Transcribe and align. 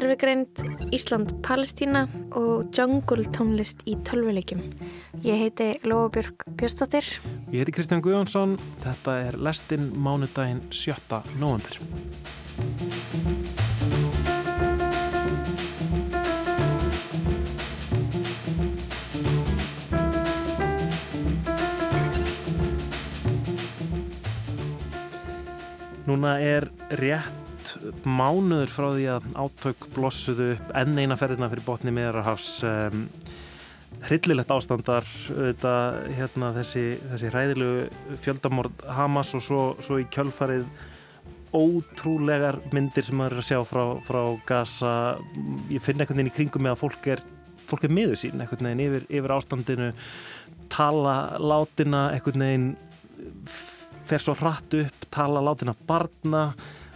gerfigreind, 0.00 0.60
Ísland-Palestína 0.96 2.06
og 2.38 2.70
jungle 2.72 3.24
tónlist 3.34 3.82
í 3.84 3.98
tölvuleikjum. 4.08 4.62
Ég 5.26 5.42
heiti 5.44 5.74
Lóabjörg 5.84 6.46
Björnstóttir. 6.56 7.04
Ég 7.52 7.60
heiti 7.60 7.74
Kristján 7.76 8.00
Guðjónsson. 8.04 8.56
Þetta 8.80 9.18
er 9.26 9.36
lestinn 9.36 9.90
mánudaginn 10.00 10.62
7. 10.72 11.20
november. 11.36 11.76
Núna 26.08 26.38
er 26.40 26.70
rétt 26.98 27.49
mánuður 28.04 28.72
frá 28.72 28.88
því 28.94 29.06
að 29.14 29.28
átök 29.34 29.88
blossuðu 29.96 30.52
upp 30.56 30.74
enn 30.80 30.98
eina 30.98 31.18
ferðina 31.20 31.50
fyrir 31.52 31.66
botni 31.66 31.94
meðarhafs 31.94 32.60
um, 32.68 33.06
hryllilegt 34.06 34.52
ástandar 34.54 35.06
þetta, 35.26 35.74
hérna, 36.16 36.52
þessi, 36.56 36.84
þessi 37.10 37.32
hræðilegu 37.32 38.16
fjöldamord 38.22 38.86
Hamas 38.96 39.34
og 39.36 39.44
svo, 39.44 39.64
svo 39.82 40.00
í 40.00 40.06
kjölfarið 40.12 40.68
ótrúlegar 41.56 42.60
myndir 42.70 43.04
sem 43.04 43.18
maður 43.18 43.38
er 43.38 43.42
að 43.42 43.48
sjá 43.48 43.60
frá, 43.66 43.82
frá 44.06 44.20
Gaza. 44.46 44.92
Ég 45.72 45.82
finn 45.82 45.98
einhvern 45.98 46.20
veginn 46.20 46.30
í 46.30 46.36
kringum 46.36 46.62
með 46.64 46.76
að 46.76 46.82
fólk 46.84 47.08
er 47.10 47.24
fólk 47.70 47.86
er 47.86 47.94
miður 47.94 48.18
sín 48.18 48.40
einhvern 48.40 48.66
veginn 48.66 48.84
yfir, 48.86 49.06
yfir 49.10 49.34
ástandinu 49.34 49.90
tala 50.70 51.16
látina 51.42 52.08
einhvern 52.14 52.44
veginn 52.46 52.68
fer 54.06 54.22
svo 54.22 54.34
hratt 54.38 54.74
upp, 54.78 55.06
tala 55.12 55.42
látina 55.44 55.74
barna 55.86 56.50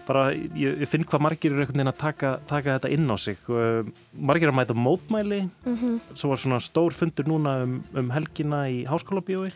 bara 0.08 0.26
ég, 0.34 0.80
ég 0.84 0.90
finn 0.90 1.06
hvað 1.08 1.24
margir 1.26 1.52
eru 1.52 1.64
einhvern 1.64 1.80
veginn 1.80 1.92
að 1.92 2.00
taka, 2.02 2.34
taka 2.50 2.76
þetta 2.78 2.92
inn 2.96 3.08
á 3.10 3.16
sig. 3.20 3.40
Uh, 3.48 3.88
margir 4.12 4.52
að 4.52 4.58
mæta 4.60 4.76
mótmæli. 4.76 5.42
Mm 5.64 5.76
-hmm. 5.76 6.00
svo 6.14 6.28
var 6.28 6.38
svona 6.38 6.60
stór 6.60 6.92
fundur 6.92 7.26
núna 7.26 7.62
um, 7.62 7.82
um 7.94 8.10
helgina 8.10 8.68
í 8.68 8.84
háskóla 8.86 9.20
bíói 9.20 9.50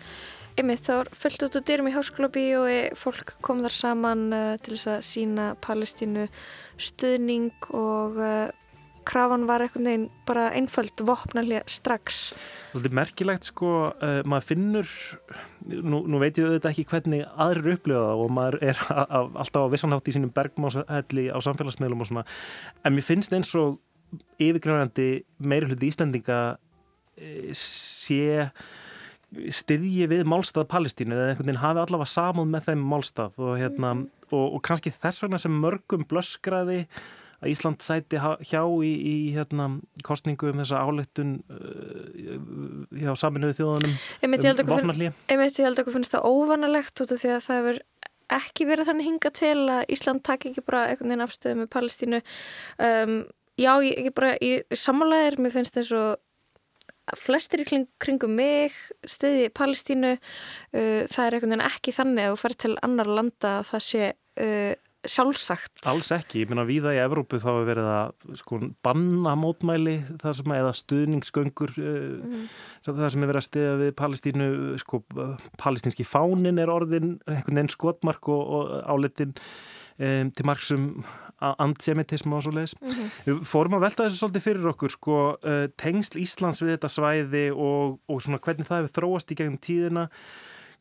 Ymmið 0.59 0.81
þá 0.83 0.93
var 0.97 1.09
fullt 1.15 1.43
út 1.47 1.57
úr 1.57 1.65
dyrum 1.69 1.87
í 1.87 1.95
háskóla 1.95 2.29
bíói 2.35 2.79
fólk 2.99 3.37
kom 3.47 3.61
þar 3.63 3.75
saman 3.77 4.23
uh, 4.35 4.57
til 4.59 4.75
þess 4.75 4.89
að 4.91 5.05
sína 5.07 5.45
Palestínu 5.63 6.25
stuðning 6.83 7.69
og 7.71 8.19
uh, 8.19 8.51
krafan 9.09 9.47
var 9.49 9.65
einhvern 9.65 9.89
veginn 9.89 10.07
bara 10.29 10.49
einföld 10.57 11.03
vopnarlega 11.09 11.65
strax. 11.71 12.21
Þetta 12.75 12.91
er 12.91 12.97
merkilegt 12.99 13.49
sko, 13.51 13.73
uh, 13.91 14.21
maður 14.29 14.49
finnur, 14.53 14.95
nú, 15.73 16.03
nú 16.07 16.21
veit 16.23 16.39
ég 16.39 16.49
auðvitað 16.49 16.71
ekki 16.73 16.87
hvernig 16.93 17.27
aðrir 17.41 17.79
upplifa 17.79 18.05
það 18.05 18.25
og 18.25 18.33
maður 18.39 18.59
er 18.71 18.83
alltaf 18.95 19.69
á 19.69 19.73
vissanhátt 19.73 20.11
í 20.11 20.17
sínum 20.17 20.35
bergmáðshelli 20.37 21.29
á 21.33 21.39
samfélagsmiðlum 21.45 22.05
og 22.05 22.11
svona, 22.11 22.27
en 22.85 22.97
mér 22.97 23.09
finnst 23.09 23.37
eins 23.37 23.55
og 23.59 23.81
yfirgrænandi 24.41 25.09
meiri 25.45 25.69
hluti 25.69 25.91
Íslandinga 25.93 26.43
uh, 26.57 27.49
sé 27.57 28.45
stiðji 29.53 30.07
við 30.09 30.29
málstað 30.29 30.69
Palestínu 30.73 31.13
eða 31.13 31.33
einhvern 31.33 31.51
veginn 31.51 31.61
hafi 31.61 31.83
allavega 31.83 32.09
samúð 32.09 32.47
með 32.49 32.69
þeim 32.71 32.85
málstað 32.89 33.41
og, 33.43 33.55
hérna, 33.61 33.91
mm. 33.95 34.05
og, 34.31 34.45
og 34.57 34.63
kannski 34.65 34.93
þess 34.95 35.25
vegna 35.25 35.41
sem 35.43 35.59
mörgum 35.65 36.07
blöskraði 36.09 36.87
að 37.39 37.53
Ísland 37.53 37.85
sæti 37.85 38.19
hjá 38.19 38.63
í, 38.83 38.91
í 38.91 39.15
hérna, 39.37 39.69
kostningu 40.07 40.51
um 40.51 40.63
þessa 40.63 40.83
áleittun 40.83 41.37
uh, 41.55 42.89
hjá 42.99 43.13
saminuðu 43.19 43.59
þjóðanum 43.61 43.95
um 43.95 44.71
vopnarlíja. 44.73 45.15
Ég 45.31 45.45
held 45.63 45.77
að 45.77 45.85
okkur 45.85 45.99
finnst 45.99 46.17
það 46.17 46.29
óvanalegt 46.33 47.05
út 47.05 47.15
af 47.15 47.23
því 47.23 47.35
að 47.37 47.45
það 47.47 47.61
hefur 47.61 47.83
ekki 48.39 48.69
verið 48.69 48.91
þannig 48.91 49.09
hinga 49.09 49.33
til 49.39 49.59
að 49.73 49.83
Ísland 49.95 50.25
takk 50.27 50.49
ekki 50.51 50.65
bara 50.67 50.87
einhvern 50.91 51.13
veginn 51.13 51.25
afstöðu 51.25 51.61
með 51.63 51.69
Palestínu. 51.73 52.23
Um, 52.85 53.15
já, 53.57 53.73
ég, 53.87 54.09
ég 54.09 54.17
bara, 54.17 54.35
ég 54.45 54.67
samanlegaðir, 54.77 55.39
mér 55.45 55.55
finnst 55.55 55.79
þess 55.79 55.95
að 55.97 56.11
flestir 57.17 57.63
í 57.65 57.81
kringum 58.03 58.35
mig 58.37 58.75
stöði 59.09 59.49
Palestínu, 59.57 60.17
uh, 60.19 61.01
það 61.09 61.23
er 61.25 61.39
einhvern 61.39 61.55
veginn 61.55 61.67
ekki 61.71 61.97
þannig 61.97 62.27
að 62.27 62.35
þú 62.35 62.43
fer 62.43 62.59
til 62.67 62.75
annar 62.85 63.15
landa 63.21 63.55
að 63.63 63.71
það 63.71 63.87
sé 63.87 64.11
uh, 64.13 64.75
sjálfsagt. 65.13 65.83
Alls 65.91 66.11
ekki, 66.15 66.43
ég 66.43 66.51
minna 66.51 66.67
viða 66.69 66.95
í 66.97 67.01
Evrópu 67.03 67.41
þá 67.41 67.49
hefur 67.51 67.69
verið 67.69 67.89
að 67.93 68.37
sko 68.41 68.61
banna 68.85 69.35
mótmæli 69.39 69.97
það 70.23 70.37
sem 70.41 70.57
eða 70.59 70.75
stuðningsgöngur 70.81 71.75
uh, 71.77 72.03
mm. 72.29 72.45
það 72.87 73.05
sem 73.05 73.25
hefur 73.25 73.33
verið 73.33 73.43
að 73.43 73.49
stiða 73.49 73.79
við 73.83 73.95
Palestínu, 74.03 74.51
sko 74.83 75.03
palestínski 75.61 76.07
fánin 76.09 76.61
er 76.63 76.73
orðin 76.73 77.17
einhvern 77.27 77.63
veginn 77.63 77.73
skotmark 77.75 78.31
og, 78.33 78.55
og 78.59 78.77
áletin 78.89 79.35
um, 79.35 80.31
til 80.31 80.49
margsum 80.49 80.91
antisemitism 81.39 82.33
og 82.35 82.43
svo 82.43 82.53
leiðis. 82.53 82.75
Mm 82.81 82.89
-hmm. 82.89 83.45
Fórum 83.45 83.75
að 83.75 83.81
velta 83.81 84.05
þessu 84.05 84.19
svolítið 84.19 84.43
fyrir 84.43 84.67
okkur, 84.67 84.91
sko 84.91 85.17
uh, 85.39 85.67
tengsl 85.77 86.19
Íslands 86.19 86.63
við 86.63 86.77
þetta 86.77 86.89
svæði 86.89 87.51
og, 87.55 88.01
og 88.09 88.23
svona 88.23 88.39
hvernig 88.39 88.67
það 88.67 88.83
hefur 88.83 88.97
þróast 89.01 89.33
í 89.33 89.35
gegnum 89.35 89.59
tíðina 89.59 90.09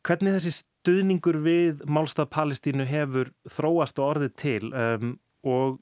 Hvernig 0.08 0.38
þessi 0.38 0.54
stuðningur 0.62 1.36
við 1.44 1.82
málstað 1.84 2.30
Palestínu 2.32 2.86
hefur 2.88 3.28
þróast 3.52 3.98
og 4.00 4.06
orðið 4.14 4.30
til 4.40 4.70
um, 4.72 5.10
og 5.44 5.76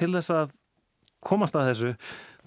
til 0.00 0.08
þess 0.14 0.32
að 0.32 0.54
komast 1.20 1.58
að 1.58 1.68
þessu 1.68 1.90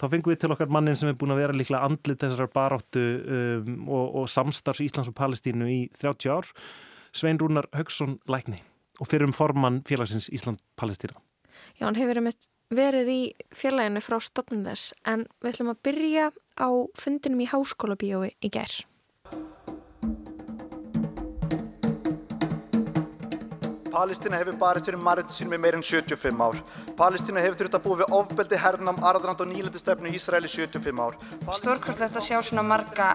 þá 0.01 0.05
fengum 0.07 0.31
við 0.31 0.39
til 0.41 0.49
okkar 0.55 0.73
mannin 0.73 0.97
sem 0.97 1.11
er 1.11 1.19
búin 1.21 1.35
að 1.35 1.43
vera 1.43 1.57
líklega 1.59 1.85
andlit 1.85 2.23
þessar 2.25 2.49
baráttu 2.55 3.05
um, 3.21 3.77
og, 3.85 4.17
og 4.23 4.27
samstarfs 4.33 4.81
Íslands 4.87 5.11
og 5.11 5.17
Palestínu 5.19 5.69
í 5.69 5.79
30 6.01 6.33
ár. 6.33 6.49
Svein 7.13 7.37
Rúnar 7.37 7.69
Högson 7.75 8.17
Lækni 8.25 8.63
og 8.97 9.11
fyrir 9.11 9.29
um 9.29 9.35
formann 9.35 9.83
félagsins 9.85 10.31
Ísland-Palestína. 10.33 11.21
Já, 11.77 11.85
hann 11.85 12.01
hefur 12.01 12.17
verið 12.73 13.13
í 13.13 13.21
félaginu 13.53 14.01
frá 14.01 14.17
stopnum 14.25 14.65
þess 14.65 14.95
en 15.05 15.27
við 15.43 15.53
ætlum 15.53 15.73
að 15.75 15.83
byrja 15.85 16.31
á 16.57 16.69
fundinum 16.97 17.45
í 17.45 17.51
háskóla 17.51 17.99
bíói 17.99 18.31
í 18.41 18.49
gerð 18.49 18.87
Palestína 23.91 24.39
hefur 24.39 24.55
barist 24.55 24.87
fyrir 24.87 25.01
marritu 25.03 25.35
sínum 25.35 25.57
í 25.57 25.59
meirinn 25.59 25.83
75 25.83 26.39
ár. 26.39 26.59
Palestína 26.95 27.43
hefur 27.43 27.59
þurft 27.59 27.75
að 27.75 27.83
búið 27.85 28.01
við 28.01 28.13
ofbeldi 28.17 28.59
herrnam, 28.63 28.99
arðrand 29.03 29.43
og 29.43 29.49
nýlendustefnu 29.51 30.11
í 30.11 30.15
Ísraeli 30.15 30.51
75 30.51 31.01
ár. 31.03 31.17
Stórkostlegt 31.57 32.15
að 32.15 32.27
sjá 32.29 32.37
svona 32.39 32.63
marga 32.63 33.09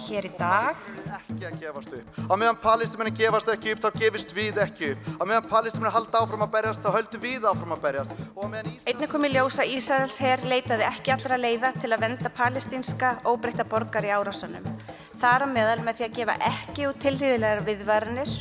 hér 0.00 0.28
í 0.30 0.30
dag. 0.38 0.78
Ekki 1.18 1.48
að 1.50 1.58
gefast 1.60 1.96
upp. 1.98 2.20
Á 2.32 2.34
meðan 2.40 2.60
palestímenni 2.62 3.12
gefast 3.18 3.50
ekki 3.52 3.74
upp, 3.74 3.82
þá 3.84 3.98
gefist 4.00 4.32
við 4.36 4.60
ekki 4.64 4.92
upp. 4.94 5.10
Á 5.20 5.22
meðan 5.28 5.50
palestímenni 5.50 5.92
halda 5.92 6.22
áfram 6.22 6.46
að 6.46 6.54
berjast, 6.54 6.84
þá 6.84 6.96
höldum 6.96 7.24
við 7.26 7.48
áfram 7.50 7.74
að 7.76 7.82
berjast. 7.84 8.14
Ísrael... 8.40 8.94
Einnig 8.94 9.12
kom 9.12 9.26
í 9.28 9.32
ljósa 9.34 9.66
Ísraels 9.68 10.20
herr 10.24 10.46
leitaði 10.48 10.86
ekki 10.88 11.12
allra 11.12 11.36
leiða 11.40 11.74
til 11.76 11.92
að 11.92 12.06
venda 12.06 12.32
palestínska 12.40 13.12
óbreytta 13.28 13.68
borgar 13.68 14.08
í 14.08 14.14
árásunum. 14.14 14.64
Þar 15.20 15.44
á 15.44 15.48
meðal 15.52 15.84
með 15.84 16.00
því 16.00 16.08
að 16.08 16.16
gefa 16.16 16.38
ekki 16.48 16.88
út 16.88 17.04
tilhýðilegar 17.04 17.62
viðvarnir 17.68 18.34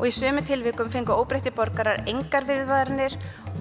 og 0.00 0.06
í 0.08 0.12
sömu 0.16 0.40
tilvikum 0.48 0.88
fengu 0.88 1.12
óbreytti 1.12 1.52
borgarar 1.52 2.00
engar 2.08 2.46
viðvarnir 2.48 3.16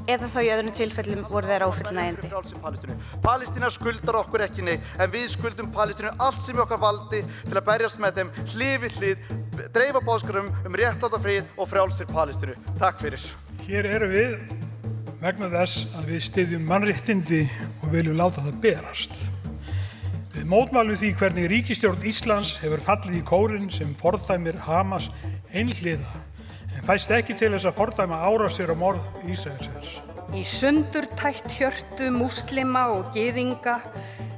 eða 0.08 0.30
þá 0.32 0.38
í 0.40 0.52
öðrum 0.54 0.76
tilfellum 0.78 1.26
voru 1.28 1.50
þeir 1.50 1.66
áfullnægindi. 1.68 2.94
Palestína 3.26 3.72
skuldar 3.74 4.22
okkur 4.22 4.46
ekki 4.46 4.64
neitt 4.64 4.94
en 4.98 5.12
við 5.12 5.26
skuldum 5.34 5.68
Palestínu 5.76 6.14
allt 6.16 6.40
sem 6.44 6.62
okkar 6.64 6.80
valdi 6.82 7.20
til 7.44 7.58
að 7.58 7.66
berjast 7.68 8.00
með 8.00 8.22
þeim 8.22 8.32
hlifið 8.54 8.96
hlið, 9.02 9.34
dreifa 9.76 10.04
bóðskarum 10.08 10.48
um 10.64 10.78
réttáta 10.80 11.20
frið 11.20 11.44
og 11.58 11.68
frjálsir 11.74 12.08
Palestínu. 12.14 12.56
Takk 12.80 13.04
fyrir. 13.04 13.28
Hér 13.68 13.90
eru 13.98 14.10
við 14.14 14.38
vegna 15.20 15.52
þess 15.52 15.90
að 16.00 16.14
við 16.14 16.24
styðjum 16.30 16.72
mannréttindi 16.72 17.42
og 17.82 17.92
viljum 17.92 18.16
láta 18.22 18.46
það 18.46 18.64
berast. 18.64 19.20
Við 20.32 20.48
mótmálum 20.48 20.96
því 20.96 21.12
hvernig 21.20 21.52
ríkistjórn 21.52 22.08
Íslands 22.08 22.56
hefur 22.64 22.80
fallið 22.86 23.20
í 23.20 23.26
kórin 23.28 23.68
sem 23.74 23.92
forðæmir 24.00 24.62
Hamas 24.64 25.10
einhliða 25.52 26.29
fæst 26.90 27.12
ekki 27.14 27.36
til 27.38 27.52
þess 27.54 27.68
að 27.70 27.76
fordæma 27.78 28.18
árásir 28.26 28.72
og 28.74 28.80
morð 28.82 29.04
Ísæðsins. 29.30 29.90
Í 30.34 30.40
sundur 30.42 31.06
tætt 31.20 31.46
hjörtu 31.54 32.08
múslima 32.10 32.88
og 32.96 33.12
geðinga 33.14 33.76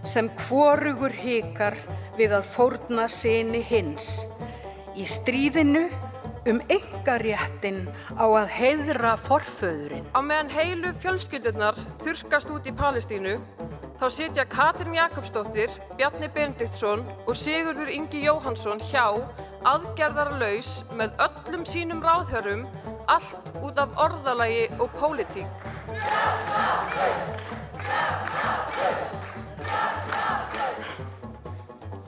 sem 0.04 0.28
hvorugur 0.42 1.16
hikar 1.16 1.78
við 2.18 2.36
að 2.36 2.50
fórna 2.52 3.06
sinni 3.08 3.62
hins. 3.64 4.26
Í 5.00 5.08
stríðinu 5.08 5.86
um 6.52 6.60
engaréttin 6.76 7.86
á 8.20 8.28
að 8.28 8.52
heiðra 8.58 9.14
forföðurinn. 9.30 10.10
Á 10.12 10.20
meðan 10.20 10.52
heilu 10.52 10.92
fjölskyldurnar 11.00 11.80
þurkast 12.04 12.52
út 12.52 12.68
í 12.68 12.76
Palestínu 12.76 13.38
þá 14.02 14.06
sitja 14.12 14.44
Katrin 14.50 14.98
Jakobsdóttir, 15.00 15.72
Bjarni 15.96 16.28
Benediktsson 16.36 17.08
og 17.24 17.38
Sigurður 17.38 17.96
Ingi 17.96 18.26
Jóhansson 18.26 18.84
hjá 18.92 19.08
aðgerðarlaus 19.68 20.72
með 20.98 21.14
öllum 21.26 21.66
sínum 21.70 22.02
ráðhörum 22.04 22.64
allt 23.12 23.52
út 23.62 23.78
af 23.82 23.94
orðalagi 24.00 24.68
og 24.82 24.90
pólitík. 24.98 25.66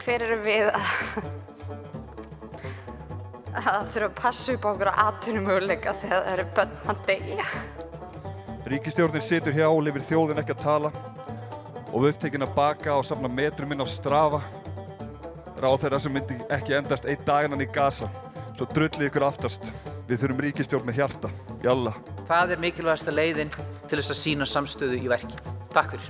Hver 0.03 0.25
eru 0.25 0.39
við 0.44 0.67
að, 0.73 0.89
að 3.61 3.88
þurfa 3.94 4.07
að 4.09 4.17
passa 4.19 4.57
upp 4.57 4.67
á 4.67 4.69
okkur 4.73 4.91
aðtunumöguleika 4.94 5.95
þegar 6.01 6.25
það 6.25 6.33
eru 6.33 6.47
börn 6.57 6.75
að 6.91 7.05
deyja? 7.07 7.47
Ríkistjórnin 8.73 9.23
situr 9.23 9.55
hjá 9.55 9.67
og 9.69 9.81
lifir 9.85 10.05
þjóðin 10.07 10.41
ekki 10.44 10.55
að 10.57 10.65
tala 10.65 10.91
og 11.94 12.01
við 12.01 12.13
upptekinn 12.13 12.45
að 12.47 12.53
baka 12.57 12.97
og 12.97 13.05
samla 13.05 13.29
metrum 13.29 13.71
inn 13.75 13.83
á 13.83 13.88
strafa. 13.88 14.41
Ráð 15.63 15.77
þeirra 15.80 15.98
sem 16.04 16.12
myndi 16.12 16.36
ekki 16.51 16.74
endast 16.75 17.06
einn 17.07 17.21
daginnan 17.24 17.62
í 17.63 17.65
gasa. 17.71 18.10
Svo 18.57 18.65
drullið 18.68 19.06
ykkur 19.07 19.24
aftast. 19.24 19.69
Við 20.10 20.19
þurfum 20.19 20.42
ríkistjórn 20.44 20.89
með 20.89 20.98
hjarta. 20.98 21.30
Jalla. 21.63 21.94
Það 22.27 22.51
er 22.51 22.60
mikilvægasta 22.65 23.13
leiðin 23.15 23.54
til 23.88 23.95
þess 23.95 24.12
að 24.12 24.19
sína 24.19 24.48
samstöðu 24.50 24.98
í 25.00 25.07
verki. 25.07 25.39
Takk 25.71 25.95
fyrir. 25.95 26.10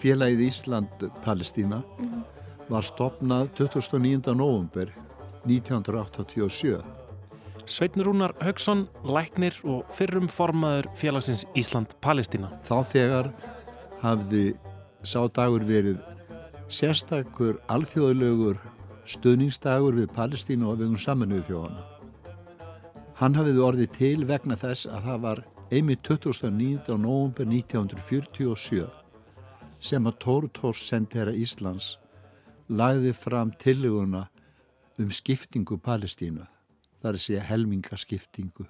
Félagið 0.00 0.46
Ísland-Palestína 0.46 1.82
mm 1.82 2.06
-hmm. 2.06 2.22
var 2.70 2.86
stopnað 2.86 3.50
29. 3.58 4.34
november 4.38 4.94
1987. 5.44 6.99
Sveitnur 7.66 8.06
Rúnar 8.06 8.32
Haugsson, 8.40 8.86
læknir 9.04 9.56
og 9.64 9.84
fyrrum 9.96 10.28
formaður 10.28 10.88
félagsins 10.96 11.46
Ísland-Palestína. 11.58 12.50
Þá 12.64 12.76
þegar 12.92 13.30
hafði 14.02 14.44
sá 15.02 15.20
dagur 15.34 15.64
verið 15.68 16.00
sérstakur 16.70 17.58
alþjóðlegur 17.72 18.60
stuðningsdagur 19.10 19.96
við 19.98 20.12
Palestínu 20.14 20.68
og 20.70 20.82
vegum 20.82 21.00
saminuðu 21.00 21.46
þjóðana. 21.48 21.86
Hann 23.20 23.36
hafiði 23.36 23.64
orðið 23.66 23.90
til 23.96 24.20
vegna 24.28 24.56
þess 24.60 24.88
að 24.88 25.08
það 25.08 25.24
var 25.24 25.42
einmitt 25.70 26.04
29. 26.06 26.96
november 26.98 27.48
1947 27.48 28.86
sem 29.80 30.06
að 30.06 30.20
Tóru 30.22 30.52
Tórs 30.52 30.84
sendera 30.86 31.32
Íslands 31.32 31.94
lagði 32.68 33.12
fram 33.16 33.52
tillöguna 33.58 34.26
um 35.00 35.12
skiptingu 35.14 35.78
Palestínu 35.80 36.49
þar 37.00 37.16
er 37.16 37.24
sér 37.24 37.48
helmingaskiptingu. 37.48 38.66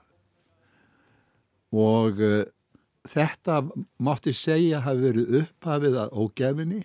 Og 1.71 2.23
uh, 2.23 2.45
þetta 3.09 3.61
mátti 4.03 4.35
segja 4.37 4.83
hafi 4.85 5.07
verið 5.07 5.37
upphafið 5.43 5.99
að 6.05 6.17
ógefinni 6.19 6.83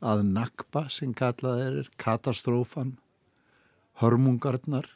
að 0.00 0.24
nakba 0.30 0.86
sem 0.88 1.12
kallað 1.16 1.62
er 1.66 1.90
katastrófan 2.00 2.94
hörmungarnar 4.00 4.88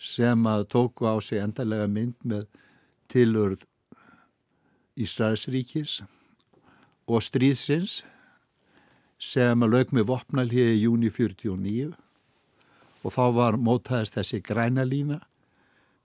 sem 0.00 0.46
að 0.48 0.66
tóku 0.72 1.08
á 1.08 1.16
sig 1.20 1.42
endalega 1.42 1.88
mynd 1.88 2.16
með 2.24 2.46
tilurð 3.12 3.64
Ísraelsríkis 4.94 6.00
og 7.10 7.24
stríðsins 7.24 8.02
sem 9.18 9.64
að 9.64 9.72
lög 9.74 9.92
með 9.96 10.08
vopnalíði 10.12 10.76
í 10.78 10.82
júni 10.84 11.10
49 11.12 11.92
og 13.04 13.12
þá 13.12 13.24
var 13.36 13.60
mótaðist 13.60 14.16
þessi 14.18 14.40
græna 14.44 14.84
lína 14.88 15.20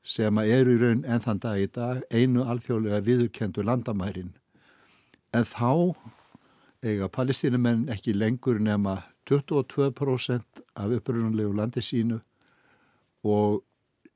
sem 0.04 0.38
eru 0.44 0.75
í 0.75 0.81
raun 0.81 1.06
enn 1.07 1.24
þann 1.24 1.42
dag 1.44 1.60
í 1.63 1.68
dag 1.72 2.04
einu 2.12 2.44
alþjóðlega 2.44 3.01
viðurkendu 3.07 3.63
landamærin 3.63 4.34
en 5.36 5.48
þá 5.48 5.96
eiga 6.84 7.10
palestínumenn 7.12 7.88
ekki 7.94 8.16
lengur 8.16 8.60
nema 8.63 9.01
22% 9.30 10.63
af 10.75 10.94
upprunalegu 10.98 11.54
landi 11.56 11.84
sínu 11.86 12.19
og 13.24 13.63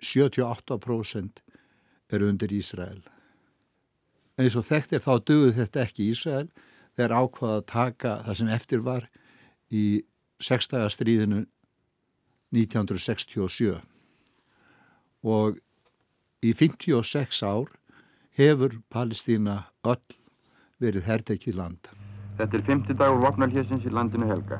78% 0.03 1.43
eru 2.13 2.29
undir 2.29 2.53
Ísrael. 2.53 3.01
En 4.37 4.47
eins 4.47 4.55
og 4.59 4.65
þekkt 4.67 4.95
er 4.95 5.03
þá 5.03 5.13
döguð 5.27 5.57
þetta 5.59 5.83
ekki 5.83 6.09
Ísrael 6.11 6.47
þeir 6.97 7.13
ákvaða 7.13 7.59
að 7.59 7.67
taka 7.69 8.15
það 8.25 8.39
sem 8.39 8.53
eftir 8.55 8.83
var 8.85 9.09
í 9.73 9.85
sextagastríðinu 10.43 11.45
1967 12.53 13.79
og 15.23 15.57
í 16.43 16.51
56 16.53 17.41
ár 17.47 17.71
hefur 18.37 18.77
Palestína 18.93 19.63
öll 19.87 20.17
verið 20.83 21.07
herrtekið 21.07 21.57
land. 21.57 21.89
Þetta 22.37 22.57
er 22.57 22.63
50 22.69 22.99
dagur 22.99 23.21
vopnarhjössins 23.23 23.85
í 23.85 23.93
landinu 23.93 24.27
helga. 24.29 24.59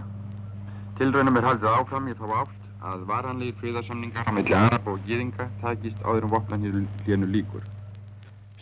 Tilraunum 1.00 1.40
er 1.40 1.48
haldið 1.50 1.72
áfram 1.74 2.10
í 2.12 2.16
þá 2.18 2.25
átt 2.44 2.60
að 2.84 3.06
varanlegir 3.10 3.57
friðarsamningar 3.62 4.28
á 4.30 4.31
milli 4.36 4.56
Arab 4.57 4.89
og 4.92 5.00
Gýðinga 5.07 5.48
takist 5.62 6.01
áður 6.04 6.28
um 6.28 6.36
vopnarhjönu 6.36 7.30
líkur. 7.34 7.63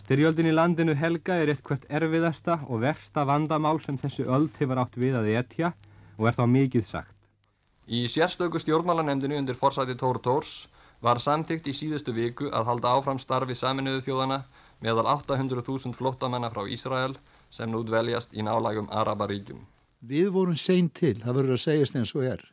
Styrjöldin 0.01 0.49
í 0.49 0.55
landinu 0.55 0.95
helga 0.97 1.37
er 1.41 1.51
eitthvað 1.53 1.87
erfiðasta 1.89 2.61
og 2.67 2.83
versta 2.85 3.25
vandamál 3.27 3.77
sem 3.83 3.99
þessu 4.01 4.27
öld 4.27 4.55
hefur 4.59 4.81
átt 4.81 4.97
við 4.97 5.17
að 5.19 5.33
etja 5.41 5.73
og 6.17 6.29
er 6.29 6.37
þá 6.37 6.45
mikið 6.55 6.87
sagt. 6.87 7.20
Í 7.89 8.05
sérstöku 8.07 8.59
stjórnmálanemdinu 8.61 9.39
undir 9.39 9.57
forsæti 9.57 9.95
Tór 9.97 10.21
Tórs 10.21 10.67
var 11.01 11.17
samtíkt 11.19 11.67
í 11.67 11.73
síðustu 11.73 12.13
viku 12.13 12.51
að 12.53 12.67
halda 12.69 12.93
áfram 12.93 13.19
starfi 13.19 13.55
saminuðu 13.57 14.03
þjóðana 14.05 14.43
meðal 14.85 15.07
800.000 15.09 15.97
flottamanna 15.97 16.51
frá 16.53 16.67
Ísrael 16.69 17.15
sem 17.49 17.69
nú 17.71 17.81
dveljast 17.85 18.33
í 18.37 18.45
nálægum 18.45 18.89
Arabaríkjum. 18.93 19.65
Við 20.01 20.29
vorum 20.33 20.57
sein 20.57 20.89
til, 20.89 21.17
það 21.21 21.37
verður 21.37 21.57
að 21.57 21.63
segjast 21.65 21.97
eins 21.97 22.13
og 22.17 22.25
er. 22.25 22.43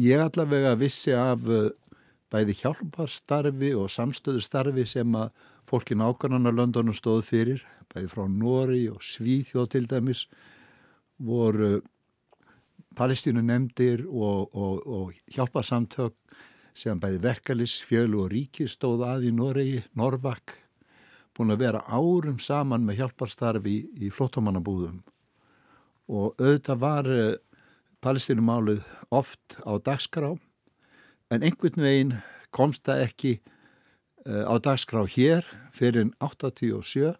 Ég 0.00 0.22
allavega 0.24 0.76
vissi 0.80 1.12
af 1.16 1.42
uh, 1.48 1.72
bæði 2.32 2.56
hjálparstarfi 2.62 3.72
og 3.76 3.90
samstöðustarfi 3.92 4.86
sem 4.88 5.16
að 5.18 5.32
fólki 5.68 5.96
nákvæmlega 5.98 6.56
Londonu 6.56 6.94
stóð 6.96 7.24
fyrir, 7.28 7.64
bæði 7.92 8.12
frá 8.12 8.24
Nóri 8.28 8.86
og 8.92 9.02
Svíþjóð 9.04 9.68
til 9.74 9.88
dæmis, 9.90 10.26
voru 11.20 11.80
palestínu 12.98 13.42
nefndir 13.44 14.06
og, 14.06 14.50
og, 14.54 14.80
og 14.86 15.34
hjálparsamtök 15.34 16.16
sem 16.74 16.98
bæði 17.00 17.20
verkalis, 17.22 17.80
fjölu 17.82 18.24
og 18.24 18.32
ríki 18.32 18.66
stóð 18.70 19.04
að 19.06 19.28
í 19.28 19.32
Noregi, 19.34 19.80
Norvak, 19.98 20.56
búin 21.36 21.54
að 21.54 21.64
vera 21.64 21.84
árum 21.86 22.38
saman 22.42 22.84
með 22.86 23.02
hjálparstarfi 23.02 23.72
í, 23.72 24.06
í 24.06 24.12
flottamannabúðum 24.14 25.00
og 26.10 26.34
auðvitað 26.42 26.82
var 26.82 27.08
uh, 27.10 27.38
palestínumálið 28.02 28.82
oft 29.14 29.58
á 29.62 29.78
dagskrá 29.78 30.32
en 31.30 31.46
einhvern 31.46 31.84
veginn 31.84 32.14
komst 32.54 32.82
það 32.88 33.04
ekki 33.06 33.32
uh, 34.26 34.50
á 34.50 34.54
dagskrá 34.58 35.04
hér 35.06 35.46
fyrir 35.74 36.10
87 36.18 37.14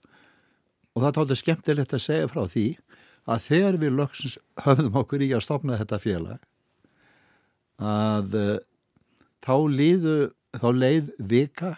og 0.91 1.03
það 1.03 1.11
er 1.11 1.21
alveg 1.23 1.41
skemmtilegt 1.41 1.95
að 1.95 2.07
segja 2.07 2.31
frá 2.31 2.43
því 2.51 2.67
að 3.31 3.45
þegar 3.47 3.79
við 3.81 3.97
lögsins 3.99 4.37
höfðum 4.65 4.99
okkur 5.03 5.23
í 5.23 5.31
að 5.37 5.45
stopna 5.47 5.79
þetta 5.81 6.01
félag 6.03 6.47
að 7.81 8.37
uh, 8.37 8.57
þá 9.45 9.55
líðu 9.71 10.17
þá 10.59 10.69
leið 10.75 11.13
vika 11.31 11.75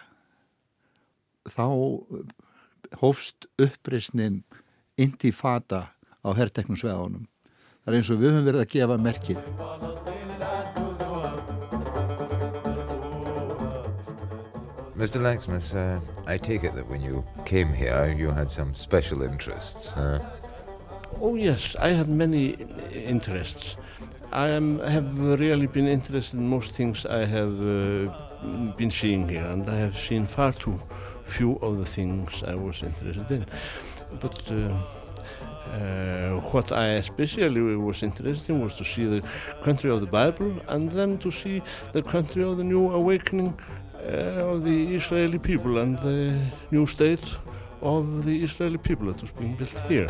þá 1.53 1.67
hófst 3.01 3.47
uppreysnin 3.61 4.41
indi 4.99 5.33
fata 5.35 5.85
á 6.23 6.29
herrteknum 6.33 6.79
sveðanum 6.79 7.27
það 7.83 7.93
er 7.93 7.99
eins 7.99 8.11
og 8.13 8.21
við 8.21 8.33
höfum 8.33 8.49
verið 8.49 8.65
að 8.65 8.73
gefa 8.77 9.01
merkið 9.09 9.41
Mr. 14.93 15.19
Langsmith, 15.19 15.73
uh, 15.75 15.99
I 16.27 16.37
take 16.37 16.63
it 16.63 16.75
that 16.75 16.87
when 16.87 17.01
you 17.01 17.25
came 17.45 17.73
here 17.73 18.15
you 18.17 18.29
had 18.29 18.49
some 18.49 18.73
special 18.73 19.23
interests. 19.23 19.97
Uh... 19.97 20.19
Oh 21.21 21.35
yes, 21.35 21.75
I 21.79 21.89
had 21.89 22.09
many 22.09 22.55
interests. 22.93 23.75
I 24.31 24.47
am, 24.47 24.79
have 24.79 25.19
really 25.19 25.67
been 25.67 25.87
interested 25.87 26.39
in 26.39 26.47
most 26.47 26.73
things 26.75 27.05
I 27.05 27.25
have 27.25 27.61
uh, 27.61 28.11
been 28.77 28.89
seeing 28.89 29.29
here 29.29 29.45
and 29.45 29.69
I 29.69 29.75
have 29.75 29.95
seen 29.95 30.25
far 30.25 30.51
too 30.53 30.79
few 31.23 31.57
of 31.61 31.77
the 31.77 31.85
things 31.85 32.43
I 32.43 32.55
was 32.55 32.83
interested 32.83 33.31
in. 33.31 33.45
But 34.19 34.51
uh, 34.51 34.73
uh, 35.73 36.39
what 36.51 36.71
I 36.71 36.85
especially 36.99 37.75
was 37.75 38.03
interested 38.03 38.53
in 38.53 38.61
was 38.61 38.75
to 38.75 38.83
see 38.83 39.05
the 39.05 39.21
country 39.61 39.89
of 39.89 40.01
the 40.01 40.07
Bible 40.07 40.53
and 40.67 40.91
then 40.91 41.17
to 41.19 41.31
see 41.31 41.61
the 41.91 42.01
country 42.01 42.43
of 42.43 42.57
the 42.57 42.63
new 42.63 42.91
awakening 42.91 43.57
uh, 44.03 44.51
of 44.51 44.65
the 44.65 44.95
Israeli 44.95 45.39
people 45.39 45.77
and 45.77 45.97
the 45.99 46.39
new 46.71 46.85
state 46.87 47.37
of 47.83 48.23
the 48.23 48.43
Israeli 48.43 48.77
people 48.77 49.07
that 49.07 49.21
was 49.21 49.31
being 49.31 49.55
built 49.55 49.77
here. 49.87 50.07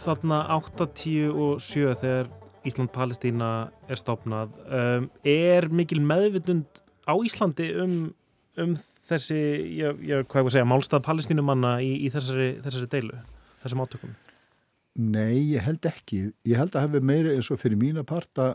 Þarna 0.00 0.38
8, 0.56 0.86
10 0.96 1.34
og 1.36 1.60
7 1.60 1.94
þegar 2.00 2.30
Ísland-Palestína 2.66 3.50
er 3.88 4.00
stopnað 4.00 4.56
um, 4.64 5.10
er 5.24 5.68
mikil 5.68 6.00
meðvitund 6.00 6.82
á 7.04 7.14
Íslandi 7.20 7.68
um, 7.84 7.96
um 8.60 8.74
þessi, 9.10 9.38
ég, 9.80 10.00
ég, 10.08 10.24
hvað 10.24 10.40
ég 10.40 10.46
var 10.46 10.50
að 10.50 10.56
segja, 10.56 10.68
málstað 10.72 11.04
palestínumanna 11.04 11.76
í, 11.84 11.94
í 12.06 12.10
þessari, 12.12 12.50
þessari 12.64 12.90
deilu, 12.96 13.22
þessum 13.62 13.84
átökum? 13.84 14.12
Nei, 15.00 15.52
ég 15.52 15.64
held 15.64 15.86
ekki. 15.86 16.30
Ég 16.48 16.60
held 16.60 16.74
að 16.74 16.88
hafi 16.88 17.02
meira 17.04 17.32
eins 17.36 17.48
og 17.52 17.60
fyrir 17.60 17.78
mína 17.80 18.04
parta 18.08 18.54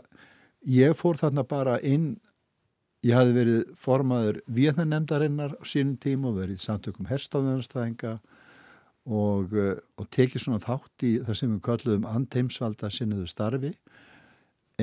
Ég 0.66 0.96
fór 0.98 1.14
þarna 1.14 1.44
bara 1.46 1.76
inn, 1.86 2.16
ég 3.04 3.16
hafi 3.16 3.34
verið 3.36 3.74
formaður 3.80 4.40
viðnanemdarinnar 4.48 5.56
á 5.60 5.62
sínum 5.68 5.98
tíma 6.00 6.30
og 6.30 6.40
verið 6.40 6.62
samtökum 6.64 7.10
herstofnarnastæðinga 7.10 8.16
og, 9.06 9.52
uh, 9.54 9.76
og 9.98 10.08
tekið 10.10 10.46
svona 10.46 10.62
þátt 10.64 11.06
í 11.06 11.12
það 11.26 11.40
sem 11.40 11.52
við 11.52 11.62
kallum 11.68 12.08
anteimsvalda 12.10 12.90
sinniðu 12.90 13.28
starfi 13.30 13.74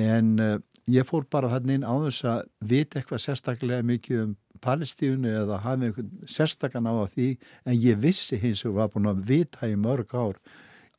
en 0.00 0.32
uh, 0.42 0.56
ég 0.90 1.06
fór 1.08 1.26
bara 1.30 1.52
þannig 1.52 1.80
inn 1.80 1.88
á 1.88 1.94
þess 2.06 2.28
að 2.30 2.46
vita 2.72 3.00
eitthvað 3.00 3.24
sérstaklega 3.26 3.86
mikið 3.86 4.24
um 4.24 4.36
Palestíunu 4.64 5.28
eða 5.28 5.58
hafa 5.60 5.88
einhvern 5.88 6.12
sérstakann 6.30 6.88
á 6.88 6.94
því 7.10 7.34
en 7.68 7.74
ég 7.76 7.98
vissi 8.00 8.38
hins 8.40 8.64
og 8.64 8.78
var 8.78 8.92
búin 8.92 9.10
að 9.10 9.24
vita 9.28 9.68
í 9.68 9.76
mörg 9.76 10.14
ár 10.16 10.38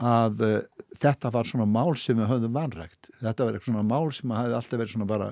að 0.03 0.43
uh, 0.43 0.83
þetta 0.99 1.31
var 1.33 1.47
svona 1.47 1.67
mál 1.69 1.95
sem 1.97 2.17
við 2.19 2.27
höfðum 2.29 2.57
vanrægt. 2.57 3.09
Þetta 3.21 3.47
var 3.47 3.55
eitthvað 3.55 3.71
svona 3.71 3.87
mál 3.87 4.11
sem 4.13 4.33
hafi 4.35 4.55
alltaf 4.57 4.79
verið 4.79 4.93
svona 4.93 5.09
bara 5.09 5.29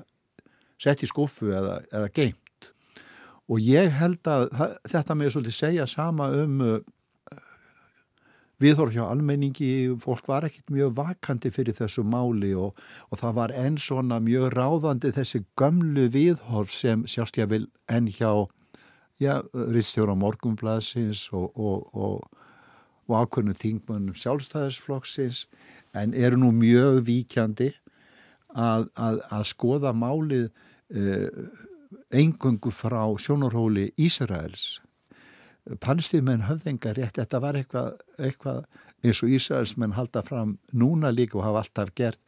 sett 0.80 1.04
í 1.04 1.10
skuffu 1.10 1.52
eða, 1.54 1.78
eða 1.92 2.10
geimt. 2.14 2.70
Og 3.50 3.60
ég 3.60 3.92
held 3.92 4.24
að 4.30 4.48
þetta 4.88 5.16
með 5.18 5.34
svolítið 5.34 5.56
segja 5.58 5.86
sama 5.90 6.30
um 6.32 6.60
uh, 6.64 6.76
viðhorf 8.62 8.94
hjá 8.94 9.04
almenningi, 9.04 9.92
fólk 10.00 10.28
var 10.30 10.46
ekkit 10.48 10.72
mjög 10.72 10.94
vakandi 10.96 11.52
fyrir 11.52 11.76
þessu 11.76 12.06
máli 12.08 12.54
og, 12.56 12.78
og 13.10 13.20
það 13.20 13.36
var 13.40 13.54
enn 13.60 13.76
svona 13.80 14.20
mjög 14.24 14.54
ráðandi 14.54 15.12
þessi 15.12 15.42
gömlu 15.60 16.06
viðhorf 16.14 16.72
sem 16.72 17.04
sjást 17.10 17.36
ég 17.42 17.50
vil 17.52 17.66
enn 17.92 18.08
hjá 18.08 18.46
ja, 19.20 19.42
Ríðstjóra 19.52 20.16
Morgunblæsins 20.18 21.28
og, 21.36 21.52
og, 21.54 21.92
og 21.92 22.42
og 23.08 23.24
ákveðnum 23.24 23.56
þingmönnum 23.58 24.16
sjálfstæðisflokksins. 24.18 25.44
En 25.94 26.14
eru 26.14 26.38
nú 26.40 26.50
mjög 26.56 27.04
víkjandi 27.08 27.72
að, 28.54 28.88
að, 28.96 29.20
að 29.34 29.44
skoða 29.50 29.92
málið 29.96 30.48
eh, 30.94 31.28
engungu 32.14 32.72
frá 32.74 33.02
sjónarhóli 33.20 33.90
Ísraels. 34.00 34.80
Palestíðmenn 35.80 36.44
höfðingar 36.44 36.98
rétt, 36.98 37.16
þetta 37.16 37.40
var 37.40 37.56
eitthvað, 37.56 37.94
eitthvað 38.20 38.64
eins 39.04 39.20
og 39.24 39.32
Ísraelsmenn 39.32 39.94
halda 39.96 40.22
fram 40.24 40.58
núna 40.72 41.12
líka 41.12 41.38
og 41.38 41.46
hafa 41.46 41.62
alltaf 41.64 41.94
gert. 41.96 42.20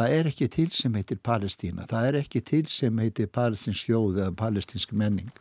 Það 0.00 0.16
er 0.18 0.28
ekki 0.32 0.48
til 0.52 0.68
sem 0.72 0.94
heitir 0.96 1.20
Palestína, 1.24 1.86
það 1.88 2.08
er 2.08 2.20
ekki 2.22 2.42
til 2.52 2.66
sem 2.72 3.00
heitir 3.00 3.30
palestinsk 3.32 3.88
sjóð 3.88 4.20
eða 4.20 4.36
palestinsk 4.36 4.92
menning. 4.92 5.32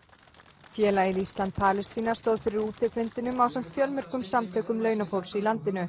Félagið 0.71 1.17
Ísland-Palestína 1.25 2.13
stóð 2.15 2.45
fyrir 2.45 2.63
útifundinum 2.63 3.41
á 3.43 3.51
samt 3.51 3.67
fjölmörgum 3.75 4.21
samtökum 4.23 4.79
launafólks 4.79 5.33
í 5.35 5.41
landinu. 5.43 5.83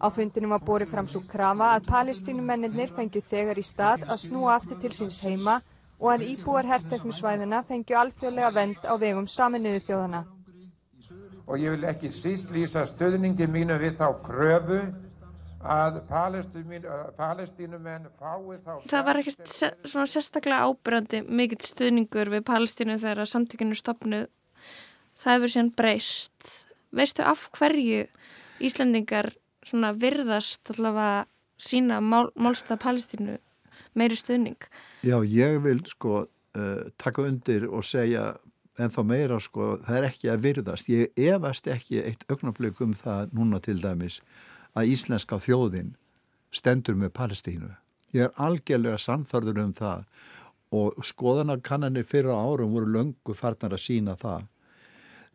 Á 0.00 0.08
fundinum 0.08 0.54
var 0.54 0.62
borið 0.64 0.94
fram 0.94 1.08
svo 1.10 1.20
krafa 1.28 1.74
að 1.74 1.90
palestínumennir 1.90 2.92
fengju 2.96 3.20
þegar 3.20 3.60
í 3.60 3.64
stað 3.68 4.06
að 4.08 4.22
snúa 4.24 4.54
aftur 4.56 4.80
til 4.80 4.92
síns 4.96 5.20
heima 5.20 5.58
og 6.00 6.08
að 6.14 6.24
íbúar 6.32 6.64
herrteknusvæðina 6.70 7.60
fengju 7.68 7.98
alþjóðlega 8.00 8.50
vend 8.56 8.80
á 8.88 8.94
vegum 8.96 9.28
saminuðu 9.28 9.84
þjóðana. 9.90 10.24
Og 11.44 11.60
ég 11.60 11.76
vil 11.76 11.88
ekki 11.92 12.08
síst 12.08 12.48
lýsa 12.48 12.86
stöðningi 12.88 13.44
mínu 13.44 13.76
við 13.82 13.98
þá 14.00 14.08
kröfu 14.24 14.80
að 15.64 16.00
palestínumenn 16.08 18.08
fái 18.18 18.58
þá... 18.64 18.72
Það 18.90 19.06
var 19.08 19.20
ekkert 19.20 19.50
se 19.50 19.70
svona 19.82 20.10
sérstaklega 20.10 20.68
ábyrgandi 20.68 21.22
mikill 21.24 21.62
stuðningur 21.64 22.30
við 22.32 22.44
palestínu 22.48 22.98
þegar 23.02 23.30
samtökinu 23.30 23.78
stopnu. 23.78 24.24
Það 25.20 25.36
hefur 25.36 25.54
síðan 25.54 25.72
breyst. 25.78 26.50
Veistu 26.94 27.24
af 27.26 27.48
hverju 27.56 28.04
Íslandingar 28.64 29.32
svona 29.64 29.94
virðast 29.96 30.74
allavega 30.74 31.24
sína 31.58 32.00
mál, 32.04 32.28
málsta 32.36 32.76
palestínu 32.80 33.38
meiri 33.98 34.18
stuðning? 34.18 34.68
Já, 35.06 35.18
ég 35.24 35.60
vil 35.64 35.80
sko 35.88 36.24
uh, 36.24 36.82
taka 37.00 37.24
undir 37.24 37.66
og 37.70 37.86
segja 37.86 38.34
en 38.78 38.90
þá 38.90 39.02
meira 39.06 39.38
sko, 39.42 39.76
það 39.86 40.00
er 40.00 40.08
ekki 40.08 40.30
að 40.32 40.42
virðast. 40.48 40.90
Ég 40.90 41.22
efast 41.30 41.68
ekki 41.70 42.02
eitt 42.02 42.26
augnablík 42.30 42.80
um 42.82 42.94
það 42.98 43.36
núna 43.38 43.60
til 43.62 43.78
dæmis 43.82 44.20
að 44.74 44.94
íslenska 44.94 45.38
þjóðin 45.42 45.94
stendur 46.54 46.98
með 46.98 47.14
Palestínu. 47.18 47.70
Ég 48.14 48.28
er 48.28 48.40
algjörlega 48.40 48.98
samþarður 49.02 49.60
um 49.64 49.72
það 49.74 50.04
og 50.74 51.06
skoðanarkannanir 51.06 52.06
fyrir 52.06 52.34
árum 52.34 52.74
voru 52.74 52.90
löngu 52.90 53.34
farnar 53.34 53.74
að 53.74 53.84
sína 53.86 54.16
það. 54.18 54.46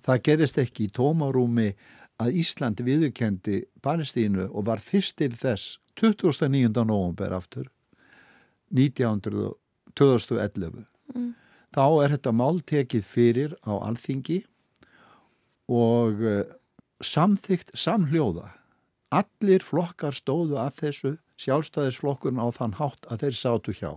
Það 0.03 0.21
gerist 0.27 0.59
ekki 0.59 0.87
í 0.87 0.93
tómarúmi 0.95 1.73
að 2.19 2.37
Íslandi 2.39 2.85
viðurkendi 2.87 3.61
Palestínu 3.83 4.47
og 4.49 4.67
var 4.67 4.83
fyrst 4.83 5.17
til 5.19 5.31
þess 5.35 5.77
29. 5.99 6.71
november 6.87 7.35
aftur 7.35 7.67
19. 8.75 9.55
2011. 9.99 10.85
Mm. 11.15 11.33
Þá 11.75 11.85
er 12.03 12.13
þetta 12.15 12.35
máltekið 12.35 13.03
fyrir 13.05 13.55
á 13.67 13.73
alþingi 13.77 14.39
og 15.69 16.23
uh, 16.23 16.41
samþygt 17.03 17.75
samhljóða 17.77 18.47
Allir 19.09 19.63
flokkar 19.65 20.13
stóðu 20.13 20.59
að 20.61 20.75
þessu 20.83 21.11
sjálfstæðisflokkurinn 21.41 22.41
á 22.41 22.47
þann 22.53 22.77
hátt 22.77 23.07
að 23.09 23.25
þeir 23.25 23.37
sátu 23.39 23.73
hjá. 23.73 23.93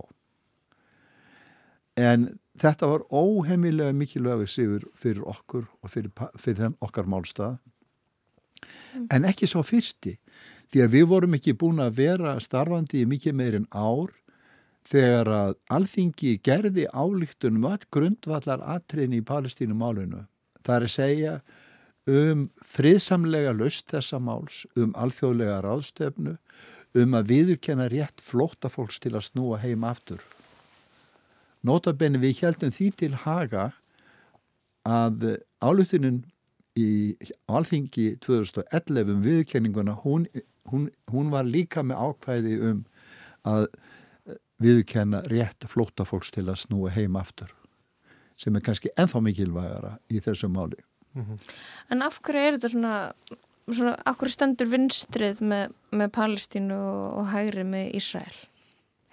En 1.99 2.39
þetta 2.57 2.89
var 2.89 3.05
óheimilega 3.13 3.93
mikilvægur 3.93 4.49
sigur 4.49 4.87
fyrir 4.97 5.27
okkur 5.29 5.67
og 5.81 5.93
fyrir, 5.93 6.09
fyrir 6.39 6.63
þenn 6.63 6.79
okkar 6.81 7.09
málstað. 7.09 7.59
Mm. 8.97 9.07
En 9.13 9.29
ekki 9.29 9.49
svo 9.49 9.61
fyrsti, 9.65 10.17
því 10.73 10.83
að 10.85 10.93
við 10.95 11.07
vorum 11.11 11.37
ekki 11.37 11.53
búin 11.57 11.83
að 11.83 11.97
vera 12.01 12.37
starfandi 12.41 13.03
í 13.03 13.09
mikið 13.09 13.37
meirinn 13.37 13.69
ár 13.69 14.13
þegar 14.87 15.29
að 15.31 15.51
alþingi 15.71 16.37
gerði 16.43 16.87
álíktunum 16.91 17.67
all 17.69 17.83
grundvallar 17.93 18.63
atriðin 18.75 19.19
í 19.19 19.25
Palestínu 19.25 19.77
málinu. 19.77 20.25
Það 20.63 20.75
er 20.75 20.87
að 20.87 20.95
segja 20.95 21.35
um 22.09 22.47
friðsamlega 22.59 23.53
löst 23.55 23.87
þessa 23.91 24.19
máls, 24.19 24.63
um 24.75 24.93
alþjóðlega 24.99 25.61
ráðstöfnu, 25.63 26.37
um 26.93 27.17
að 27.17 27.29
viðurkenna 27.31 27.87
rétt 27.91 28.21
flóta 28.21 28.69
fólks 28.69 28.99
til 29.01 29.15
að 29.15 29.29
snúa 29.29 29.59
heim 29.63 29.85
aftur. 29.87 30.21
Notabenni 31.63 32.19
við 32.21 32.43
heldum 32.43 32.73
því 32.75 32.89
til 32.99 33.13
haga 33.23 33.71
að 34.83 35.39
álutunin 35.63 36.23
í 36.75 37.15
alþingi 37.47 38.17
2011 38.21 39.13
um 39.13 39.23
viðurkenninguna, 39.23 39.97
hún, 40.03 40.27
hún, 40.69 40.89
hún 41.13 41.31
var 41.31 41.47
líka 41.47 41.85
með 41.85 42.01
ákvæði 42.09 42.55
um 42.69 42.85
að 43.47 43.67
viðurkenna 44.63 45.23
rétt 45.31 45.67
flóta 45.69 46.05
fólks 46.07 46.31
til 46.33 46.47
að 46.47 46.61
snúa 46.65 46.91
heim 46.95 47.17
aftur 47.19 47.51
sem 48.39 48.55
er 48.57 48.63
kannski 48.65 48.91
enþá 48.99 49.21
mikilvægara 49.23 49.91
í 50.11 50.19
þessu 50.23 50.49
máli. 50.51 50.79
Mm 51.13 51.25
-hmm. 51.25 51.51
En 51.89 52.01
af 52.01 52.19
hverju 52.21 52.39
er 52.47 52.57
þetta 52.57 52.69
svona, 52.69 53.11
svona 53.71 53.95
af 54.05 54.17
hverju 54.17 54.31
stendur 54.31 54.67
vinstrið 54.67 55.41
með, 55.41 55.73
með 55.91 56.09
Palestínu 56.09 56.73
og, 56.73 57.05
og 57.17 57.27
hægri 57.27 57.63
með 57.63 57.95
Ísrael? 57.95 58.35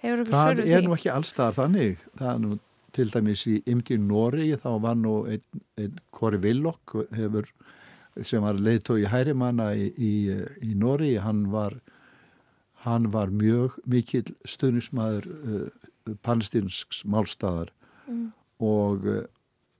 Hefur 0.01 0.25
það 0.25 0.59
er 0.59 0.63
því? 0.65 0.87
nú 0.87 0.93
ekki 0.93 1.11
allstað 1.13 1.55
þannig. 1.55 1.97
Það 2.17 2.33
er 2.33 2.39
nú 2.39 2.59
til 2.95 3.11
dæmis 3.11 3.45
í 3.47 3.61
Imdi 3.69 3.97
Nóri 3.97 4.51
þá 4.59 4.71
var 4.83 4.95
nú 4.99 5.25
einn 5.29 5.61
ein 5.79 5.99
Kori 6.11 6.39
Villok 6.43 6.95
hefur, 7.15 7.47
sem 8.21 8.43
var 8.43 8.59
leiðtói 8.59 9.05
hærimanna 9.07 9.71
í, 9.75 9.91
í, 9.95 10.13
í 10.67 10.75
Nóri, 10.75 11.15
hann 11.23 11.45
var 11.51 11.77
hann 12.85 13.11
var 13.13 13.29
mjög 13.29 13.77
mikill 13.89 14.33
stöðnismæður 14.49 15.27
uh, 15.29 16.15
palestínsks 16.25 17.03
málstæðar 17.05 17.69
mm. 18.07 18.31
og, 18.65 19.05
uh, 19.05 19.27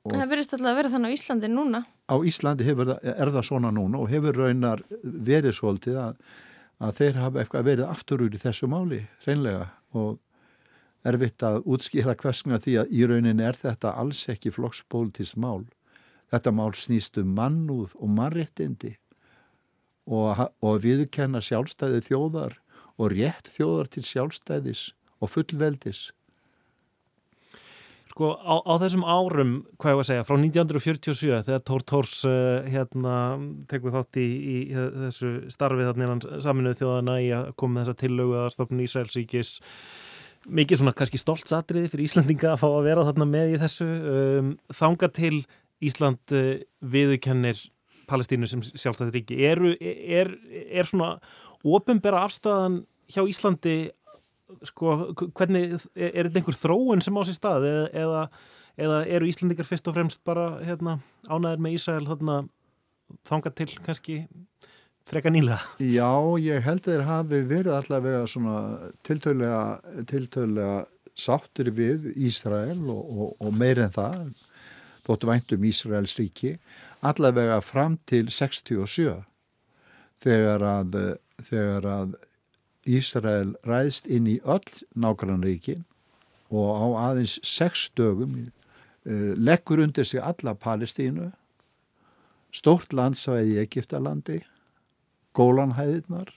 og 0.06 0.16
Það 0.16 0.34
verðist 0.36 0.56
alltaf 0.56 0.72
að 0.72 0.80
vera 0.80 0.94
þannig 0.94 1.14
á 1.14 1.16
Íslandi 1.18 1.52
núna 1.52 1.84
á 2.12 2.16
Íslandi 2.28 2.68
hefur, 2.68 2.96
er 3.00 3.32
það 3.32 3.46
svona 3.48 3.72
núna 3.74 4.02
og 4.02 4.10
hefur 4.12 4.36
raunar 4.44 4.84
verið 5.02 5.56
svolítið 5.58 6.00
að, 6.02 6.18
að 6.84 6.98
þeir 7.00 7.22
hafa 7.22 7.42
eitthvað 7.42 7.68
verið 7.70 7.92
afturur 7.92 8.36
í 8.36 8.42
þessu 8.42 8.70
máli, 8.72 9.06
reynlega 9.26 9.70
og 9.96 10.20
erfitt 11.08 11.44
að 11.46 11.62
útskýra 11.66 12.16
hversna 12.20 12.60
því 12.62 12.78
að 12.82 12.92
í 12.94 13.06
raunin 13.10 13.44
er 13.44 13.58
þetta 13.58 13.96
alls 13.98 14.28
ekki 14.30 14.54
flokkspólitist 14.54 15.38
mál. 15.40 15.66
Þetta 16.32 16.54
mál 16.56 16.72
snýst 16.78 17.18
um 17.20 17.32
mannúð 17.36 17.96
og 18.00 18.12
mannréttindi 18.16 18.94
og, 20.08 20.46
og 20.62 20.82
viðkenna 20.84 21.42
sjálfstæði 21.44 22.04
þjóðar 22.06 22.58
og 23.02 23.16
rétt 23.16 23.50
þjóðar 23.56 23.90
til 23.96 24.06
sjálfstæðis 24.08 24.84
og 25.22 25.34
fullveldis 25.34 26.10
Sko 28.12 28.34
á, 28.36 28.60
á 28.60 28.74
þessum 28.82 29.06
árum, 29.08 29.52
hvað 29.80 29.94
ég 29.94 29.98
var 29.98 30.04
að 30.04 30.10
segja, 30.10 30.24
frá 30.28 30.36
1947 30.36 31.44
þegar 31.48 31.62
Tór 31.68 31.84
Tórs 31.88 32.16
uh, 32.28 32.66
hérna 32.68 33.16
tekur 33.72 33.94
þátt 33.96 34.20
í, 34.20 34.26
í 34.28 34.56
þessu 34.74 35.32
starfið 35.54 35.92
þarna 35.92 36.08
innan 36.08 36.42
saminuðu 36.44 36.80
þjóðana 36.82 37.16
í 37.24 37.30
að 37.38 37.52
koma 37.62 37.78
með 37.78 37.86
þessa 37.86 38.02
tillögu 38.02 38.40
að 38.42 38.50
stopna 38.58 38.84
Ísraelsíkis 38.84 39.54
mikið 40.60 40.82
svona 40.82 40.96
kannski 40.98 41.22
stoltsatriði 41.22 41.92
fyrir 41.94 42.10
Íslandinga 42.10 42.52
að 42.56 42.62
fá 42.64 42.68
að 42.72 42.88
vera 42.90 43.08
þarna 43.08 43.30
með 43.30 43.54
í 43.54 43.62
þessu. 43.62 43.88
Um, 43.88 44.52
þanga 44.82 45.12
til 45.16 45.36
Ísland 45.82 46.36
uh, 46.36 46.54
viðukennir 46.82 47.64
Palestínu 48.12 48.50
sem 48.50 48.64
sjálfstæði 48.66 49.16
ríki. 49.16 49.40
Er, 49.48 49.62
er, 49.80 50.34
er 50.68 50.90
svona 50.90 51.14
ofinbera 51.64 52.26
afstæðan 52.26 52.82
hjá 53.12 53.24
Íslandi 53.24 53.78
sko, 54.68 54.96
hvernig, 55.38 55.78
er 55.96 56.28
þetta 56.28 56.42
einhver 56.42 56.58
þróun 56.58 57.04
sem 57.04 57.18
á 57.18 57.22
sér 57.28 57.38
stað 57.38 57.68
eða, 57.70 58.24
eða 58.80 59.02
eru 59.18 59.30
Íslandikar 59.30 59.68
fyrst 59.68 59.90
og 59.92 59.98
fremst 59.98 60.24
bara 60.28 60.54
hérna, 60.66 61.00
ánæður 61.30 61.66
með 61.66 61.78
Ísrael 61.78 62.08
þarna 62.10 62.38
þanga 63.28 63.54
til 63.58 63.70
kannski 63.82 64.18
freka 65.10 65.34
nýlega? 65.34 65.60
Já, 65.84 66.12
ég 66.42 66.64
held 66.66 66.86
að 66.86 66.94
þeir 66.94 67.06
hafi 67.10 67.42
verið 67.50 67.76
allavega 67.78 68.56
tiltölega, 69.08 69.64
tiltölega 70.10 70.78
sáttur 71.18 71.72
við 71.76 72.12
Ísrael 72.16 72.80
og, 72.90 73.02
og, 73.02 73.36
og 73.42 73.54
meir 73.58 73.82
en 73.84 73.94
það 73.94 74.32
þóttu 75.06 75.30
væntum 75.30 75.68
Ísraels 75.68 76.16
ríki 76.20 76.56
allavega 77.02 77.60
fram 77.66 77.98
til 78.10 78.30
67 78.32 79.18
þegar 80.22 80.66
að, 80.68 81.00
þegar 81.48 81.88
að 81.90 82.20
Ísrael 82.90 83.56
ræðst 83.68 84.08
inn 84.10 84.28
í 84.28 84.40
öll 84.42 84.84
nákvæmlega 84.98 85.78
og 86.52 86.70
á 86.76 86.88
aðeins 87.12 87.38
sex 87.46 87.90
dögum 87.96 88.38
uh, 89.06 89.34
leggur 89.38 89.84
undir 89.84 90.06
sig 90.06 90.22
alla 90.24 90.56
Palestínu 90.56 91.32
stórt 92.52 92.94
landsvæði 92.94 93.56
í 93.56 93.62
Egiptalandi 93.64 94.42
Gólanhæðirnar 95.38 96.34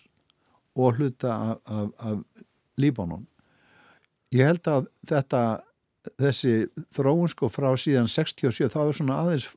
og 0.74 0.98
hluta 0.98 1.32
af, 1.32 1.58
af, 1.66 1.88
af 1.98 2.44
Líbanon. 2.78 3.26
Ég 4.34 4.46
held 4.46 4.66
að 4.70 4.86
þetta 5.06 5.40
þessi 6.20 6.54
þróun 6.94 7.30
sko 7.32 7.48
frá 7.48 7.70
síðan 7.80 8.10
67 8.10 8.68
þá 8.72 8.80
er 8.82 8.96
svona 8.98 9.20
aðeins 9.22 9.48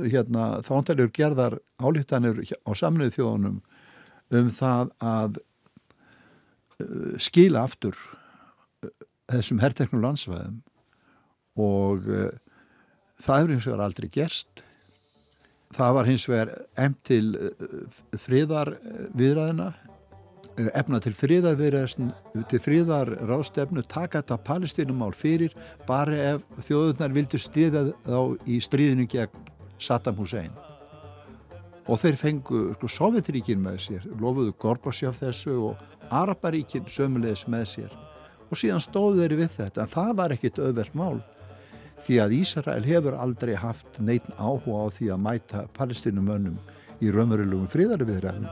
hérna 0.00 0.62
þántaljur 0.66 1.12
gerðar 1.14 1.58
álíftanir 1.82 2.42
á 2.42 2.70
samnöðu 2.76 3.16
þjóðunum 3.16 3.58
um 4.32 4.50
það 4.54 4.92
að 5.04 5.40
skila 7.22 7.66
aftur 7.66 7.96
uh, 7.96 8.90
þessum 9.32 9.62
herrteknu 9.62 10.02
landsvæðum 10.02 10.60
og 11.62 12.08
uh, 12.08 12.28
það 13.22 13.40
hefur 13.42 13.54
hins 13.56 13.70
vegar 13.70 13.86
aldrei 13.86 14.10
gerst. 14.12 14.64
Það 15.72 15.94
var 15.96 16.08
hins 16.10 16.28
vegar 16.28 16.52
emt 16.80 17.00
til 17.08 17.32
friðar 18.20 18.74
uh, 18.76 19.08
viðræðina 19.16 19.72
Eh, 20.58 20.68
efna 20.76 20.98
til 21.00 21.14
fríðar 21.16 21.56
til 21.56 22.58
fríðar 22.60 23.08
rástefnu 23.24 23.82
taka 23.88 24.20
þetta 24.20 24.36
palestínumál 24.44 25.14
fyrir 25.16 25.54
bara 25.88 26.34
ef 26.34 26.42
þjóðurnar 26.66 27.14
vildu 27.16 27.40
stiða 27.40 27.86
þá 28.04 28.36
í 28.44 28.58
stríðinu 28.60 29.06
gegn 29.08 29.48
Saddam 29.80 30.18
Hussein 30.20 30.52
og 31.86 31.98
þeir 32.02 32.16
fengu 32.20 32.60
sko, 32.76 32.88
Sovjetríkin 32.88 33.62
með 33.62 33.78
sér 33.86 34.02
lofuðu 34.20 34.52
Gorbachev 34.62 35.14
þessu 35.18 35.54
og 35.70 35.74
Araparíkin 36.12 36.86
sömulegis 36.90 37.46
með 37.50 37.66
sér. 37.74 37.92
Og 38.50 38.58
síðan 38.60 38.84
stóðu 38.84 39.22
þeir 39.22 39.36
við 39.40 39.50
þetta 39.56 39.84
en 39.84 39.94
það 39.94 40.12
var 40.20 40.34
ekkit 40.36 40.60
auðvelt 40.60 40.94
mál 40.98 41.18
því 42.02 42.14
að 42.22 42.34
Ísrael 42.40 42.84
hefur 42.86 43.14
aldrei 43.16 43.54
haft 43.58 44.00
neitt 44.02 44.28
áhuga 44.36 44.84
á 44.84 44.86
því 44.92 45.06
að 45.14 45.24
mæta 45.28 45.60
palestínumönnum 45.78 46.58
í 47.02 47.10
raunverulegum 47.14 47.70
fríðarviðræðum 47.72 48.46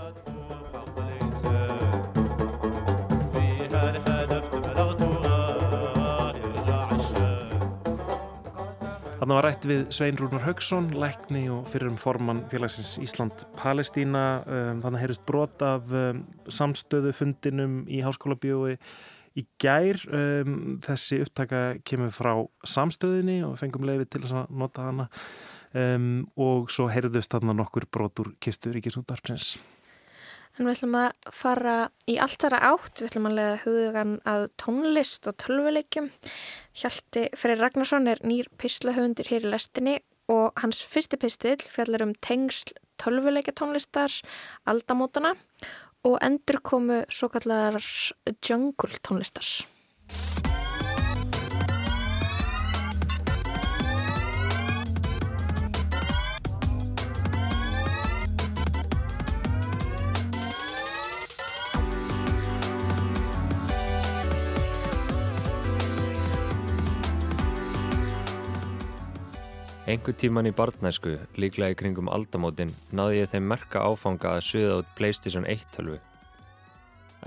Þannig 9.21 9.37
var 9.37 9.45
rætt 9.45 9.65
við 9.69 9.81
Svein 9.93 10.17
Rúnar 10.17 10.47
Haugsson, 10.47 10.87
lækni 10.97 11.43
og 11.53 11.67
fyrirum 11.69 11.99
formann 12.01 12.39
félagsins 12.49 12.95
Ísland-Palestína. 13.05 14.23
Um, 14.49 14.79
þannig 14.81 15.03
heyrist 15.03 15.27
brot 15.29 15.61
af 15.61 15.91
um, 15.93 16.23
samstöðu 16.49 17.13
fundinum 17.13 17.83
í 17.85 18.01
Háskóla 18.01 18.39
Bjói 18.41 18.79
í 19.37 19.45
gær. 19.61 20.01
Um, 20.09 20.79
þessi 20.81 21.19
upptaka 21.27 21.61
kemur 21.85 22.15
frá 22.17 22.33
samstöðinni 22.65 23.43
og 23.45 23.59
fengum 23.61 23.85
leiði 23.85 24.09
til 24.09 24.23
að 24.25 24.49
nota 24.57 24.89
hana 24.89 25.11
og 26.41 26.73
svo 26.73 26.89
heyrðust 26.91 27.31
þarna 27.31 27.53
nokkur 27.61 27.85
brot 27.93 28.25
úr 28.25 28.33
kistu 28.43 28.73
Ríkisúndarpsins. 28.75 29.53
En 30.61 30.69
við 30.69 30.75
ætlum 30.75 30.97
að 31.01 31.29
fara 31.33 31.75
í 32.05 32.19
allt 32.21 32.43
þara 32.43 32.59
átt, 32.75 33.01
við 33.01 33.07
ætlum 33.07 33.29
að 33.31 33.37
leiða 33.39 33.61
hugðugan 33.63 34.11
að 34.29 34.43
tónlist 34.61 35.29
og 35.31 35.39
tölvuleikjum. 35.41 36.11
Hjalti 36.77 37.23
Freyr 37.41 37.63
Ragnarsson 37.63 38.11
er 38.13 38.21
nýr 38.29 38.51
pislahöfundir 38.61 39.31
hér 39.33 39.49
í 39.49 39.55
lestinni 39.55 39.95
og 40.29 40.61
hans 40.61 40.83
fyrsti 40.85 41.17
pistil 41.23 41.57
fjallar 41.65 42.05
um 42.05 42.13
tengsl 42.21 42.75
tölvuleikja 43.01 43.57
tónlistar, 43.57 44.13
aldamótana 44.69 45.33
og 46.05 46.21
endur 46.21 46.61
komu 46.61 47.07
svo 47.09 47.33
kallar 47.33 47.81
jungle 48.45 49.01
tónlistar. 49.01 49.49
Engu 69.89 70.13
tíman 70.13 70.45
í 70.45 70.53
barnæsku, 70.53 71.15
líklega 71.41 71.73
í 71.73 71.77
kringum 71.81 72.11
aldamótin, 72.13 72.69
náði 72.93 73.23
ég 73.23 73.31
þeim 73.33 73.47
merka 73.49 73.81
áfanga 73.81 74.35
að 74.37 74.43
suða 74.45 74.75
út 74.83 74.91
Playstation 74.99 75.47
1 75.49 75.65
tölvu. 75.73 75.97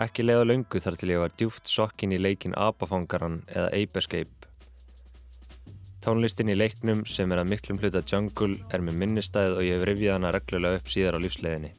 Ekki 0.06 0.26
leiða 0.26 0.46
löngu 0.46 0.82
þar 0.84 1.00
til 1.02 1.10
ég 1.16 1.24
var 1.24 1.34
djúft 1.34 1.72
sokkin 1.72 2.14
í 2.14 2.22
leikin 2.22 2.54
Abafangaran 2.54 3.42
eða 3.50 3.74
Ape 3.74 4.04
Escape. 4.04 4.50
Tónlistin 6.06 6.54
í 6.54 6.60
leiknum 6.60 7.02
sem 7.10 7.34
er 7.34 7.42
að 7.42 7.50
miklum 7.56 7.82
hluta 7.82 8.04
jungle 8.06 8.60
er 8.70 8.86
með 8.86 9.02
minnistæð 9.02 9.58
og 9.58 9.66
ég 9.66 9.80
hef 9.80 9.88
rifjað 9.90 10.20
hana 10.20 10.34
reglulega 10.38 10.82
upp 10.82 10.94
síðar 10.94 11.18
á 11.18 11.24
lífsleginni. 11.26 11.74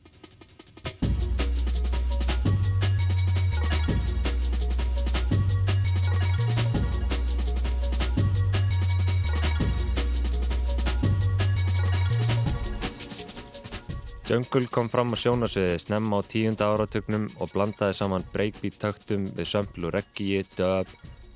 Jungle 14.25 14.71
kom 14.73 14.87
fram 14.89 15.13
á 15.13 15.17
sjónasviði 15.21 15.77
snemma 15.83 16.17
á 16.17 16.25
tíunda 16.25 16.71
áratugnum 16.73 17.27
og 17.45 17.51
blandaði 17.53 17.97
saman 17.99 18.23
breakbeat 18.33 18.79
taktum 18.81 19.27
við 19.37 19.51
sömplu 19.51 19.91
reggi, 19.93 20.39
dub, 20.57 20.89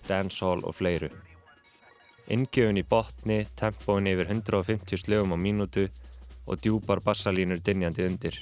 dancehall 0.08 0.62
og 0.64 0.72
fleiru. 0.78 1.10
Inngjöfun 2.32 2.80
í 2.80 2.86
botni, 2.88 3.42
tempóin 3.60 4.08
yfir 4.08 4.32
150 4.32 5.04
slögum 5.04 5.36
á 5.36 5.38
mínútu 5.38 5.84
og 6.48 6.64
djúpar 6.64 7.04
bassalínur 7.04 7.60
dinjandi 7.60 8.08
undir. 8.08 8.38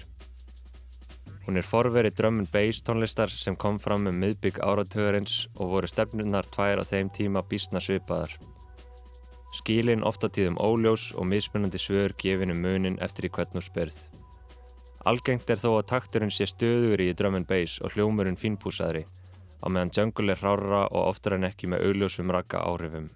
Hún 1.47 1.59
er 1.59 1.67
forverið 1.67 2.25
and 2.27 2.51
bass 2.53 2.83
tónlistar 2.83 3.31
sem 3.31 3.57
kom 3.57 3.81
fram 3.81 4.05
með 4.07 4.15
miðbygg 4.15 4.61
áratöðurins 4.63 5.49
og 5.59 5.71
voru 5.75 5.89
stefnunar 5.89 6.47
tvær 6.47 6.79
á 6.79 6.85
þeim 6.87 7.11
tíma 7.11 7.43
bísna 7.43 7.81
svipaðar. 7.81 8.31
Skílinn 9.59 10.05
ofta 10.05 10.29
tíðum 10.29 10.59
óljós 10.59 11.15
og 11.19 11.27
mismunandi 11.27 11.79
svör 11.79 12.15
gefinu 12.15 12.55
munin 12.55 12.99
eftir 13.01 13.27
í 13.27 13.31
hvern 13.31 13.59
og 13.59 13.67
spyrð. 13.67 14.16
Algengt 15.07 15.51
er 15.55 15.61
þó 15.63 15.77
að 15.77 15.85
takturinn 15.93 16.33
sé 16.35 16.49
stöður 16.51 16.99
í 17.05 17.13
drum 17.15 17.37
and 17.39 17.47
bass 17.47 17.77
og 17.79 17.95
hljómurinn 17.95 18.39
fínpúsaðri, 18.41 19.05
á 19.63 19.67
meðan 19.71 19.93
jungle 19.95 20.35
er 20.35 20.41
hrára 20.41 20.81
og 20.89 21.13
oftar 21.13 21.37
en 21.37 21.47
ekki 21.47 21.71
með 21.71 21.85
augljósum 21.87 22.33
rakka 22.35 22.65
áhrifum. 22.67 23.13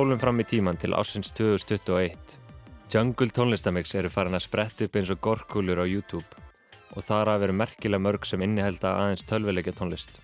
Spólum 0.00 0.16
fram 0.16 0.40
í 0.40 0.44
tíman 0.48 0.78
til 0.80 0.94
ásins 0.96 1.28
2021. 1.36 2.14
Jungle 2.88 3.34
tónlistamix 3.36 3.90
eru 4.00 4.08
farin 4.08 4.32
að 4.38 4.46
spretta 4.46 4.86
upp 4.86 4.94
eins 4.96 5.10
og 5.12 5.18
gorkulur 5.20 5.76
á 5.76 5.84
YouTube 5.84 6.40
og 6.96 7.04
þar 7.04 7.28
að 7.28 7.42
veru 7.42 7.56
merkilega 7.58 8.04
mörg 8.06 8.24
sem 8.24 8.40
innihelda 8.40 8.94
aðeins 8.96 9.26
tölvilegja 9.28 9.74
tónlist. 9.76 10.16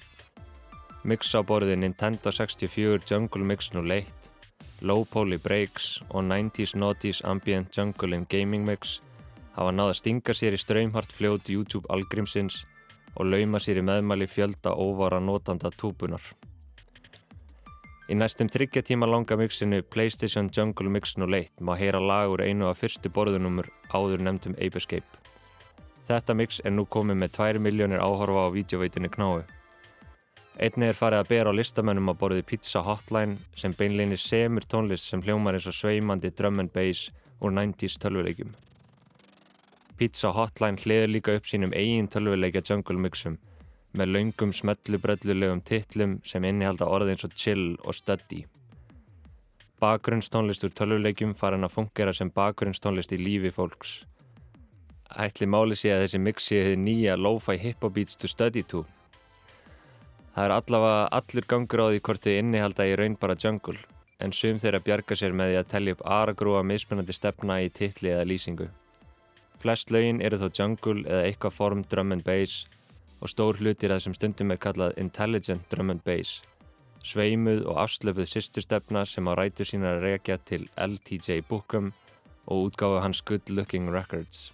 Mix 1.04 1.34
á 1.36 1.44
borði 1.44 1.76
Nintendo 1.76 2.32
64 2.32 3.04
Jungle 3.04 3.44
Mix 3.44 3.68
nú 3.76 3.84
leitt, 3.84 4.30
Low 4.80 5.04
Poly 5.04 5.36
Breaks 5.36 6.00
og 6.08 6.24
90's 6.24 6.72
Naughty's 6.72 7.20
Ambient 7.28 7.68
Jungle 7.76 8.16
in 8.16 8.24
Gaming 8.32 8.64
Mix 8.64 9.02
hafa 9.60 9.76
náða 9.76 10.00
stinga 10.00 10.32
sér 10.32 10.56
í 10.56 10.62
ströymhart 10.64 11.12
fljót 11.12 11.52
YouTube 11.52 11.92
algrímsins 11.92 12.62
og 13.12 13.28
lauma 13.28 13.60
sér 13.60 13.84
í 13.84 13.88
meðmæli 13.92 14.24
fjölda 14.24 14.72
óvara 14.72 15.20
notanda 15.20 15.68
túbunar. 15.68 16.24
Í 18.06 18.14
næstum 18.14 18.46
þryggja 18.46 18.84
tíma 18.86 19.06
langa 19.10 19.34
mixinu 19.34 19.80
PlayStation 19.82 20.46
Jungle 20.54 20.90
Mix 20.94 21.16
nú 21.18 21.26
leitt 21.26 21.58
má 21.58 21.72
heyra 21.74 21.98
lag 21.98 22.30
úr 22.30 22.44
einu 22.44 22.68
af 22.70 22.78
fyrstu 22.78 23.10
borðunumur 23.10 23.66
áður 23.90 24.22
nefndum 24.22 24.54
Ape 24.62 24.78
Escape. 24.78 25.18
Þetta 26.06 26.36
mix 26.38 26.60
er 26.62 26.70
nú 26.70 26.84
komið 26.86 27.18
með 27.18 27.32
2 27.34 27.62
miljónir 27.64 28.04
áhorfa 28.04 28.44
á 28.46 28.54
videoveitinni 28.54 29.10
Knáu. 29.10 29.42
Einni 30.62 30.86
er 30.86 30.94
farið 30.94 31.24
að 31.24 31.32
bera 31.32 31.50
á 31.50 31.58
listamönnum 31.58 32.12
á 32.12 32.14
borði 32.14 32.46
Pizza 32.46 32.84
Hotline 32.86 33.40
sem 33.58 33.74
beinleginni 33.74 34.20
semur 34.22 34.62
tónlist 34.70 35.10
sem 35.10 35.26
hljómar 35.26 35.58
eins 35.58 35.66
og 35.66 35.74
sveimandi 35.74 36.30
drum 36.30 36.62
and 36.62 36.70
bass 36.70 37.10
úr 37.42 37.50
90's 37.50 37.98
tölvuleikjum. 38.06 38.54
Pizza 39.98 40.30
Hotline 40.30 40.78
hliður 40.78 41.10
líka 41.10 41.34
upp 41.34 41.50
sínum 41.50 41.74
eigin 41.74 42.06
tölvuleikja 42.06 42.62
jungle 42.70 43.02
mixum 43.02 43.40
með 43.96 44.12
laungum 44.14 44.52
smellubrellulegum 44.54 45.62
titlum 45.66 46.18
sem 46.26 46.44
innihalda 46.44 46.88
orði 46.88 47.14
eins 47.14 47.26
og 47.26 47.34
chill 47.36 47.74
og 47.84 47.96
study. 47.96 48.44
Bakgrunnstónlist 49.82 50.64
úr 50.64 50.72
tölvuleikjum 50.72 51.34
farin 51.36 51.66
að 51.66 51.74
fungera 51.74 52.14
sem 52.16 52.30
bakgrunnstónlist 52.32 53.12
í 53.12 53.20
lífi 53.20 53.52
fólks. 53.52 53.98
Ætli 55.16 55.48
máli 55.48 55.76
sé 55.76 55.92
að 55.94 56.06
þessi 56.06 56.20
mixi 56.20 56.60
hefði 56.60 56.78
nýja 56.80 57.16
lo-fi 57.16 57.58
hip-hop 57.60 57.94
beats 57.96 58.16
to 58.16 58.28
study 58.28 58.62
to. 58.62 58.84
Það 60.34 60.44
er 60.44 60.54
allavega 60.56 61.04
allur 61.18 61.46
gangur 61.48 61.84
á 61.84 61.86
því 61.88 62.00
hvort 62.08 62.24
þau 62.24 62.32
innihalda 62.36 62.88
í 62.88 62.96
raun 63.00 63.20
bara 63.20 63.36
jungle 63.40 63.78
en 64.20 64.32
sum 64.32 64.56
þeirra 64.60 64.80
bjarga 64.84 65.16
sér 65.16 65.36
með 65.36 65.52
því 65.52 65.58
að 65.60 65.70
tellja 65.72 65.96
upp 65.96 66.02
aragrúa 66.18 66.62
mismunandi 66.64 67.16
stefna 67.16 67.58
í 67.64 67.68
titli 67.72 68.12
eða 68.14 68.28
lýsingu. 68.28 68.68
Flest 69.60 69.92
lögin 69.92 70.22
eru 70.24 70.40
þó 70.40 70.48
jungle 70.52 71.04
eða 71.04 71.28
eitthvað 71.28 71.56
form 71.56 71.84
drum 71.88 72.12
and 72.16 72.24
bass 72.24 72.64
og 73.20 73.30
stór 73.32 73.60
hlutir 73.60 73.94
að 73.94 74.04
sem 74.04 74.16
stundum 74.16 74.52
er 74.52 74.60
kallað 74.60 74.96
intelligent 75.00 75.64
drum 75.72 75.92
and 75.94 76.04
bass. 76.04 76.42
Sveimuð 77.06 77.64
og 77.70 77.78
afslöpuð 77.84 78.28
sýstustefna 78.28 79.04
sem 79.06 79.28
á 79.30 79.32
rætur 79.38 79.68
sína 79.68 79.94
að 79.94 80.02
rekja 80.08 80.36
til 80.42 80.66
LTJ 80.74 81.44
Bookham 81.48 81.92
og 82.46 82.68
útgáðu 82.68 83.00
hans 83.04 83.22
Good 83.22 83.50
Looking 83.50 83.90
Records. 83.94 84.50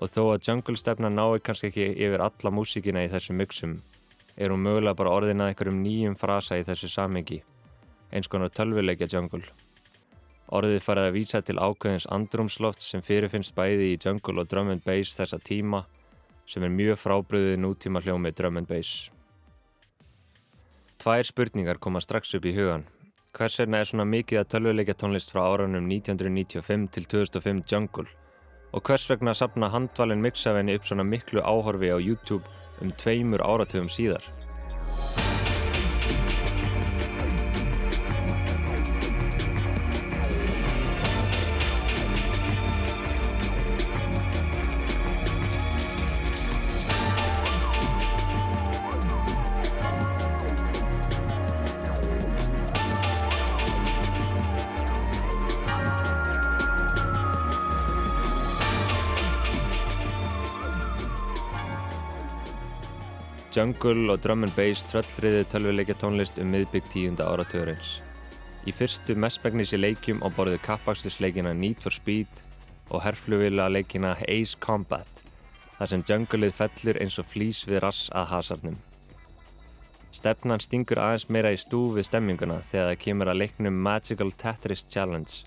Og 0.00 0.08
þó 0.08 0.22
að 0.32 0.48
jungle 0.48 0.80
stefna 0.80 1.10
nái 1.12 1.42
kannski 1.44 1.68
ekki 1.68 1.88
yfir 1.92 2.24
alla 2.24 2.52
músíkina 2.54 3.04
í 3.04 3.12
þessum 3.12 3.36
mixum 3.36 3.78
er 4.40 4.54
hún 4.54 4.64
mögulega 4.64 4.96
bara 4.96 5.12
orðin 5.12 5.42
að 5.44 5.52
einhverjum 5.52 5.82
nýjum 5.84 6.16
frasa 6.16 6.56
í 6.56 6.64
þessu 6.64 6.88
samengi, 6.88 7.42
eins 8.08 8.30
konar 8.32 8.48
tölvuleikja 8.48 9.10
jungle. 9.12 9.44
Orðið 10.50 10.80
farið 10.82 11.08
að 11.10 11.16
vísa 11.18 11.40
til 11.44 11.60
ákveðins 11.60 12.08
andrumsloft 12.10 12.80
sem 12.82 13.04
fyrirfinnst 13.04 13.54
bæði 13.54 13.92
í 13.92 13.98
jungle 14.00 14.40
og 14.40 14.48
drum 14.48 14.72
and 14.72 14.82
bass 14.86 15.12
þessa 15.18 15.38
tíma 15.44 15.84
sem 16.50 16.66
er 16.66 16.72
mjög 16.74 16.98
frábriðið 16.98 17.60
nútíma 17.62 18.02
hljómið 18.02 18.38
drum 18.40 18.58
and 18.58 18.68
bass. 18.70 19.10
Tvær 21.00 21.24
spurningar 21.24 21.78
koma 21.78 22.02
strax 22.02 22.34
upp 22.36 22.44
í 22.44 22.54
hugan. 22.56 22.88
Hvers 23.36 23.60
vegna 23.60 23.80
er 23.80 23.88
svona 23.88 24.04
mikið 24.10 24.40
að 24.40 24.48
tölvuleikja 24.54 24.96
tónlist 24.98 25.30
frá 25.30 25.44
áraunum 25.46 25.86
1995 25.86 26.88
til 26.96 27.06
2005 27.14 27.62
jungle? 27.70 28.10
Og 28.74 28.82
hvers 28.86 29.06
vegna 29.10 29.34
sapna 29.34 29.70
handvalin 29.70 30.22
mixavenni 30.22 30.74
upp 30.78 30.90
svona 30.90 31.06
miklu 31.06 31.40
áhorfi 31.40 31.94
á 31.94 31.98
YouTube 32.02 32.44
um 32.82 32.90
tveimur 32.90 33.46
áratugum 33.46 33.88
síðar? 33.88 34.26
Jungle 63.60 64.08
og 64.08 64.22
drum 64.24 64.46
and 64.46 64.54
bass 64.56 64.80
tröllriði 64.88 65.42
tölvuleikja 65.52 65.92
tónlist 66.00 66.38
um 66.40 66.48
miðbygg 66.48 66.86
tíunda 66.94 67.26
áratugurins. 67.28 67.98
Í 68.64 68.72
fyrstu 68.72 69.12
mestmægnis 69.20 69.74
í 69.76 69.80
leikjum 69.82 70.22
á 70.24 70.32
borðu 70.32 70.56
kappakstusleikina 70.64 71.52
Need 71.52 71.82
for 71.84 71.92
Speed 71.92 72.40
og 72.88 73.04
herflugvila 73.04 73.68
leikina 73.68 74.14
Ace 74.24 74.56
Combat 74.64 75.20
þar 75.76 75.92
sem 75.92 76.06
jungleið 76.08 76.56
fellur 76.56 77.02
eins 77.04 77.20
og 77.20 77.28
flýs 77.28 77.62
við 77.68 77.82
rass 77.84 78.08
að 78.16 78.30
hasarnum. 78.32 78.80
Stefnan 80.16 80.64
stingur 80.64 81.04
aðeins 81.04 81.28
meira 81.28 81.52
í 81.52 81.60
stú 81.60 81.90
við 81.98 82.08
stemminguna 82.08 82.62
þegar 82.64 82.94
það 82.94 83.00
kemur 83.04 83.28
að 83.34 83.42
leiknum 83.44 83.86
Magical 83.90 84.32
Tetris 84.40 84.88
Challenge 84.88 85.42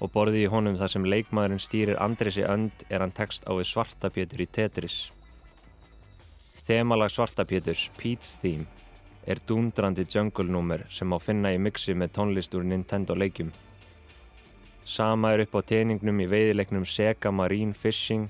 og 0.00 0.14
borði 0.16 0.46
í 0.46 0.52
honum 0.54 0.80
þar 0.80 0.96
sem 0.96 1.04
leikmaðurinn 1.04 1.60
stýrir 1.60 2.00
Andrisi 2.00 2.48
önd 2.48 2.86
er 2.88 3.04
hann 3.04 3.12
text 3.12 3.44
á 3.44 3.52
við 3.52 3.74
svartabjötur 3.74 4.40
í 4.40 4.48
Tetris. 4.48 5.02
Þemalag 6.62 7.10
Svartapéturs, 7.10 7.88
Pete's 7.98 8.36
Theme, 8.38 8.68
er 9.26 9.40
dúndrandi 9.42 10.04
jungle-númer 10.06 10.84
sem 10.94 11.10
á 11.10 11.18
finna 11.18 11.50
í 11.50 11.58
mixi 11.58 11.90
með 11.90 12.12
tónlist 12.14 12.54
úr 12.54 12.62
Nintendo 12.62 13.16
leikjum. 13.18 13.48
Sama 14.86 15.32
er 15.34 15.42
upp 15.42 15.56
á 15.58 15.60
teiningnum 15.66 16.22
í 16.22 16.28
veiðileiknum 16.30 16.86
Sega 16.86 17.32
Marine 17.34 17.74
Fishing 17.74 18.28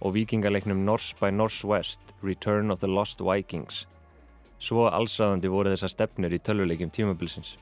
og 0.00 0.16
vikingaleiknum 0.16 0.80
Norse 0.86 1.12
by 1.20 1.28
Northwest, 1.28 2.00
Return 2.22 2.72
of 2.72 2.80
the 2.80 2.88
Lost 2.88 3.20
Vikings. 3.20 3.84
Svo 4.56 4.88
allsraðandi 4.88 5.52
voru 5.52 5.76
þessa 5.76 5.92
stefnur 5.92 6.32
í 6.32 6.40
tölvuleikjum 6.40 6.88
tímabilsins. 6.88 7.58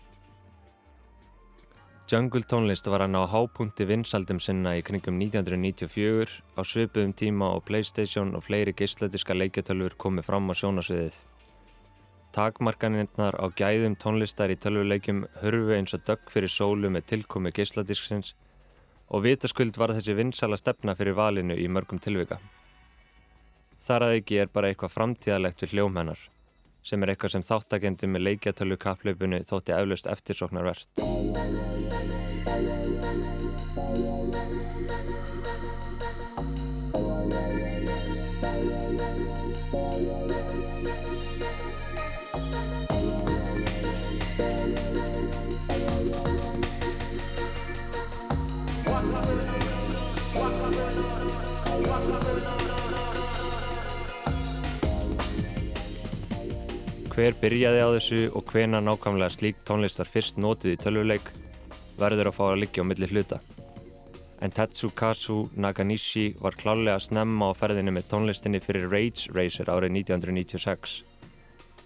Jungle 2.12 2.42
tónlist 2.44 2.86
var 2.92 3.00
hann 3.00 3.16
á 3.16 3.24
hápunkti 3.24 3.86
vinsaldum 3.88 4.36
sinna 4.36 4.74
í 4.76 4.82
kringum 4.84 5.16
1994 5.16 6.42
á 6.52 6.60
svipuðum 6.60 7.14
tíma 7.16 7.46
og 7.56 7.62
Playstation 7.64 8.34
og 8.36 8.44
fleiri 8.44 8.74
geysladiska 8.76 9.32
leikjatölfur 9.32 9.96
komið 9.96 10.26
fram 10.26 10.52
á 10.52 10.54
sjónasviðið. 10.60 11.16
Takmarkaninnar 12.36 13.38
á 13.40 13.48
gæðum 13.56 13.96
tónlistar 13.96 14.52
í 14.52 14.58
tölvuleikjum 14.60 15.22
hörfu 15.40 15.72
eins 15.72 15.96
og 15.96 16.04
dögg 16.04 16.28
fyrir 16.34 16.52
sólu 16.52 16.90
með 16.92 17.08
tilkomi 17.14 17.54
geysladisksins 17.56 18.34
og 19.08 19.24
vitaskuld 19.24 19.80
var 19.80 19.96
þessi 19.96 20.12
vinsala 20.18 20.60
stefna 20.60 20.92
fyrir 20.98 21.16
valinu 21.16 21.56
í 21.56 21.64
mörgum 21.64 21.96
tilvika. 21.96 22.42
Þar 23.80 24.10
að 24.10 24.18
ekki 24.18 24.42
er 24.44 24.52
bara 24.52 24.68
eitthvað 24.68 24.98
framtíðalegt 24.98 25.64
við 25.64 25.78
hljómhennar 25.78 26.28
sem 26.84 27.00
er 27.00 27.14
eitthvað 27.14 27.38
sem 27.38 27.48
þáttakendi 27.48 28.10
með 28.10 28.26
leikjatölu 28.28 28.76
kaplöpunni 28.76 29.40
þótti 29.48 29.72
eflaust 29.78 30.12
eftirsoknarvert. 30.12 30.90
Hver 57.12 57.34
byrjaði 57.36 57.80
á 57.84 57.88
þessu 57.92 58.18
og 58.32 58.46
hvena 58.48 58.78
nákvæmlega 58.80 59.34
slík 59.34 59.58
tónlist 59.68 59.98
var 60.00 60.08
fyrst 60.08 60.38
nótið 60.40 60.70
í 60.72 60.78
tölvuleik 60.80 61.26
verður 61.98 62.30
að 62.30 62.36
fá 62.38 62.46
að 62.46 62.60
liggja 62.62 62.80
á 62.80 62.88
milli 62.88 63.08
hluta. 63.10 63.38
En 64.40 64.54
Tetsukazu 64.56 65.36
Nakanishi 65.60 66.30
var 66.40 66.56
klálega 66.56 66.94
að 66.96 67.04
snemma 67.10 67.50
á 67.52 67.58
ferðinni 67.58 67.92
með 67.92 68.08
tónlistinni 68.14 68.62
fyrir 68.64 68.88
Rage 68.88 69.28
Racer 69.36 69.68
árið 69.68 69.92
1996. 70.00 70.96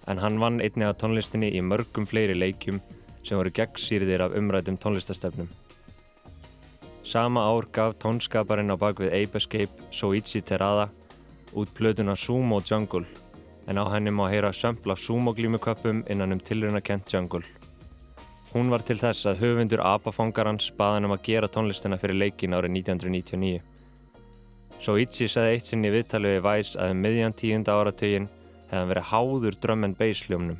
En 0.07 0.23
hann 0.23 0.39
vann 0.39 0.62
einni 0.62 0.87
af 0.87 1.01
tónlistinni 1.03 1.51
í 1.59 1.65
mörgum 1.73 2.07
fleiri 2.07 2.39
leikjum 2.39 2.79
sem 3.27 3.35
voru 3.35 3.51
gegnsýrðir 3.51 4.29
af 4.29 4.39
umrætum 4.39 4.79
tónlistastefnum. 4.79 5.51
Sama 7.03 7.49
ár 7.51 7.67
gaf 7.75 7.99
tónskaparinn 7.99 8.71
á 8.71 8.79
bakvið 8.79 9.11
Ape 9.11 9.43
Escape 9.43 9.91
Soichi 9.91 10.39
Terada 10.39 10.87
út 11.51 11.75
plötuna 11.75 12.15
Sumo 12.15 12.62
Jungle 12.62 13.26
en 13.67 13.79
á 13.83 13.85
henni 13.91 14.11
má 14.15 14.29
heyra 14.31 14.53
sömpl 14.53 14.93
af 14.95 15.03
sumoglímuköpum 15.03 16.05
innan 16.11 16.33
um 16.33 16.41
tilruna 16.41 16.81
Kent 16.81 17.13
Jungle. 17.13 17.43
Hún 18.53 18.71
var 18.71 18.83
til 18.87 18.97
þess 18.97 19.27
að 19.27 19.43
höfundur 19.43 19.83
Abafangarans 19.85 20.71
baðan 20.79 21.09
um 21.09 21.17
að 21.17 21.25
gera 21.27 21.49
tónlistina 21.49 21.99
fyrir 21.99 22.17
leikin 22.17 22.55
árið 22.55 22.79
1999. 22.79 23.61
Svo 24.81 24.97
Itzi 25.01 25.29
saði 25.29 25.57
eitt 25.57 25.67
sinn 25.67 25.85
í 25.85 25.91
viðtalið 25.93 26.37
við 26.37 26.47
Vice 26.47 26.79
að 26.81 26.95
um 26.95 27.03
miðjan 27.05 27.37
tíunda 27.37 27.75
áratögin 27.77 28.31
hefðan 28.71 28.91
verið 28.93 29.11
háður 29.11 29.95
bass 29.99 30.23
hljómnum. 30.27 30.59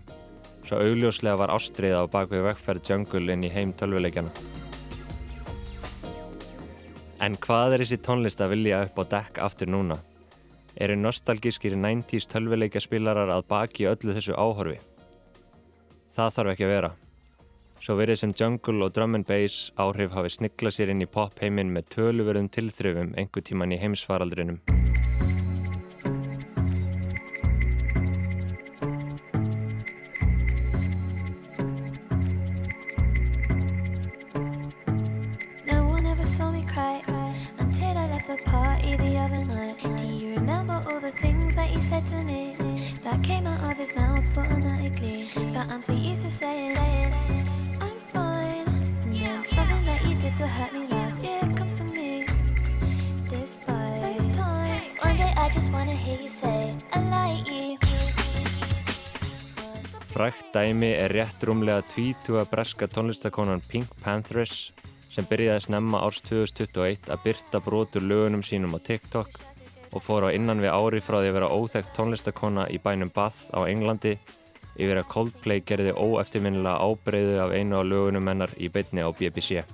Svo 0.67 0.83
augljóslega 0.83 1.39
var 1.39 1.55
ástriða 1.55 2.03
á 2.03 2.11
bakvið 2.11 2.43
vekkferð 2.49 2.91
Jungle 2.91 3.33
inn 3.33 3.45
í 3.45 3.53
heim 3.55 3.73
tölvuleikjana. 3.73 4.31
En 7.21 7.37
hvað 7.37 7.73
er 7.73 7.85
þessi 7.85 8.03
tónlist 8.03 8.41
að 8.41 8.51
vilja 8.57 8.83
upp 8.85 8.99
á 8.99 9.05
dekk 9.15 9.39
aftur 9.47 9.71
núna? 9.71 9.97
Eru 10.77 10.97
nostalgískir 11.01 11.77
90's 11.77 12.29
tölvileika 12.33 12.83
spilarar 12.83 13.33
að 13.33 13.47
baki 13.51 13.89
öllu 13.91 14.17
þessu 14.17 14.37
áhorfi. 14.37 14.79
Það 16.17 16.37
þarf 16.39 16.53
ekki 16.55 16.67
að 16.67 16.75
vera. 16.75 16.93
Svo 17.81 17.99
verið 17.99 18.21
sem 18.23 18.33
jungle 18.37 18.87
og 18.87 18.95
drum 18.97 19.19
and 19.19 19.29
bass 19.29 19.71
áhrif 19.77 20.17
hafi 20.17 20.33
sniglað 20.33 20.79
sér 20.79 20.95
inn 20.95 21.05
í 21.05 21.11
pop 21.11 21.43
heiminn 21.45 21.75
með 21.75 21.91
töluverðum 21.99 22.49
tilþrifum 22.53 23.13
einhver 23.21 23.45
tíman 23.45 23.77
í 23.77 23.81
heimsfaraldrinum. 23.83 24.63
alternate 42.07 42.57
that 43.03 43.23
came 43.23 43.47
out 43.47 43.61
of 43.61 43.77
his 43.77 43.95
mouth 43.97 44.39
automatically. 44.39 45.27
But 45.53 45.73
I'm 45.73 45.83
so 45.83 45.93
used 45.93 46.23
to 46.23 46.31
saying, 46.31 46.77
saying 46.77 47.13
I'm 47.81 47.99
fine. 48.15 48.67
And 49.03 49.13
then 49.13 49.45
something 49.45 49.85
that 49.87 50.01
you 50.07 50.15
did 50.17 50.37
to 50.37 50.47
hurt 50.47 50.73
me 50.73 50.87
last 50.87 51.23
year 51.23 51.41
comes 51.59 51.75
to 51.75 51.85
me. 51.85 52.27
Despite 53.31 54.03
those 54.07 54.29
times, 54.39 54.97
one 55.03 55.17
day 55.17 55.33
I 55.37 55.49
just 55.51 55.73
wanna 55.73 55.93
hear 55.93 56.19
you 56.21 56.29
say, 56.29 56.75
I 56.93 56.99
like 57.11 57.51
you. 57.51 57.79
Frækt 60.17 60.55
dæmi 60.55 60.95
er 60.97 61.13
rétt 61.13 61.43
rúmlega 61.45 61.83
tvítu 61.93 62.39
að 62.41 62.49
breska 62.55 62.87
tónlistakonan 62.89 63.61
Pink 63.69 63.91
Panthers 64.01 64.73
sem 65.13 65.27
byrjaði 65.29 65.59
að 65.59 65.67
snemma 65.67 66.01
árs 66.07 66.23
2021 66.25 67.11
að 67.13 67.21
byrta 67.27 67.61
brotur 67.61 68.01
lögunum 68.01 68.41
sínum 68.41 68.73
á 68.73 68.81
TikTok 68.81 69.56
og 69.97 70.05
fór 70.05 70.29
á 70.29 70.37
innan 70.37 70.61
við 70.61 70.75
ári 70.77 71.01
frá 71.01 71.19
því 71.19 71.31
að 71.31 71.37
vera 71.39 71.53
óþægt 71.57 71.95
tónlistakona 71.97 72.67
í 72.69 72.79
bænum 72.83 73.13
Bath 73.15 73.49
á 73.57 73.65
Englandi 73.65 74.19
yfir 74.77 75.01
að 75.01 75.09
Coldplay 75.13 75.63
gerði 75.65 75.95
óeftirminnilega 75.97 76.85
ábreyðu 76.85 77.41
af 77.41 77.55
einu 77.57 77.81
af 77.81 77.89
lögunum 77.89 78.29
hennar 78.29 78.53
í 78.61 78.69
beitni 78.73 79.05
á 79.05 79.09
BBC. 79.09 79.65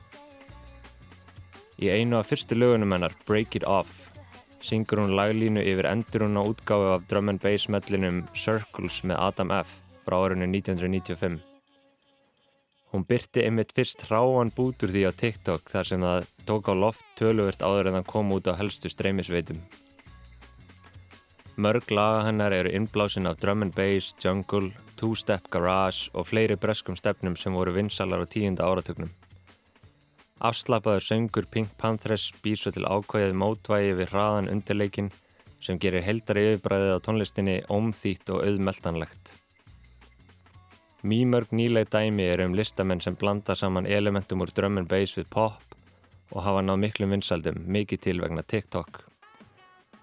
Í 1.82 1.90
einu 1.90 2.20
af 2.20 2.30
fyrstu 2.30 2.54
lögunum 2.54 2.94
hennar, 2.94 3.14
Break 3.26 3.56
It 3.58 3.66
Off, 3.66 4.06
syngur 4.62 5.02
hún 5.02 5.16
laglínu 5.18 5.62
yfir 5.66 5.88
endurún 5.90 6.38
á 6.38 6.42
útgáfu 6.46 6.92
af 6.94 7.08
drum 7.10 7.32
and 7.32 7.42
bass 7.42 7.66
mellinum 7.66 8.22
Circles 8.34 9.02
með 9.02 9.18
Adam 9.18 9.50
F 9.58 9.80
frá 10.06 10.20
árunni 10.22 10.46
1995. 10.46 11.40
Hún 12.92 13.06
byrti 13.08 13.42
einmitt 13.42 13.72
fyrst 13.74 14.04
hráan 14.06 14.52
bútur 14.54 14.92
því 14.92 15.06
á 15.08 15.12
TikTok 15.16 15.70
þar 15.72 15.88
sem 15.88 16.02
það 16.04 16.26
tók 16.46 16.68
á 16.68 16.74
loft 16.76 17.06
töluvert 17.18 17.64
áður 17.64 17.88
en 17.88 17.98
það 17.98 18.10
kom 18.12 18.34
út 18.36 18.50
á 18.52 18.54
helstu 18.58 18.92
streymisveitum. 18.92 19.62
Mörg 21.56 21.90
laga 21.92 22.24
hennar 22.24 22.52
eru 22.52 22.70
innblásin 22.72 23.28
af 23.28 23.36
drum 23.40 23.62
and 23.62 23.74
bass, 23.74 24.14
jungle, 24.24 24.70
two-step 24.96 25.50
garage 25.50 26.08
og 26.14 26.26
fleiri 26.30 26.56
breskum 26.56 26.96
stefnum 26.96 27.36
sem 27.36 27.52
voru 27.52 27.74
vinsalar 27.76 28.24
á 28.24 28.26
tíunda 28.26 28.64
áratögnum. 28.64 29.10
Afslapaður 30.40 31.04
söngur 31.04 31.44
Pink 31.50 31.76
Panthers 31.76 32.32
býr 32.42 32.56
svo 32.56 32.72
til 32.72 32.88
ákvæðið 32.88 33.36
mótvægi 33.36 33.92
við 34.00 34.10
hraðan 34.14 34.48
undirleikin 34.48 35.12
sem 35.60 35.78
gerir 35.78 36.02
heldari 36.02 36.48
yfirbræðið 36.54 36.96
á 36.96 37.04
tónlistinni 37.04 37.60
ómþýtt 37.68 38.32
og 38.32 38.42
auðmeltanlegt. 38.48 39.36
Mýmörg 41.04 41.52
nýleg 41.52 41.92
dæmi 41.92 42.32
eru 42.32 42.48
um 42.48 42.56
listamenn 42.56 43.04
sem 43.04 43.14
blanda 43.14 43.54
saman 43.54 43.86
elementum 43.86 44.40
úr 44.40 44.56
drum 44.56 44.80
and 44.80 44.88
bass 44.88 45.18
við 45.18 45.28
pop 45.28 45.76
og 46.32 46.42
hafa 46.46 46.64
náð 46.64 46.80
miklum 46.88 47.12
vinsaldum, 47.12 47.60
mikið 47.68 48.06
til 48.08 48.20
vegna 48.24 48.42
TikTok. 48.42 49.11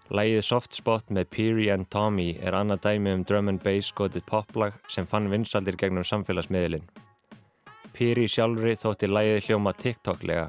Lægið 0.09 0.41
Soft 0.41 0.73
Spot 0.73 1.11
með 1.13 1.27
Peary 1.29 1.67
and 1.69 1.85
Tommy 1.93 2.31
er 2.41 2.55
annað 2.57 2.81
dæmi 2.87 3.11
um 3.13 3.25
drum 3.29 3.51
and 3.51 3.61
bass 3.61 3.91
skotið 3.91 4.25
poplag 4.25 4.79
sem 4.89 5.05
fann 5.05 5.29
vinsaldir 5.29 5.77
gegnum 5.77 6.07
samfélagsmiðlin. 6.07 6.87
Peary 7.93 8.25
sjálfri 8.25 8.73
þótti 8.79 9.09
lægið 9.11 9.45
hljóma 9.45 9.75
TikTok-lega. 9.77 10.47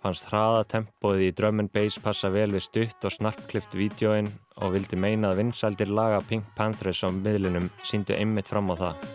Fannst 0.00 0.30
hraða 0.30 0.64
tempóið 0.72 1.26
í 1.26 1.30
drum 1.36 1.60
and 1.60 1.72
bass 1.74 2.00
passa 2.00 2.32
vel 2.32 2.48
við 2.54 2.64
stutt 2.70 3.04
og 3.04 3.12
snarpklipt 3.18 3.76
vídjóin 3.76 4.32
og 4.64 4.72
vildi 4.72 4.96
meina 4.96 5.34
að 5.34 5.42
vinsaldir 5.42 5.92
laga 5.92 6.22
Pink 6.24 6.48
Panthers 6.56 7.04
á 7.04 7.12
miðlunum 7.12 7.68
síndu 7.84 8.16
einmitt 8.16 8.48
fram 8.48 8.72
á 8.72 8.76
það. 8.80 9.06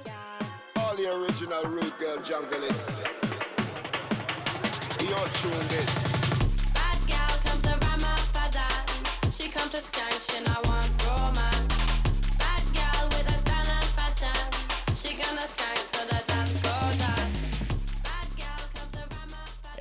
original 1.32 1.64
root 1.64 1.98
girl 1.98 2.20
junglist. 2.22 3.00
You're 5.00 5.28
tune 5.34 5.68
this. 5.70 6.01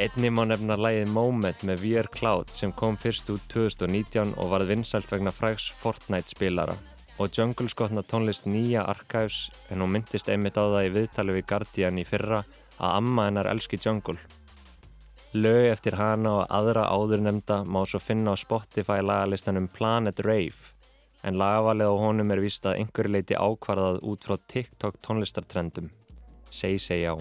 Einni 0.01 0.31
má 0.33 0.47
nefna 0.49 0.79
lægið 0.81 1.11
Moment 1.13 1.61
með 1.69 1.83
VR 1.83 2.07
Cloud 2.09 2.49
sem 2.57 2.71
kom 2.73 2.95
fyrst 2.97 3.29
út 3.35 3.43
2019 3.53 4.31
og 4.41 4.49
varð 4.49 4.71
vinsælt 4.73 5.11
vegna 5.13 5.29
fræks 5.29 5.67
Fortnite 5.83 6.33
spilara 6.33 6.77
og 7.21 7.29
Jungle 7.37 7.69
skotna 7.69 8.01
tónlist 8.01 8.47
nýja 8.49 8.87
Archives 8.89 9.51
en 9.69 9.83
hún 9.85 9.93
myndist 9.93 10.31
einmitt 10.33 10.57
á 10.57 10.65
það 10.65 10.87
í 10.87 10.93
viðtali 10.95 11.35
við 11.37 11.45
Guardian 11.51 12.01
í 12.01 12.05
fyrra 12.09 12.39
að 12.79 12.95
amma 12.97 13.27
hennar 13.27 13.51
elski 13.51 13.77
Jungle. 13.77 14.17
Lög 15.37 15.69
eftir 15.69 15.99
hana 16.01 16.33
og 16.39 16.47
aðra 16.49 16.87
áðurnemda 16.89 17.59
má 17.69 17.83
svo 17.85 18.01
finna 18.01 18.33
á 18.33 18.41
Spotify 18.41 19.05
lagalistanum 19.05 19.69
Planet 19.69 20.23
Rave 20.25 20.73
en 21.29 21.37
lagavalið 21.37 21.93
á 21.93 21.95
honum 22.07 22.33
er 22.33 22.41
vist 22.41 22.65
að 22.65 22.81
einhverju 22.81 23.13
leiti 23.13 23.37
ákvarðað 23.37 24.01
út 24.01 24.25
frá 24.25 24.39
TikTok 24.49 24.97
tónlistartrendum. 25.05 25.93
Seg 26.49 26.81
seg 26.81 27.05
já. 27.05 27.15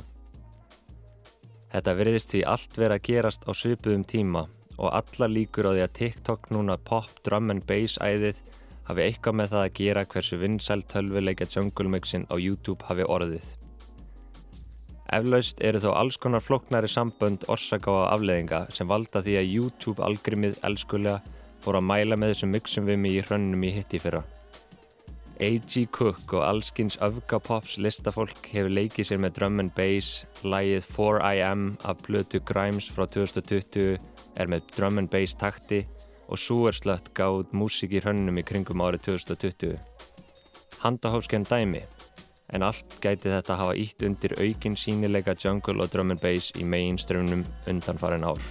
Þetta 1.70 1.96
veriðist 2.00 2.34
því 2.34 2.46
allt 2.50 2.78
verið 2.82 2.96
að 2.96 3.06
gerast 3.10 3.46
á 3.46 3.52
svipuðum 3.54 4.06
tíma 4.10 4.48
og 4.80 4.90
alla 4.96 5.28
líkur 5.30 5.70
á 5.70 5.72
því 5.76 5.84
að 5.86 5.96
TikTok 6.00 6.50
núna 6.56 6.80
pop, 6.82 7.12
drum 7.26 7.52
and 7.54 7.66
bass 7.70 8.00
æðið 8.02 8.40
hafi 8.90 9.06
eitthvað 9.06 9.38
með 9.38 9.52
það 9.54 9.66
að 9.66 9.76
gera 9.80 10.06
hversu 10.10 10.40
vinsæl 10.42 10.82
tölvuleika 10.90 11.48
Jungle 11.54 11.92
Mixin 11.94 12.26
á 12.34 12.36
YouTube 12.42 12.88
hafi 12.90 13.06
orðið. 13.06 13.52
Eflaust 15.14 15.62
eru 15.66 15.82
þó 15.82 15.90
alls 15.98 16.18
konar 16.22 16.44
floknari 16.46 16.90
sambönd 16.90 17.46
orsaka 17.50 17.90
á 17.90 18.14
afleðinga 18.14 18.66
sem 18.74 18.90
valda 18.90 19.24
því 19.26 19.38
að 19.40 19.54
YouTube 19.54 20.06
algrimið 20.06 20.60
elskulega 20.66 21.22
fór 21.64 21.80
að 21.80 21.88
mæla 21.90 22.18
með 22.18 22.36
þessum 22.36 22.54
mixum 22.54 22.90
við 22.90 23.02
mig 23.04 23.18
í 23.18 23.24
hrönnum 23.26 23.66
í 23.66 23.74
hitti 23.78 24.02
fyrra. 24.02 24.22
A.G. 25.40 25.86
Cook 25.96 26.34
og 26.34 26.42
allskins 26.44 26.98
öfgapops 27.00 27.78
listafólk 27.80 28.50
hefur 28.52 28.74
leikið 28.76 29.08
sér 29.08 29.22
með 29.24 29.38
drum 29.38 29.62
and 29.64 29.72
bass, 29.78 30.26
lægið 30.44 30.90
4am 30.92 31.64
af 31.88 32.02
blötu 32.04 32.42
Grimes 32.44 32.90
frá 32.92 33.06
2020 33.08 33.96
er 34.36 34.52
með 34.52 34.68
drum 34.76 35.00
and 35.00 35.08
bass 35.14 35.38
takti 35.40 35.86
og 36.28 36.44
Súerslött 36.44 37.14
gáð 37.16 37.56
músík 37.56 37.96
í 37.96 38.04
hrönnum 38.04 38.42
í 38.42 38.44
kringum 38.44 38.84
árið 38.84 39.08
2020. 39.14 39.80
Handahófskenn 40.84 41.48
dæmi, 41.48 41.86
en 42.52 42.68
allt 42.68 43.00
gæti 43.00 43.32
þetta 43.32 43.62
hafa 43.64 43.80
ítt 43.80 44.04
undir 44.04 44.36
aukin 44.44 44.76
sínileika 44.76 45.40
jungle 45.40 45.86
og 45.86 45.94
drum 45.96 46.12
and 46.12 46.20
bass 46.20 46.52
í 46.60 46.68
megin 46.68 47.00
strömmnum 47.00 47.48
undan 47.72 48.04
farin 48.04 48.28
ár. 48.28 48.44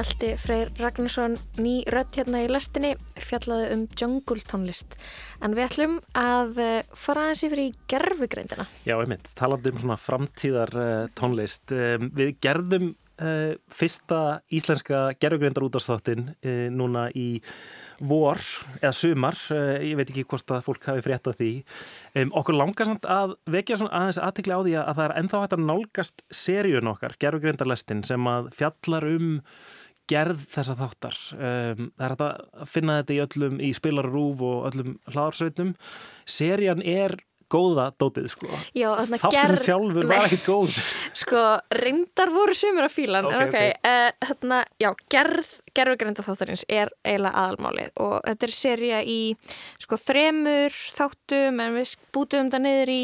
Hjalti 0.00 0.30
Freyr 0.40 0.70
Ragnarsson 0.80 1.34
ný 1.60 1.82
rött 1.92 2.16
hérna 2.16 2.38
í 2.40 2.46
lestinni 2.48 2.94
fjallaði 3.20 3.66
um 3.74 3.82
jungle 4.00 4.40
tónlist 4.48 4.94
en 5.44 5.52
við 5.52 5.66
ætlum 5.66 5.98
að 6.16 6.60
eh, 6.64 6.94
fara 6.96 7.26
aðeins 7.26 7.42
yfir 7.44 7.60
í 7.60 7.66
gerfugreindina 7.92 8.64
Já, 8.88 8.94
einmitt, 8.94 9.28
talandi 9.36 9.74
um 9.74 9.82
svona 9.82 9.98
framtíðar 10.00 10.72
uh, 10.72 11.02
tónlist. 11.20 11.74
Við 12.16 12.32
gerðum 12.40 12.94
uh, 12.94 13.52
fyrsta 13.76 14.22
íslenska 14.48 15.02
gerfugreindar 15.20 15.66
útastáttin 15.68 16.30
uh, 16.32 16.64
núna 16.72 17.10
í 17.12 17.42
vor 18.00 18.40
eða 18.80 18.94
sumar, 18.96 19.36
ég 19.84 19.98
veit 19.98 20.08
ekki 20.08 20.24
hvort 20.24 20.54
að 20.56 20.62
fólk 20.64 20.86
hafi 20.88 21.02
fréttað 21.04 21.36
því. 21.36 21.50
Um, 22.16 22.30
okkur 22.40 22.56
langar 22.56 22.94
að 23.04 23.34
vekja 23.52 23.76
aðeins 23.84 24.16
aðtekla 24.16 24.56
á 24.56 24.64
því 24.64 24.74
að 24.80 24.94
það 24.94 25.04
er 25.04 25.14
ennþá 25.20 25.42
hægt 25.42 25.56
að 25.58 25.66
nálgast 25.66 26.24
seríun 26.32 26.88
okkar, 26.94 27.18
gerfugreindarlestin 27.20 28.00
sem 28.08 28.32
að 28.32 28.48
fjallar 28.56 29.04
um 29.10 29.28
gerð 30.10 30.44
þessa 30.50 30.76
þáttar. 30.78 31.18
Um, 31.36 31.90
það 31.96 32.06
er 32.06 32.14
að 32.26 32.70
finna 32.74 33.00
þetta 33.00 33.16
í 33.16 33.22
öllum 33.26 33.58
í 33.62 33.72
spilarrúf 33.76 34.44
og 34.46 34.70
öllum 34.70 34.94
hlaðarsveitum. 35.10 35.74
Serían 36.28 36.82
er 36.82 37.18
góða 37.50 37.88
dótið 37.98 38.28
sko. 38.30 38.50
Já, 38.76 38.88
þátturinn 39.10 39.56
ger... 39.56 39.64
sjálfur 39.64 40.06
var 40.06 40.26
ekkert 40.28 40.44
góð 40.46 40.76
sko 41.22 41.40
reyndar 41.74 42.30
voru 42.34 42.54
sumur 42.54 42.86
af 42.86 42.94
fílan 42.94 43.26
okay, 43.26 43.48
okay. 43.48 43.72
Uh, 43.82 44.28
þarna, 44.28 44.60
já, 44.80 44.90
gerð 45.12 45.50
gerðugreinda 45.74 46.24
þáttarins 46.26 46.64
er 46.70 46.90
eiginlega 47.06 47.42
aðalmálið. 47.44 47.90
Og 48.02 48.16
þetta 48.26 48.46
er 48.46 48.54
seria 48.54 49.00
í 49.06 49.18
sko 49.82 49.98
þremur 50.00 50.78
þáttum 50.98 51.60
en 51.64 51.76
við 51.78 51.96
bútum 52.14 52.48
þetta 52.48 52.62
niður 52.64 52.94
í, 52.94 53.02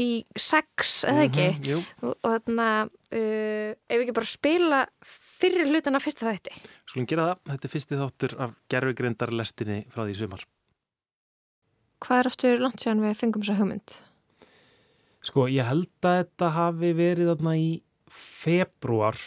í 0.00 0.10
sex, 0.32 0.98
eða 1.08 1.26
ekki? 1.28 1.48
Mm 1.52 1.66
-hmm, 1.66 1.90
og, 2.02 2.14
og 2.16 2.36
þarna 2.36 2.70
uh, 2.86 3.70
ef 3.72 3.96
við 3.96 4.06
ekki 4.06 4.16
bara 4.20 4.30
spila 4.32 4.82
fyrir 5.36 5.70
hlutan 5.70 5.98
af 5.98 6.06
fyrsta 6.06 6.28
þætti 6.28 6.54
Skulum 6.88 7.08
gera 7.10 7.30
það, 7.30 7.40
þetta 7.52 7.68
er 7.68 7.74
fyrsti 7.74 8.00
þáttur 8.02 8.36
af 8.46 8.54
gerðugreyndarlestinni 8.72 9.80
frá 9.92 10.04
því 10.04 10.18
sumar 10.20 10.46
Hvað 12.04 12.20
er 12.20 12.30
aftur 12.30 12.62
langt 12.62 12.82
séðan 12.82 13.02
við 13.06 13.18
fengum 13.18 13.44
þessa 13.44 13.60
hugmynd? 13.60 13.98
Sko, 15.24 15.46
ég 15.50 15.66
held 15.66 16.06
að 16.06 16.18
þetta 16.20 16.50
hafi 16.54 16.90
verið 16.96 17.30
þarna 17.32 17.54
í 17.58 17.68
februar 18.12 19.20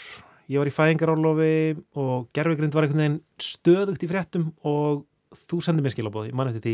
Ég 0.49 0.57
var 0.57 0.69
í 0.69 0.73
fæðingarálofi 0.73 1.53
og 2.01 2.29
gerfugrind 2.33 2.73
var 2.73 2.87
einhvern 2.87 3.03
veginn 3.03 3.17
stöðugt 3.43 4.01
í 4.05 4.09
fréttum 4.09 4.47
og 4.65 5.03
þú 5.45 5.59
sendið 5.61 5.85
mér 5.85 5.93
skilabóði, 5.93 6.33
mann 6.33 6.49
eftir 6.49 6.63
því 6.63 6.73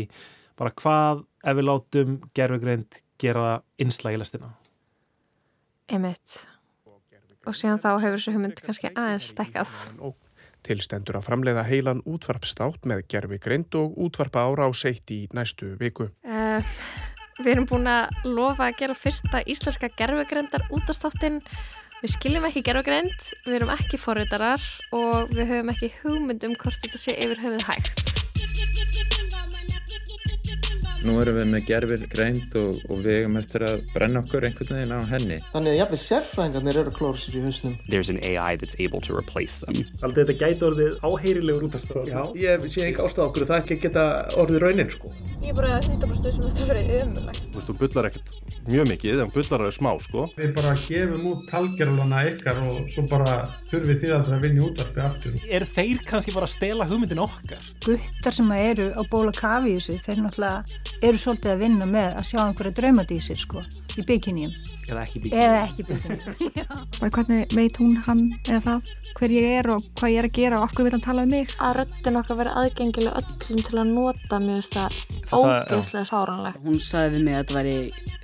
bara 0.56 0.72
hvað 0.80 1.20
ef 1.44 1.58
við 1.58 1.66
látum 1.68 2.14
gerfugrind 2.36 3.00
gera 3.20 3.58
lestina. 4.16 4.54
Emitt. 5.92 6.40
Og 7.46 7.56
síðan 7.56 7.82
þá 7.82 7.90
hefur 8.02 8.18
þessu 8.18 8.34
hugmynd 8.34 8.62
kannski 8.64 8.92
aðeins 8.92 9.30
stekkað. 9.32 9.74
Tilstendur 10.66 11.20
að 11.20 11.28
framleiða 11.28 11.62
heilan 11.68 12.02
útvarpstátt 12.10 12.88
með 12.90 13.04
gerfi 13.12 13.38
grind 13.42 13.76
og 13.78 13.94
útvarpa 14.02 14.42
ára 14.48 14.66
á 14.66 14.70
seitt 14.74 15.12
í 15.14 15.20
næstu 15.36 15.76
viku. 15.78 16.08
Uh, 16.26 16.58
við 17.38 17.52
erum 17.54 17.68
búin 17.70 17.86
að 17.90 18.26
lofa 18.26 18.66
að 18.66 18.80
gera 18.82 18.98
fyrsta 18.98 19.44
íslenska 19.46 19.92
gerfugrindar 19.94 20.66
útastáttinn. 20.74 21.38
Við 22.02 22.12
skiljum 22.16 22.48
ekki 22.48 22.64
gerfugrind, 22.66 23.14
við 23.46 23.60
erum 23.60 23.72
ekki 23.72 24.00
forritarar 24.02 24.66
og 24.94 25.30
við 25.32 25.54
höfum 25.54 25.72
ekki 25.72 25.94
hugmynd 26.02 26.50
um 26.50 26.58
hvort 26.58 26.82
þetta 26.82 27.00
sé 27.00 27.16
yfir 27.16 27.40
höfuð 27.46 27.70
hægt. 27.70 28.05
Nú 31.04 31.18
erum 31.20 31.36
við 31.36 31.48
með 31.52 31.66
gerfir 31.68 32.04
greind 32.10 32.54
og, 32.58 32.78
og 32.88 33.02
við 33.04 33.18
hefum 33.20 33.36
eftir 33.40 33.64
að 33.66 33.82
brenna 33.92 34.22
okkur 34.24 34.46
einhvern 34.48 34.72
veginn 34.78 34.94
á 34.96 35.00
henni. 35.10 35.38
Þannig 35.52 35.74
að 35.74 35.78
jafnveg 35.80 36.02
sérfræðingarnir 36.06 36.80
eru 36.80 36.92
að 36.92 36.96
klóra 36.96 37.20
sér 37.20 37.36
í 37.36 37.42
hausnum. 37.44 37.76
There's 37.90 38.10
an 38.12 38.20
AI 38.24 38.56
that's 38.56 38.78
able 38.80 39.02
to 39.04 39.16
replace 39.16 39.60
them. 39.60 39.82
Aldrei 40.06 40.24
þetta 40.24 40.38
gæti 40.40 40.66
orðið 40.70 40.96
áheyrilegur 41.04 41.68
útastátt. 41.68 42.08
Já, 42.10 42.20
ég 42.40 42.66
sé 42.72 42.88
ekki 42.88 43.04
ástæða 43.04 43.28
okkur 43.28 43.48
það 43.52 43.62
ekki 43.62 43.78
geta 43.84 44.06
orðið 44.40 44.62
raunin 44.64 44.92
sko. 44.94 45.12
Ég 45.44 45.52
er 45.52 45.58
bara 45.60 45.76
að 45.76 45.90
hnýta 45.90 46.08
bara 46.08 46.18
stöð 46.18 46.36
sem 46.36 46.46
þetta 46.48 46.68
verið 46.72 46.92
ömulegt. 47.02 47.42
Þú 47.46 47.60
veist, 47.60 47.68
þú 47.68 47.76
bullar 47.82 48.08
ekkert 48.08 48.32
mjög 48.66 48.88
mikið, 48.90 49.20
en 49.22 49.30
bullar 49.34 49.62
er 49.66 49.74
smá, 49.76 49.90
sko. 50.02 50.24
Við 50.38 50.54
bara 50.56 50.72
gefum 50.80 51.28
út 51.30 51.44
talgerulana 51.50 52.22
ykkar 52.32 52.58
og 52.66 52.90
svo 52.90 53.04
bara 53.10 53.36
þurfið 53.68 54.00
þið 54.02 54.14
aldrei 54.16 54.34
að 54.36 54.46
vinja 54.46 54.64
útvarpi 54.66 55.04
aftur. 55.06 55.36
Er 55.46 55.66
þeir 55.76 56.02
kannski 56.08 56.34
bara 56.34 56.48
að 56.48 56.54
stela 56.56 56.88
hugmyndin 56.90 57.22
okkar? 57.22 57.70
Guttar 57.86 58.36
sem 58.36 58.50
eru 58.56 58.88
á 58.96 59.02
bóla 59.12 59.34
kafi 59.36 59.76
í 59.76 59.78
þessu, 59.78 60.00
þeir 60.02 60.24
náttúrulega 60.24 60.82
eru 61.02 61.18
svolítið 61.20 61.52
að 61.52 61.62
vinna 61.64 61.88
með 61.90 62.16
að 62.20 62.28
sjá 62.30 62.40
einhverja 62.44 62.76
draumadísir, 62.80 63.40
sko, 63.40 63.64
í 63.96 64.04
bygginjum. 64.06 64.75
Eða 64.86 65.02
ekki 65.06 65.22
ekki 65.64 65.88
bygginjum. 65.88 66.86
Hvernig 67.16 67.56
veit 67.56 67.82
hún 67.82 67.98
hann 68.06 68.28
eða 68.46 68.62
það? 68.70 68.94
hver 69.16 69.32
ég 69.32 69.46
er 69.62 69.68
og 69.72 69.84
hvað 69.96 70.12
ég 70.12 70.20
er 70.20 70.26
að 70.28 70.34
gera 70.36 70.56
og 70.60 70.66
af 70.66 70.72
hverju 70.74 70.86
vil 70.86 70.94
hann 70.96 71.04
tala 71.04 71.24
um 71.24 71.30
mig? 71.32 71.52
Að 71.62 71.78
röttin 71.80 72.18
okkar 72.20 72.36
vera 72.40 72.54
aðgengileg 72.60 73.14
öllum 73.16 73.62
til 73.64 73.78
að 73.80 73.92
nota 73.94 74.40
mjög 74.42 74.58
veist 74.60 74.76
það 74.76 74.98
ógeðslega 75.36 76.06
fáranlegt 76.10 76.62
hún 76.66 76.78
sagði 76.82 77.16
við 77.16 77.24
mig 77.26 77.36
að 77.36 77.42
þetta 77.42 77.56
væri 77.56 77.76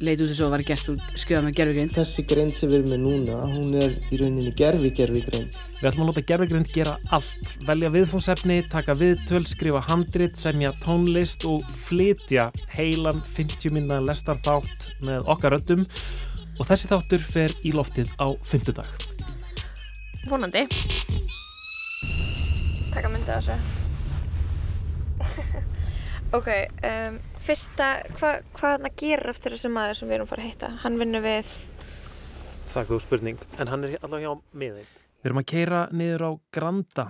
leit 0.03 0.23
út 0.23 0.29
þess 0.29 0.39
að 0.39 0.45
það 0.45 0.53
var 0.55 0.65
gert 0.69 0.91
og 0.93 1.03
skrifað 1.23 1.47
með 1.47 1.57
gerfigrind 1.59 1.95
þessi 1.97 2.25
grind 2.33 2.55
sem 2.57 2.73
við 2.73 2.79
erum 2.79 2.93
með 2.93 3.03
núna 3.07 3.39
hún 3.53 3.77
er 3.81 3.97
í 4.09 4.21
rauninni 4.21 4.55
gerfi 4.59 4.93
gerfigrind 4.99 5.61
við 5.83 5.89
ætlum 5.91 6.05
að 6.05 6.11
láta 6.13 6.25
gerfigrind 6.31 6.73
gera 6.73 6.93
allt. 7.11 7.55
Velja 7.67 7.89
viðfónsefni, 7.91 8.59
taka 8.71 8.95
viðtöl, 8.95 9.43
skrifa 9.51 9.81
handrit 9.89 10.37
semja 10.39 10.71
tónlist 10.85 11.47
og 11.49 11.65
flytja 11.89 12.51
heilan 12.77 13.19
50 13.35 13.75
minna 13.75 13.99
lestarþátt 14.05 14.93
með 15.03 15.33
okkar 15.33 15.57
röttum 15.57 15.83
og 16.63 16.69
þessi 16.69 16.87
þáttur 16.93 17.23
fer 17.27 17.53
í 17.67 17.73
loftið 17.75 18.13
á 18.23 18.31
5. 18.47 18.71
dag 18.77 18.87
vonandi. 20.31 20.63
Taka 22.95 23.11
myndið 23.11 23.35
þessu. 23.35 23.57
Ok 26.33 26.47
um, 26.49 27.19
fyrsta, 27.45 27.87
hvað 28.17 28.39
hva 28.57 28.69
hann 28.71 28.87
að 28.89 28.95
gera 29.03 29.33
eftir 29.35 29.53
þessu 29.53 29.69
maður 29.69 29.99
sem 29.99 30.09
við 30.09 30.17
erum 30.17 30.29
farið 30.31 30.47
að 30.47 30.53
hitta? 30.55 30.71
Hann 30.81 30.95
vinnur 31.03 31.21
við 31.27 31.51
það 32.73 32.79
er 32.81 32.89
góð 32.89 33.03
spurning, 33.05 33.43
en 33.61 33.69
hann 33.69 33.85
er 33.85 33.99
allavega 33.99 34.31
hjá 34.31 34.57
miðein 34.63 34.87
við 34.87 35.29
erum 35.29 35.43
að 35.43 35.49
keira 35.53 35.83
niður 35.93 36.25
á 36.25 36.31
Granda. 36.57 37.07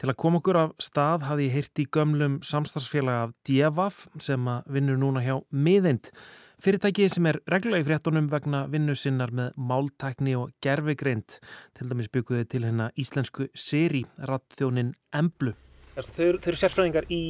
Til 0.00 0.08
að 0.08 0.18
koma 0.20 0.42
okkur 0.42 0.58
af 0.60 0.76
stað 0.80 1.24
hafði 1.28 1.46
ég 1.48 1.56
heyrt 1.56 1.80
í 1.80 1.86
gömlum 1.96 2.36
samstagsfélag 2.46 3.24
af 3.24 3.32
Djevaf 3.48 4.04
sem 4.20 4.46
að 4.48 4.70
vinnur 4.76 5.00
núna 5.00 5.24
hjá 5.24 5.34
miðeind. 5.52 6.12
Fyrirtæki 6.60 7.06
sem 7.08 7.24
er 7.30 7.38
reglulega 7.48 7.80
í 7.80 7.86
fréttunum 7.88 8.26
vegna 8.28 8.66
vinnu 8.68 8.92
sinnar 8.98 9.30
með 9.32 9.54
máltækni 9.56 10.34
og 10.36 10.50
gerfegreint. 10.60 11.38
Til 11.76 11.88
dæmis 11.88 12.10
bygguði 12.12 12.44
til 12.52 12.66
hennar 12.68 12.92
íslensku 13.00 13.46
seri, 13.56 14.02
rattþjónin 14.28 14.92
Emblu. 15.16 15.54
Þau 15.96 16.24
eru, 16.26 16.40
þau 16.42 16.50
eru 16.52 16.60
sérfræðingar 16.60 17.08
í 17.12 17.22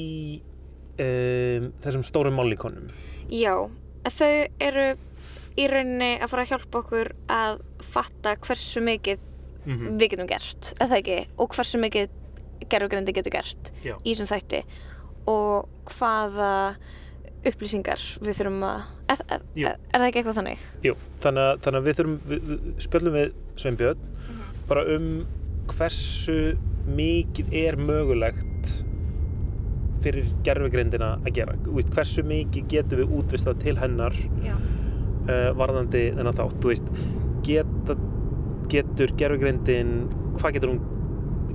um, 0.99 1.71
þessum 1.85 2.03
stórum 2.07 2.39
mállíkonum. 2.41 2.91
Já, 3.31 3.55
þau 4.19 4.33
eru 4.67 4.87
í 5.59 5.67
rauninni 5.71 6.13
að 6.19 6.33
fara 6.33 6.47
að 6.47 6.55
hjálpa 6.55 6.83
okkur 6.83 7.13
að 7.31 7.63
fatta 7.87 8.35
hversu 8.43 8.83
mikið 8.83 9.23
mm 9.23 9.77
-hmm. 9.77 9.99
við 10.01 10.09
getum 10.15 10.31
gert, 10.31 10.73
eða 10.81 10.99
ekki, 10.99 11.21
og 11.39 11.55
hversu 11.55 11.79
mikið 11.79 12.17
gerfegreindi 12.71 13.15
getur 13.15 13.33
gert 13.33 13.71
Já. 13.85 13.95
í 14.03 14.11
þessum 14.11 14.31
þætti 14.31 14.65
og 15.31 15.69
hvaða 15.95 16.77
upplýsingar. 17.49 18.03
Við 18.21 18.41
þurfum 18.41 18.65
að 18.69 18.83
er, 19.13 19.23
er, 19.23 19.45
er, 19.55 19.79
er 19.79 20.03
það 20.03 20.07
ekki 20.07 20.21
eitthvað 20.21 20.39
þannig? 20.41 20.67
Jú, 20.85 20.95
þannig 21.25 21.47
að, 21.47 21.63
þannig 21.65 21.81
að 21.81 21.89
við 21.89 21.99
þurfum 22.01 22.19
við, 22.33 22.53
spjöldum 22.85 23.17
við 23.17 23.33
Sveinbjörn 23.63 24.05
mm 24.05 24.29
-hmm. 24.29 24.61
bara 24.69 24.85
um 24.97 25.09
hversu 25.71 26.37
mikið 26.91 27.57
er 27.63 27.79
mögulegt 27.79 28.71
fyrir 30.05 30.31
gerfegreindina 30.45 31.11
að 31.21 31.35
gera. 31.37 31.57
Veist, 31.67 31.91
hversu 31.95 32.25
mikið 32.25 32.69
getur 32.69 33.03
við 33.03 33.19
útvistað 33.19 33.61
til 33.65 33.77
hennar 33.79 34.17
uh, 34.17 35.51
varðandi 35.57 36.07
þennan 36.17 36.39
þátt? 36.39 36.65
Veist, 36.65 36.89
geta, 37.45 37.97
getur 38.71 39.13
gerfegreindin 39.17 40.09
hvað 40.39 40.57
getur 40.57 40.75
hún 40.75 40.81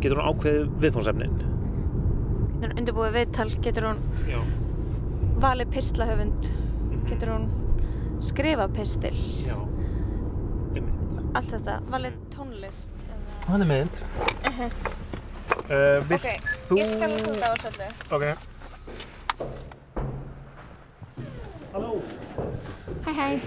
getur 0.02 0.19
hún 0.19 0.30
ákveðið 0.30 0.69
viðfónsefnin 0.84 1.36
getur 1.39 2.69
hún 2.69 2.80
undirbúið 2.82 3.17
viðtal 3.19 3.50
getur 3.63 3.89
hún 3.89 4.02
Já 4.28 4.39
valið 5.43 5.71
pislahöfund. 5.76 6.52
Getur 7.06 7.36
hún 7.36 7.48
skrifað 8.24 8.76
pistil? 8.80 9.15
Já, 9.45 9.58
einmitt. 10.74 11.24
Allt 11.36 11.52
þetta, 11.54 11.80
valið 11.91 12.21
tónlist 12.34 12.95
hann 13.48 13.62
er 13.62 13.67
mynd. 13.67 14.04
Uh 14.45 14.60
-huh. 14.60 14.71
uh, 15.69 16.12
ok, 16.12 16.28
þú... 16.69 16.78
ég 16.78 16.86
skal 16.86 17.12
hluta 17.12 17.45
á 17.45 17.56
svolítið 17.62 17.91
ok. 18.15 18.24
Halló. 21.74 22.02
Hæ 23.06 23.12
hæ. 23.13 23.39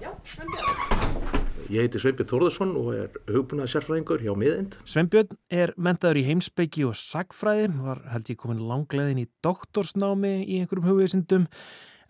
Já, 0.00 0.10
Sveinbjörn 0.24 1.45
Ég 1.66 1.82
heiti 1.82 1.98
Sveinbjörn 1.98 2.28
Þórðarsson 2.30 2.72
og 2.78 2.88
er 2.94 3.16
hugbúnað 3.26 3.72
sérfræðingur 3.72 4.22
hjá 4.22 4.32
miðend. 4.38 4.76
Sveinbjörn 4.86 5.34
er 5.50 5.72
mentaður 5.74 6.20
í 6.20 6.24
heimsbyggi 6.28 6.84
og 6.86 6.94
sagfræði, 7.00 7.72
var 7.82 8.04
held 8.12 8.30
ég 8.30 8.38
komin 8.38 8.62
langleðin 8.68 9.24
í 9.24 9.26
doktorsnámi 9.42 10.32
í 10.44 10.60
einhverjum 10.60 10.86
hugvísindum 10.92 11.48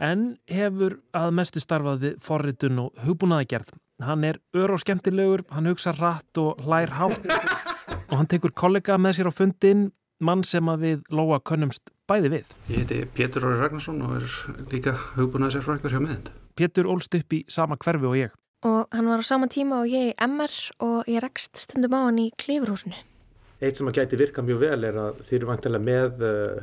en 0.02 0.26
hefur 0.52 0.98
að 1.16 1.32
mestu 1.38 1.62
starfað 1.64 2.04
við 2.04 2.20
forritun 2.26 2.84
og 2.84 3.02
hugbúnaðagerð. 3.06 3.72
Hann 4.04 4.28
er 4.28 4.42
ör 4.52 4.76
og 4.76 4.82
skemmtilegur, 4.84 5.46
hann 5.48 5.72
hugsa 5.72 5.96
rætt 5.96 6.42
og 6.42 6.60
hlær 6.66 6.92
hátt 6.98 7.24
og 7.30 8.16
hann 8.18 8.28
tekur 8.28 8.52
kollega 8.52 9.00
með 9.00 9.20
sér 9.22 9.32
á 9.32 9.38
fundin, 9.40 9.90
mann 10.20 10.44
sem 10.44 10.68
að 10.68 10.84
við 10.84 11.12
Lóa 11.16 11.40
könnumst 11.40 11.88
bæði 12.08 12.36
við. 12.36 12.56
Ég 12.68 12.84
heiti 12.84 13.04
Pétur 13.16 13.48
Óri 13.48 13.62
Ragnarsson 13.62 14.04
og 14.04 14.18
er 14.20 14.40
líka 14.68 14.98
hugbúnað 15.16 15.56
sérfræðingur 15.56 15.96
hjá 15.96 16.02
miðend. 16.02 16.34
Pétur 16.56 16.88
ólst 16.92 17.16
upp 17.16 17.32
í 17.32 17.46
sama 17.52 17.80
hverfi 17.80 18.08
og 18.08 18.20
ég 18.20 18.36
og 18.66 18.94
hann 18.94 19.10
var 19.10 19.22
á 19.22 19.24
sama 19.26 19.48
tíma 19.52 19.82
og 19.82 19.90
ég 19.90 20.12
í 20.12 20.14
MR 20.26 20.54
og 20.84 21.10
ég 21.10 21.22
rekst 21.22 21.60
stundum 21.62 21.94
á 21.94 22.00
hann 22.08 22.18
í 22.22 22.30
klífurhúsinu. 22.40 22.96
Eitt 23.62 23.78
sem 23.78 23.88
að 23.88 24.00
gæti 24.00 24.18
virka 24.20 24.44
mjög 24.44 24.62
vel 24.64 24.88
er 24.88 24.98
að 25.00 25.22
þeir 25.28 25.38
eru 25.38 25.50
vantilega 25.50 25.86
með 25.86 26.24
uh, 26.26 26.58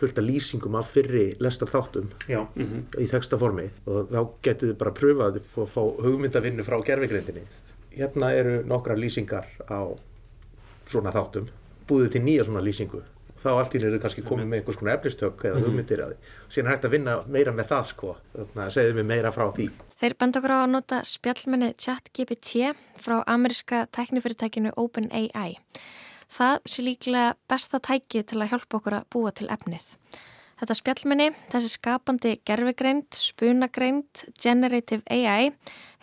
fullta 0.00 0.24
lýsingum 0.24 0.78
af 0.80 0.90
fyrri 0.94 1.26
lestar 1.44 1.70
þáttum 1.70 2.08
mm 2.26 2.48
-hmm. 2.56 2.82
í 3.04 3.06
texta 3.10 3.38
formi 3.38 3.68
og 3.86 4.08
þá 4.10 4.20
getur 4.42 4.72
þið 4.72 4.78
bara 4.82 4.96
pröfað 5.00 5.40
að 5.40 5.70
fá 5.74 5.82
hugmyndavinnu 6.04 6.64
frá 6.64 6.80
gerfegrindinni. 6.82 7.44
Hérna 7.90 8.32
eru 8.32 8.62
nokkra 8.64 8.94
lýsingar 8.94 9.46
á 9.68 9.80
svona 10.88 11.12
þáttum, 11.12 11.46
búið 11.88 12.12
til 12.12 12.22
nýja 12.22 12.44
svona 12.44 12.64
lýsingu 12.64 13.02
þá 13.40 13.50
allt 13.56 13.74
í 13.74 13.80
nýru 13.80 14.00
kannski 14.00 14.24
komið 14.26 14.48
með 14.48 14.60
einhvers 14.60 14.78
konar 14.80 14.98
eflistök 14.98 15.44
eða 15.44 15.58
mhm. 15.60 15.66
hugmyndir 15.66 16.02
að 16.04 16.12
því. 16.12 16.16
Síðan 16.50 16.72
hægt 16.72 16.86
að 16.88 16.94
vinna 16.96 17.16
meira 17.30 17.52
með 17.54 17.68
það 17.70 17.84
sko, 17.92 18.12
þannig 18.34 18.62
að 18.64 18.72
segðu 18.74 18.94
mig 18.98 19.06
meira 19.06 19.30
frá 19.34 19.44
því. 19.54 19.66
Þeir 20.00 20.16
benda 20.18 20.40
okkur 20.40 20.54
á 20.54 20.58
að 20.58 20.72
nota 20.72 21.00
spjallmenni 21.06 21.68
ChatGPT 21.78 22.72
frá 22.98 23.20
ameriska 23.30 23.84
tæknifyrirtækinu 23.94 24.72
OpenAI. 24.80 25.60
Það 26.30 26.56
sé 26.72 26.86
líklega 26.86 27.36
besta 27.50 27.80
tæki 27.82 28.24
til 28.26 28.40
að 28.42 28.52
hjálpa 28.54 28.80
okkur 28.80 28.98
að 28.98 29.08
búa 29.14 29.32
til 29.34 29.48
efnið. 29.50 29.86
Þetta 30.60 30.74
spjallmenni, 30.76 31.26
þessi 31.48 31.70
skapandi 31.72 32.34
gerfegreind, 32.44 33.16
spunagreind, 33.16 34.26
generative 34.44 35.00
AI 35.08 35.54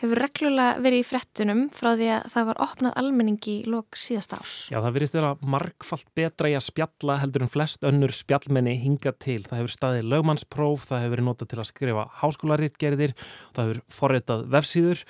hefur 0.02 0.18
reglulega 0.24 0.82
verið 0.82 1.04
í 1.04 1.06
frettunum 1.06 1.62
frá 1.74 1.92
því 1.92 2.08
að 2.16 2.26
það 2.34 2.48
var 2.50 2.62
opnað 2.66 2.98
almenningi 3.02 3.54
í 3.54 3.70
lok 3.70 4.00
síðast 4.02 4.34
ás. 4.34 4.56
Já, 4.74 4.80
það 4.82 4.98
verist 4.98 5.18
vera 5.18 5.32
markfalt 5.54 6.10
betra 6.18 6.50
í 6.50 6.58
að 6.58 6.66
spjalla 6.72 7.20
heldur 7.22 7.46
en 7.46 7.54
flest 7.54 7.86
önnur 7.86 8.16
spjallmenni 8.18 8.74
hinga 8.82 9.14
til. 9.22 9.44
Það 9.46 9.62
hefur 9.62 9.76
staðið 9.78 10.12
lögmannspróf, 10.16 10.90
það 10.90 11.06
hefur 11.06 11.16
verið 11.16 11.30
notað 11.30 11.54
til 11.54 11.62
að 11.62 11.72
skrifa 11.72 12.10
háskólaritgerðir, 12.24 13.18
það 13.54 13.66
hefur 13.68 13.84
forritað 14.02 14.46
vefsíður 14.58 15.06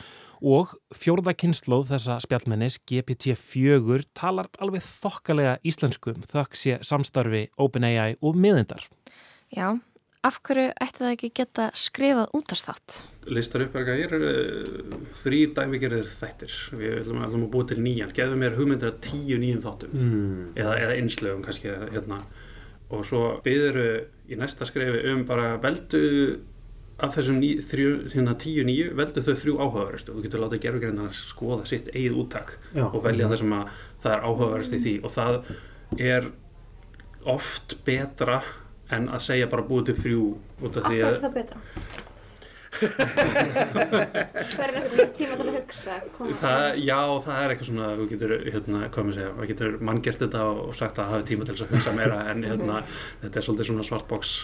Og 0.45 0.75
fjórða 0.93 1.33
kynnslóð 1.33 1.87
þessa 1.89 2.19
spjallmennis, 2.21 2.77
GPT-4, 2.85 4.03
talar 4.13 4.51
alveg 4.61 4.85
þokkalega 4.85 5.57
íslensku 5.65 6.13
um 6.13 6.21
þökk 6.21 6.59
sé 6.61 6.77
samstarfi 6.85 7.47
OpenAI 7.57 8.19
og 8.21 8.37
miðindar. 8.37 8.85
Já, 9.55 9.79
af 10.27 10.39
hverju 10.43 10.73
ætti 10.83 10.99
það 11.03 11.13
ekki 11.13 11.29
geta 11.39 11.69
skrifað 11.77 12.33
útastátt? 12.35 13.05
listar 13.27 13.61
upp 13.65 13.75
er 13.75 13.89
er 13.91 14.11
þrýr 15.21 15.53
dæmigerðir 15.55 16.09
þættir, 16.19 16.51
við 16.79 16.93
ætlum 17.01 17.21
að, 17.23 17.33
að 17.37 17.47
búa 17.51 17.67
til 17.67 17.77
nýjan, 17.83 18.13
gefðu 18.15 18.37
mér 18.39 18.55
hugmyndir 18.55 18.91
að 18.91 18.99
tíu 19.07 19.37
nýjum 19.39 19.63
þáttum 19.65 19.93
Mm. 19.93 20.53
eða, 20.55 20.75
eða 20.79 20.97
einslögum 21.01 21.43
kannski 21.43 21.67
hérna 21.93 22.21
og 22.89 23.03
svo 23.05 23.41
byður 23.43 23.79
í 24.31 24.35
næsta 24.39 24.65
skrefi 24.65 25.01
um 25.11 25.25
bara 25.27 25.57
veldu 25.59 26.39
af 26.99 27.13
þessum 27.15 27.37
ný, 27.39 27.57
þrjú, 27.61 28.09
hérna 28.15 28.33
tíu 28.39 28.63
nýju 28.65 28.95
veldu 28.95 29.21
þau 29.21 29.35
þrjú 29.35 29.57
áhugaverðustu 29.59 30.09
og 30.11 30.17
þú 30.17 30.23
getur 30.23 30.39
látið 30.45 30.61
gerfugreinarnar 30.63 31.13
skoða 31.13 31.65
sitt 31.67 31.89
eigið 31.93 32.15
úttak 32.23 32.55
Já. 32.73 32.85
og 32.87 33.03
velja 33.03 33.27
Mhm. 33.27 33.31
það 33.33 33.37
sem 33.37 33.53
að 33.53 33.67
það 34.01 34.11
er 34.15 34.23
áhugaverðust 34.23 34.73
í 34.73 34.79
því 34.83 35.03
og 35.03 35.11
það 35.11 35.43
er 35.99 36.31
oft 37.25 37.75
betra 37.85 38.39
en 38.95 39.07
að 39.11 39.23
segja 39.27 39.47
bara 39.51 39.65
búið 39.67 39.89
til 39.89 39.97
þrjú 40.03 40.25
út 40.67 40.77
af 40.79 40.85
því 40.87 40.97
að 41.03 41.17
það 41.23 41.33
betra? 41.37 41.57
Hver 42.77 44.67
er 44.67 44.75
eitthvað 44.77 45.13
tíma 45.17 45.37
til 45.39 45.47
að 45.47 45.55
hugsa? 45.55 45.95
Það, 46.41 46.65
já, 46.83 46.99
það 47.25 47.39
er 47.39 47.53
eitthvað 47.53 47.69
svona, 47.71 47.87
þú 47.97 48.05
getur, 48.11 48.33
hérna, 48.45 48.81
hvað 48.93 49.07
maður 49.07 49.17
segja, 49.17 49.31
það 49.37 49.49
getur 49.51 49.77
mann 49.89 50.01
gert 50.05 50.21
þetta 50.23 50.43
og 50.51 50.75
sagt 50.77 51.01
að 51.01 51.11
hafa 51.13 51.27
tíma 51.29 51.47
til 51.47 51.55
þess 51.55 51.65
að 51.65 51.73
hugsa 51.73 51.95
meira 51.97 52.19
en 52.31 52.45
hérna, 52.45 52.83
þetta 53.23 53.41
er 53.41 53.47
svolítið 53.47 53.69
svona 53.71 53.87
svartbox 53.87 54.35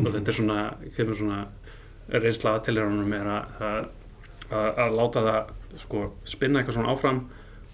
og 0.00 0.08
þetta 0.08 0.32
er 0.32 0.38
svona, 0.38 0.58
kemur 0.96 1.20
svona 1.20 1.40
reynsla 2.14 2.56
til 2.64 2.76
hérunum 2.78 3.14
er 3.16 3.30
að, 3.34 3.44
að, 3.68 3.84
að, 4.48 4.68
að 4.86 4.98
láta 5.00 5.26
það, 5.28 5.52
sko, 5.84 5.98
spinna 6.28 6.62
eitthvað 6.62 6.78
svona 6.78 6.94
áfram 6.94 7.20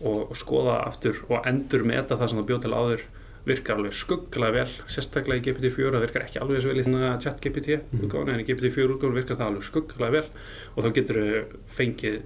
og, 0.01 0.21
og 0.31 0.37
skoða 0.39 0.77
aftur 0.89 1.23
og 1.29 1.49
endur 1.49 1.87
meta 1.87 2.19
það 2.19 2.33
sem 2.33 2.41
það 2.41 2.51
bjóð 2.51 2.63
til 2.67 2.77
áður 2.77 3.09
virkar 3.47 3.77
alveg 3.81 3.93
skugglega 3.97 4.53
vel, 4.53 4.73
sérstaklega 4.87 5.41
í 5.41 5.45
GPT-4 5.47 5.95
það 5.95 6.05
virkar 6.05 6.27
ekki 6.27 6.41
alveg 6.43 6.59
eins 6.61 6.69
vel 6.69 6.81
í 6.81 6.85
þarna 6.85 7.13
chat 7.25 7.41
GPT 7.41 7.79
útgáfuna 8.01 8.35
en 8.35 8.43
í 8.43 8.49
GPT-4 8.51 8.97
útgáfuna 8.97 9.17
virkar 9.21 9.37
það 9.41 9.49
alveg 9.53 9.65
skugglega 9.71 10.11
vel 10.19 10.27
og 10.77 10.85
þá 10.85 10.91
getur 10.99 11.23
þau 11.23 11.63
fengið 11.79 12.21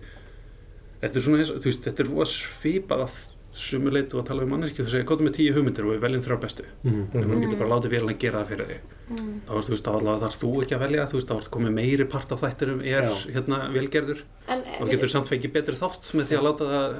þetta 1.05 1.15
er 1.21 1.25
svona, 1.29 1.39
eins- 1.45 1.55
þú 1.55 1.71
veist, 1.71 1.85
þetta 1.87 2.03
er 2.05 2.11
rosa 2.11 2.49
svipað 2.49 3.05
að 3.07 3.15
sumuleitu 3.55 4.19
að 4.19 4.25
tala 4.27 4.43
við 4.43 4.49
manneski 4.51 4.83
þú 4.83 4.91
segir, 4.91 5.05
kóttu 5.07 5.23
með 5.29 5.37
tíu 5.37 5.53
hugmyndir 5.55 5.85
og 5.87 5.93
við 5.95 6.01
veljum 6.03 6.23
þrjá 6.27 6.39
bestu 6.43 6.65
Mhm. 6.83 7.03
en 7.15 7.23
þú 7.31 7.41
getur 7.45 7.59
bara 7.61 7.71
látið 7.79 7.93
vélina 7.95 8.19
gera 8.19 8.41
það 8.43 8.49
fyrir 8.51 8.67
þig 8.67 8.81
Mm. 9.05 9.41
þá 9.47 9.51
er 9.55 9.63
þú 9.63 9.69
veist, 9.75 9.85
þá 9.85 9.93
allavega 9.95 10.23
þarf 10.25 10.39
þú 10.41 10.51
ekki 10.65 10.75
að 10.75 10.81
velja 10.81 11.05
þú 11.07 11.13
veist, 11.15 11.29
þá 11.29 11.37
er 11.37 11.51
komið 11.55 11.73
meiri 11.77 12.05
part 12.11 12.33
af 12.33 12.41
þættinum 12.41 12.81
er 12.83 13.03
Já. 13.05 13.15
hérna 13.37 13.59
velgerður 13.71 14.23
En, 14.49 14.63
og 14.81 14.89
getur 14.91 15.09
samt 15.13 15.29
fengið 15.29 15.53
betri 15.53 15.75
þátt 15.77 16.11
með 16.17 16.25
því 16.25 16.35
að 16.41 16.43
láta 16.49 16.65
það 16.65 16.97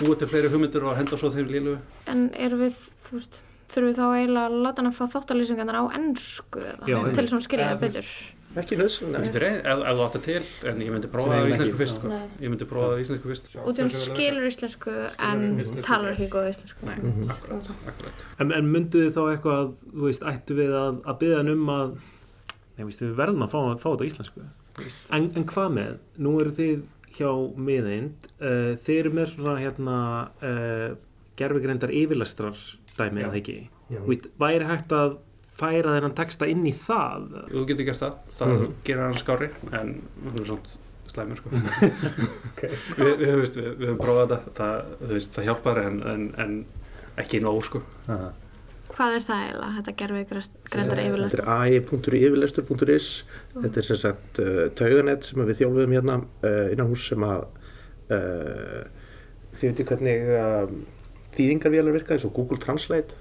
búa 0.00 0.18
til 0.18 0.28
fleiri 0.30 0.48
hugmyndir 0.52 0.84
og 0.88 0.96
henda 0.98 1.16
svo 1.20 1.30
þeim 1.34 1.48
lílu? 1.52 1.78
En 2.10 2.28
erum 2.34 2.62
við, 2.64 2.76
þú 3.08 3.16
veist, 3.18 3.40
þurfum 3.72 3.88
við 3.90 3.98
þá 4.02 4.06
eiginlega 4.18 4.46
að 4.50 4.60
láta 4.66 4.82
hann 4.82 4.92
að 4.92 5.00
fá 5.00 5.04
þáttalýsingarnar 5.16 5.80
á 5.80 5.84
ennsku 5.98 6.60
eða? 6.60 6.86
Já, 6.90 6.98
til 7.12 7.26
þess 7.26 7.36
að 7.38 7.44
skilja 7.48 7.66
eða 7.66 7.74
það 7.76 7.84
betur? 7.88 8.14
ekki 8.60 8.76
þú 9.96 10.02
átt 10.04 10.16
það 10.18 10.24
til, 10.26 10.40
en 10.68 10.80
ég 10.84 10.90
myndi 10.92 11.08
prófa 11.08 11.30
það 11.30 11.38
á 11.38 11.44
ekki, 11.46 11.52
íslensku 11.54 11.78
fyrst 11.80 11.96
sko. 11.96 12.10
Ég 12.42 12.50
myndi 12.52 12.66
prófa 12.68 12.88
það 12.90 12.92
á 12.92 13.02
íslensku 13.04 13.30
fyrst. 13.30 13.46
Út 13.64 13.78
um 13.80 13.92
skilur 13.96 14.48
íslensku 14.50 14.96
en 15.28 15.46
talar 15.86 16.10
ekki 16.12 16.26
góð 16.34 16.48
íslensku. 16.50 16.84
Nei, 16.84 16.96
Mhm. 17.00 17.30
akkurat, 17.32 17.70
akkurat. 17.88 18.26
En, 18.44 18.52
en 18.52 18.68
myndu 18.74 19.06
þið 19.06 19.14
þá 19.16 19.22
eitthvað, 19.32 19.72
þú 19.96 20.04
veist, 20.04 20.22
ættu 20.22 20.58
við 20.58 20.74
að, 20.76 21.00
að 21.08 21.18
byggja 21.22 21.36
hann 21.40 21.48
um 21.54 21.72
að, 21.78 21.94
nei, 22.76 22.84
við 23.08 23.14
verðum 23.22 23.46
að 23.46 23.50
fá, 23.56 23.60
fá 23.80 23.88
þetta 23.88 24.04
á 24.04 24.10
íslensku. 24.12 24.42
en 25.36 25.44
hvað 25.48 25.72
með, 25.72 25.96
nú 26.18 26.40
eru 26.40 26.50
þið 26.50 26.82
hjá 27.16 27.30
miðeind, 27.56 28.28
uh, 28.40 28.72
þið 28.84 28.98
eru 29.02 29.10
með 29.18 29.26
svona 29.34 29.56
hérna 29.60 29.96
uh, 30.42 30.94
gerfigreindar 31.36 31.92
yfirlestrar 31.94 32.56
dæmi 32.98 33.22
eða 33.26 33.38
ekki. 33.40 33.58
Veist, 34.06 34.26
væri 34.40 34.64
hægt 34.68 34.92
að 34.96 35.18
færa 35.60 35.96
þennan 35.98 36.14
texta 36.16 36.46
inn 36.48 36.64
í 36.66 36.72
það? 36.72 37.26
þú 37.52 37.64
getur 37.68 37.84
gert 37.90 38.00
það, 38.00 38.14
það 38.38 38.52
Mhm. 38.56 38.72
gerir 38.84 39.02
hann 39.04 39.20
skári 39.20 39.48
en 39.72 39.90
hann 40.24 40.38
er 40.40 40.44
svona 40.48 40.78
slæmur 41.12 41.36
sko. 41.36 41.50
Ok. 42.52 42.62
við, 42.96 43.10
við, 43.18 43.18
við, 43.20 43.56
við, 43.56 43.66
við 43.76 43.88
höfum 43.90 43.98
prófað 44.00 44.32
þetta 44.32 44.54
það, 44.56 45.26
það 45.36 45.44
hjálpar 45.50 45.80
en, 45.82 45.98
en, 46.14 46.24
en 46.46 46.54
ekki 47.20 47.40
nóg 47.44 47.60
sko. 47.68 47.82
Hvað 48.92 49.14
er 49.16 49.24
það 49.26 49.42
eiginlega, 49.42 49.72
þetta 49.78 49.92
gerfi 50.02 50.22
greindar 50.72 51.00
yfirlega? 51.02 51.30
Þetta 51.32 51.42
er 51.42 51.52
ai.yfirlestur.is 51.56 53.06
Þetta 53.54 53.80
er 53.82 53.86
sem 53.88 54.00
sagt 54.02 54.40
uh, 54.42 54.62
tauganett 54.78 55.24
sem 55.28 55.42
við 55.48 55.60
þjálfum 55.62 55.94
hérna 55.96 56.16
uh, 56.20 56.66
innan 56.74 56.90
hús 56.92 57.06
sem 57.08 57.24
að 57.24 57.44
uh, 58.12 58.82
þið 59.58 59.66
veitir 59.70 59.88
hvernig 59.88 60.32
uh, 60.36 60.66
þýðingarvélar 61.36 61.96
virka 61.96 62.16
eins 62.16 62.26
og 62.28 62.34
Google 62.38 62.60
Translate 62.62 63.18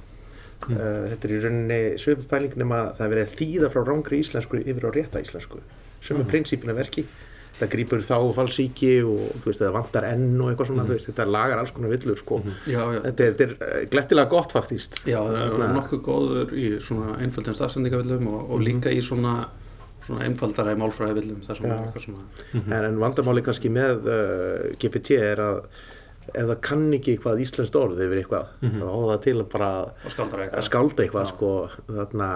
Mm. 0.61 0.75
uh, 0.77 1.07
Þetta 1.09 1.25
er 1.25 1.31
í 1.33 1.37
rauninni 1.41 1.77
svipið 1.97 2.25
pæling 2.29 2.51
nema 2.61 2.79
það 2.93 2.99
er 3.07 3.11
verið 3.15 3.23
að 3.23 3.31
þýða 3.39 3.69
frá 3.73 3.79
rángri 3.87 4.19
íslensku 4.21 4.59
yfir 4.61 4.83
á 4.85 4.89
rétta 4.93 5.21
íslensku 5.23 5.57
sem 6.05 6.19
er 6.19 6.21
Mhm. 6.21 6.27
prinsípina 6.29 6.75
verki 6.77 7.01
það 7.61 7.69
grýpur 7.75 8.01
þá 8.07 8.15
falsíki 8.35 8.91
og 9.05 9.21
þú 9.43 9.45
veist 9.51 9.61
það 9.61 9.73
vantar 9.77 10.07
enn 10.09 10.41
og 10.41 10.49
eitthvað 10.51 10.69
svona 10.71 10.83
Mhm. 10.83 10.89
þú 10.89 10.95
veist, 10.97 11.09
þetta 11.11 11.25
lagar 11.31 11.61
alls 11.61 11.71
konar 11.77 11.93
villur 11.93 12.17
sko. 12.19 12.41
Já, 12.65 12.81
já. 12.95 12.99
Þetta 13.05 13.25
er, 13.27 13.33
þetta 13.37 13.47
er 13.47 13.55
uh, 13.61 13.85
glettilega 13.95 14.29
gott 14.35 14.51
faktist 14.57 14.99
Já, 15.05 15.19
það 15.21 15.63
er 15.67 15.73
nokkuð 15.77 16.01
góður 16.09 16.53
í 16.57 16.67
svona 16.81 17.15
einföldum 17.21 17.55
stafsendingavillum 17.61 18.27
og, 18.33 18.51
og 18.51 18.59
líka 18.65 18.89
í 18.91 18.99
svona, 19.05 19.35
svona 20.07 20.25
einfaldara 20.25 20.73
í 20.75 20.79
málfræðivillum 20.81 21.41
þar 21.45 21.57
sem 21.61 21.65
er 21.71 21.77
eitthvað 21.77 22.05
svona 22.07 22.23
en, 22.75 22.85
en 22.91 22.99
vandamáli 22.99 23.43
kannski 23.45 23.69
með 23.69 24.07
uh, 24.09 24.71
GPT 24.81 25.11
er 25.21 25.37
að 25.45 25.61
ef 26.33 26.45
það 26.47 26.61
kann 26.61 26.83
ekki 26.95 27.17
eitthvað 27.17 27.41
íslenskt 27.43 27.75
orð 27.75 27.99
yfir 28.05 28.21
eitthvað 28.21 28.45
Mhm. 28.61 28.79
þá 28.81 28.85
á 28.87 28.99
það 29.11 29.21
til 29.25 29.33
að 29.41 29.49
bara 29.51 29.69
Og 30.05 30.11
skaldra 30.13 30.43
eitthvað. 30.45 30.59
að 30.61 30.67
skálda 30.69 31.03
eitthvað 31.05 31.27
sko, 31.31 31.69
þarna 31.89 32.29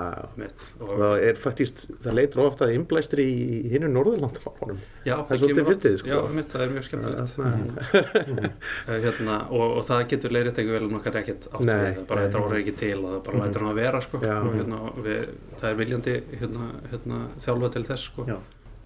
það 0.80 1.24
er 1.30 1.36
faktist 1.36 1.86
það 2.04 2.14
leitur 2.20 2.42
ofta 2.46 2.66
að 2.66 2.74
innblæstri 2.76 3.26
í 3.26 3.70
hinnu 3.72 3.88
Norðurlandamálunum 3.94 4.80
það 5.06 5.32
er 5.32 5.38
svolítið 5.38 5.70
oft- 5.70 6.00
sko. 6.00 6.08
Já, 6.10 6.34
mitt, 6.34 6.50
það 6.52 6.62
er 6.62 6.70
mjög 6.76 6.86
skemmtilegt 6.90 7.38
Mhm. 7.38 8.52
Eh, 8.88 9.00
hérna, 9.02 9.38
og, 9.52 9.78
og 9.78 9.84
það 9.86 10.08
getur 10.10 10.30
leiðrétt 10.36 10.60
ekki 10.62 10.72
vel 10.76 10.90
nokkar 10.90 11.16
ekkert 11.22 11.48
átt 11.52 11.62
við 11.66 12.08
bara 12.08 12.26
þetta 12.28 12.42
orður 12.42 12.60
ekki 12.62 12.76
til 12.78 12.98
og 13.06 13.10
það 13.14 13.24
bara 13.24 13.38
Mhm. 13.38 13.46
lætur 13.46 13.60
hann 13.62 13.72
að 13.72 13.76
vera 13.76 14.02
sko. 14.02 14.18
Og 14.18 14.54
hérna, 14.56 14.80
við, 15.04 15.28
það 15.60 15.70
er 15.72 15.76
viljandi 15.76 16.16
hérna, 16.40 16.68
hérna, 16.92 17.28
þjálfa 17.40 17.72
til 17.72 17.84
þess 17.84 18.04
sko. 18.12 18.26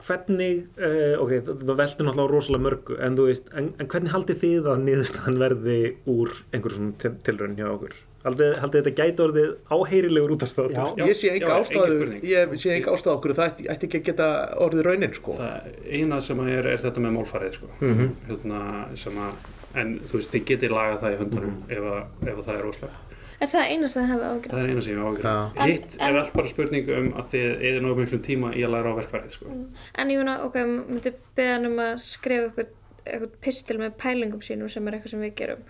Hvernig, 0.08 0.62
uh, 0.80 1.16
ok, 1.20 1.32
það 1.48 1.74
veldur 1.76 2.08
náttúrulega 2.08 2.32
rosalega 2.32 2.66
mörgu, 2.66 3.00
en 3.04 3.18
þú 3.18 3.26
veist, 3.28 3.50
en, 3.52 3.74
en 3.80 3.90
hvernig 3.92 4.14
haldið 4.14 4.44
þið 4.44 4.70
að 4.74 4.86
niðurstaðan 4.86 5.42
verði 5.42 5.80
úr 6.10 6.38
einhverjum 6.54 6.78
svona 6.78 7.02
til, 7.04 7.12
tilraun 7.28 7.58
hjá 7.60 7.68
okkur? 7.74 7.98
Haldið, 8.20 8.56
haldið 8.60 8.82
þetta 8.84 8.94
gæti 9.00 9.24
orðið 9.24 9.52
áheyrilegur 9.72 10.34
útastáttur? 10.36 10.76
Já, 10.76 11.06
ég 11.08 11.20
sé 11.20 11.30
enga 11.36 11.60
ástæðu 11.62 12.08
ég 12.28 12.56
sé 12.60 12.74
enga 12.76 12.96
ástæðu 12.96 13.14
okkur 13.14 13.36
það 13.38 13.52
ætti, 13.52 13.68
ætti 13.72 13.88
ekki 13.88 14.02
að 14.02 14.08
geta 14.10 14.28
orðið 14.66 14.90
raunin 14.90 15.16
sko. 15.16 15.38
það 15.40 15.70
eina 15.88 16.20
sem 16.24 16.42
er, 16.48 16.68
er 16.74 16.84
þetta 16.84 17.06
með 17.06 17.16
málfarið 17.16 17.56
sko. 17.60 17.72
Mhm. 17.80 18.10
hérna, 18.28 18.64
sem 19.00 19.24
að 19.24 19.48
en 19.80 19.94
þú 20.10 20.20
veist, 20.20 20.34
þið 20.34 20.46
getið 20.50 20.76
lagað 20.76 21.00
það 21.04 21.14
í 21.16 21.20
höndunum 21.24 21.56
ef, 21.70 21.88
að, 21.94 22.02
ef 22.26 22.36
að 22.36 22.46
það 22.48 22.58
er 22.58 22.68
óslega 22.72 23.09
Er 23.40 23.48
það 23.48 23.70
eina 23.72 23.88
sem 23.88 24.04
þið 24.04 24.10
hefur 24.12 24.26
ágjörð? 24.30 24.54
það 24.54 24.62
er 24.64 24.72
eina 24.74 24.82
sem 24.84 24.94
ég 24.94 25.00
á 25.00 25.08
ágjörð 25.10 25.70
hitt 25.70 25.98
er 26.08 26.18
allt 26.20 26.34
bara 26.36 26.52
spurning 26.52 26.90
um 26.96 27.12
að 27.22 27.30
þið 27.34 27.62
eða 27.70 27.84
nógu 27.86 28.02
miklum 28.02 28.24
tíma 28.26 28.50
í 28.52 28.64
að 28.68 28.74
læra 28.76 28.92
á 28.92 29.00
verkfærið 29.00 29.36
sko. 29.38 29.54
En 29.96 30.12
ég 30.12 30.20
meina, 30.20 30.34
ok, 30.48 30.58
myndi 30.68 31.14
beða 31.38 31.54
hann 31.56 31.70
um 31.70 31.78
að 31.86 32.02
skrifa 32.04 32.50
eitthvað, 32.50 32.74
eitthvað 33.06 33.38
pistil 33.46 33.78
með 33.80 33.94
pælingum 34.02 34.44
sínum 34.44 34.72
sem 34.74 34.88
er 34.92 34.98
eitthvað 34.98 35.16
sem 35.16 35.24
við 35.24 35.38
gerum. 35.40 35.64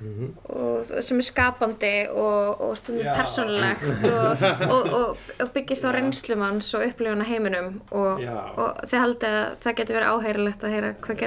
Og 0.00 0.86
það- 0.88 1.02
sem 1.04 1.18
er 1.20 1.26
skapandi 1.26 1.92
og, 2.08 2.60
og 2.64 2.76
stundum 2.80 3.04
Já. 3.04 3.12
persónulegt 3.18 4.06
og, 4.08 4.44
og, 4.72 4.86
og, 5.00 5.26
og 5.44 5.50
byggist 5.52 5.84
á 5.84 5.90
reynslumanns 5.92 6.70
og 6.78 6.86
upplifuna 6.86 7.26
heiminum 7.28 7.82
og, 7.90 8.22
og 8.24 8.80
þið 8.88 9.02
haldið 9.02 9.36
að 9.42 9.58
það 9.66 9.76
geti 9.82 9.98
verið 9.98 10.14
áheyrilegt 10.14 10.64
að 10.64 10.72
heyra 10.76 10.94
hvað 11.04 11.20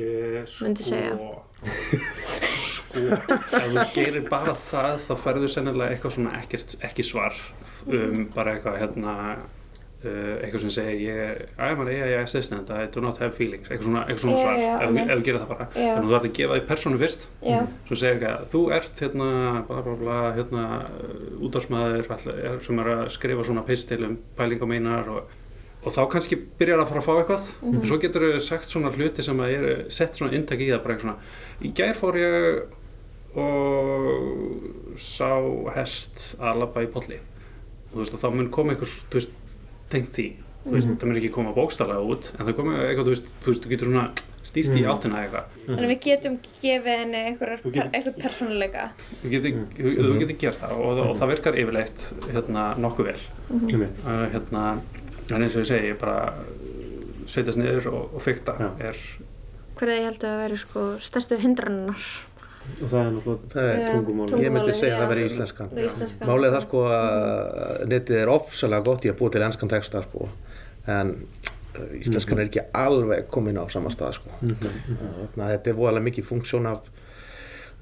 Ég 0.00 0.48
sko 0.48 0.64
myndi 0.64 0.86
segja 0.86 1.12
sko, 2.94 3.40
ef 3.58 3.66
þú 3.74 3.84
gerir 3.98 4.28
bara 4.30 4.54
það 4.54 5.02
þá 5.08 5.12
færðu 5.26 5.50
sennilega 5.52 5.90
eitthvað 5.96 6.16
svona 6.16 6.38
ekkert, 6.40 6.78
ekki 6.88 7.04
svar. 7.10 7.36
Um 7.84 8.24
bara 8.34 8.54
eitthvað 8.56 8.78
hérna 8.80 9.14
uh, 10.04 10.36
eitthvað 10.44 10.62
sem 10.64 10.72
segir 10.72 11.02
ég, 11.04 11.42
I'm 11.58 11.80
an 11.84 11.88
AI 11.92 12.14
assistant, 12.22 12.70
I 12.70 12.86
do 12.92 13.00
not 13.04 13.18
have 13.20 13.34
feelings. 13.36 13.68
Eitthvað 13.68 13.88
svona, 13.90 14.02
eitthvað 14.08 14.24
svona 14.24 14.38
Já, 14.38 14.42
svar, 14.44 14.58
já, 14.62 14.72
ef, 14.74 14.90
þú- 14.94 15.24
gerir 15.28 15.40
það 15.42 15.48
bara. 15.52 15.66
Já. 15.74 15.84
þannig 15.84 15.94
að 15.98 16.08
þú 16.08 16.14
þarf 16.14 16.28
að 16.28 16.34
gefa 16.38 16.58
því 16.58 16.66
persónu 16.72 17.00
fyrst. 17.04 17.26
Svo 17.88 18.00
segir 18.00 18.16
eitthvað, 18.18 18.48
þú 18.54 18.64
ert 18.78 19.04
hérna 19.04 19.28
bla 19.68 19.82
bla 19.88 19.96
bla, 20.00 20.18
hérna 20.38 20.64
útdagsmaður 21.44 22.60
sem 22.64 22.78
er 22.84 22.90
að 22.94 23.08
skrifa 23.14 23.46
svona 23.46 23.64
pistil 23.66 24.04
um 24.08 24.18
pælinga 24.38 24.68
mínar 24.70 25.08
og 25.18 25.40
og 25.84 25.92
þá 25.92 26.06
kannski 26.14 26.38
byrjar 26.56 26.80
að 26.80 26.88
fara 26.88 27.00
að 27.02 27.04
fá 27.04 27.14
eitthvað. 27.20 27.48
Mhm. 27.60 27.74
en 27.76 27.86
svo 27.90 27.98
getur 28.00 28.22
þau 28.24 28.40
sagt 28.40 28.64
svona 28.70 28.88
hluti 28.94 29.22
sem 29.22 29.36
að 29.36 29.50
er 29.52 29.90
sett 29.92 30.14
svona 30.16 30.32
inntak 30.32 30.56
í 30.64 30.70
það 30.72 30.80
bara 30.82 30.94
eitthvað 30.94 31.02
svona 31.02 31.18
í 31.60 31.72
gær 31.76 31.94
fór 32.00 32.16
ég 32.16 32.62
og 33.34 34.98
sá 35.00 35.30
hest 35.76 36.36
að 36.38 36.60
labba 36.62 36.84
í 36.84 36.90
polli 36.92 37.18
og 37.18 37.96
þú 37.96 38.02
veist 38.02 38.14
og 38.16 38.20
þá 38.24 38.28
mun 38.34 38.50
koma 38.54 38.74
eitthvað 38.74 38.94
þú 39.10 39.20
veist, 39.20 39.34
tengt 39.92 40.12
því 40.14 40.26
þú 40.64 40.72
veist, 40.74 40.88
Mhm. 40.88 40.96
það 40.98 41.08
mér 41.10 41.18
ekki 41.20 41.32
koma 41.34 41.52
bókstaflega 41.52 42.04
út 42.08 42.30
en 42.38 42.46
það 42.46 42.54
komið 42.58 42.78
eitthvað, 42.88 43.04
þú 43.04 43.12
veist, 43.14 43.34
þú 43.42 43.50
veist, 43.52 43.62
þú 43.64 43.68
getur 43.74 43.86
svona 43.90 44.04
stýrt 44.44 44.74
í 44.74 44.80
Mhm. 44.80 44.90
áttina 44.92 45.20
eitthvað 45.20 45.44
Þannig 45.66 45.90
við 45.92 46.00
getum 46.04 46.38
gefið 46.62 46.98
henni 46.98 47.20
eitthvað 47.24 48.16
persónuleika. 48.22 48.90
þú 49.24 49.30
getur, 49.30 49.50
þú, 49.76 50.18
getur 50.20 50.38
gert 50.38 50.58
það 50.60 50.72
og, 50.72 50.98
og 50.98 51.16
það 51.16 51.28
virkar 51.34 51.54
yfirleitt 51.58 52.00
hérna, 52.32 52.76
nokkuð 52.78 53.04
vel 53.04 53.20
Mhm. 53.50 53.82
uh, 54.06 54.28
hérna, 54.32 54.80
en 55.30 55.42
eins 55.42 55.56
og 55.56 55.62
ég 55.62 55.66
segi 55.66 55.92
bara 55.98 56.34
setjast 57.26 57.58
niður 57.58 57.86
og, 57.92 58.14
og 58.14 58.22
fykta 58.22 58.52
er 58.80 58.96
Hver 59.76 59.88
er 59.88 59.98
ég 60.00 60.04
held 60.04 60.20
að 60.22 60.38
vera 60.48 60.56
sko 60.56 60.80
stærstu 61.00 61.36
hindrannar? 61.40 61.96
Og 62.74 62.88
það 62.90 63.00
er 63.00 63.10
náttúrulega 63.14 63.50
Það 63.52 63.68
er 63.70 63.82
tungumálið, 63.92 64.42
Ég 64.44 64.54
myndi 64.54 64.74
segja 64.74 64.96
að 64.96 65.02
það 65.02 65.10
veri 65.12 65.26
íslenskan. 65.28 65.74
Málið 66.24 66.46
er 66.48 66.54
það 66.56 66.64
sko 66.66 66.84
að 66.90 67.84
netið 67.92 68.20
er 68.22 68.32
ofsalega 68.34 68.86
gott 68.88 69.04
í 69.06 69.12
að 69.12 69.20
búa 69.20 69.34
til 69.34 69.44
enskan 69.46 69.72
texta 69.72 70.02
sko. 70.06 70.30
En 70.94 71.12
uh, 71.14 71.94
íslenskan 72.00 72.40
er 72.40 72.50
ekki 72.50 72.64
alveg 72.80 73.28
komin 73.32 73.60
á 73.60 73.64
sama 73.72 73.92
stað 73.94 74.18
sko. 74.18 74.34
Mhm. 74.40 74.74
Þannig 74.98 75.46
að 75.46 75.54
þetta 75.54 75.72
er 75.74 75.80
voðalega 75.80 76.08
mikið 76.08 76.28
funksjón 76.32 76.68
af, 76.72 76.90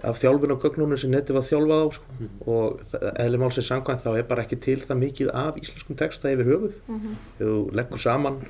af 0.03 0.21
þjálfun 0.21 0.55
og 0.57 0.63
gögnunum 0.67 0.99
sem 1.01 1.13
netið 1.15 1.39
var 1.39 1.49
þjálfað 1.49 1.83
á 1.83 1.89
sko. 1.97 2.21
Og 2.53 3.03
eðli 3.15 3.43
málsins 3.43 3.71
samkvæmt 3.73 4.05
þá 4.05 4.13
er 4.19 4.29
bara 4.29 4.45
ekki 4.45 4.61
til 4.67 4.81
það 4.83 5.03
mikið 5.07 5.35
af 5.47 5.59
íslenskum 5.63 5.99
texta 6.03 6.35
yfir 6.35 6.53
höfuð. 6.53 6.79
Mhm. 6.91 7.19
Ef 7.39 7.45
þú 7.47 7.59
leggur 7.81 8.03
saman 8.03 8.43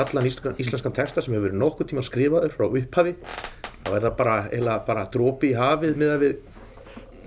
allan 0.00 0.30
íslenskan, 0.30 0.58
íslenskan 0.62 0.96
texta 0.96 1.20
sem 1.24 1.34
hefur 1.34 1.50
verið 1.50 1.64
nokkuð 1.64 1.92
tíma 1.92 2.06
skrifaður 2.06 2.54
frá 2.56 2.70
upphafi 2.70 3.16
þá 3.90 3.96
er 3.98 4.04
það 4.06 4.16
bara, 4.22 4.78
bara 4.86 5.04
dropi 5.14 5.50
í 5.50 5.58
hafið 5.58 5.98
með 6.00 6.10
að 6.14 6.22
við 6.24 6.34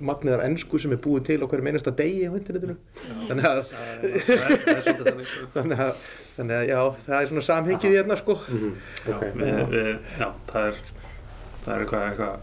magnið 0.03 0.33
af 0.35 0.41
ennsku 0.43 0.79
sem 0.81 0.91
er 0.95 0.99
búið 1.03 1.21
til 1.29 1.37
á 1.39 1.47
hverju 1.47 1.63
meinasta 1.63 1.91
degi 1.95 2.25
á 2.27 2.31
internetinu. 2.35 2.73
Þannig 3.29 3.45
að 3.47 3.59
þannig 5.53 5.77
að 5.79 5.93
þannig 6.35 6.55
að 6.57 6.65
já, 6.67 6.79
það 7.05 7.17
er 7.19 7.27
svona 7.29 7.45
samhengið 7.47 7.93
hérna 7.99 8.17
sko. 8.19 8.33
Já, 9.07 9.15
við, 9.37 9.53
við, 9.71 9.91
já, 10.19 10.27
það 10.49 10.63
er 10.71 10.75
það 11.63 11.73
er 11.75 11.79
eitthvað, 11.85 12.03
eitthvað 12.09 12.33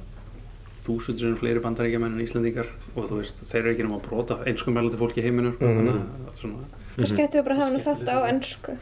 þúsundur 0.86 1.20
sem 1.26 1.36
fleiri 1.42 1.60
bandaríkjamenn 1.60 2.14
en 2.16 2.24
Íslandingar 2.24 2.68
og 2.94 3.02
þú 3.10 3.14
veist, 3.18 3.36
þeir 3.50 3.60
eru 3.60 3.72
ekki 3.74 3.84
náma 3.84 3.98
að 3.98 4.06
brota 4.08 4.34
einskum 4.48 4.72
meðlandi 4.78 5.00
fólki 5.02 5.20
í 5.20 5.26
heiminu 5.26 5.50
sko, 5.58 5.64
Mhm. 5.66 5.76
þannig 5.76 5.94
að 6.00 6.34
svona 6.40 6.60
Kannski 6.96 7.22
ættum 7.22 7.38
við 7.38 7.44
bara 7.46 7.54
að 7.54 7.60
hafa 7.60 7.68
henni 7.68 7.82
þátt 7.86 8.08
á 8.10 8.18
ennsku. 8.30 8.72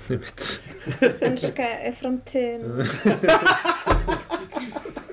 Enska 1.28 1.66
er 1.89 1.95
framtíðin. 1.99 2.62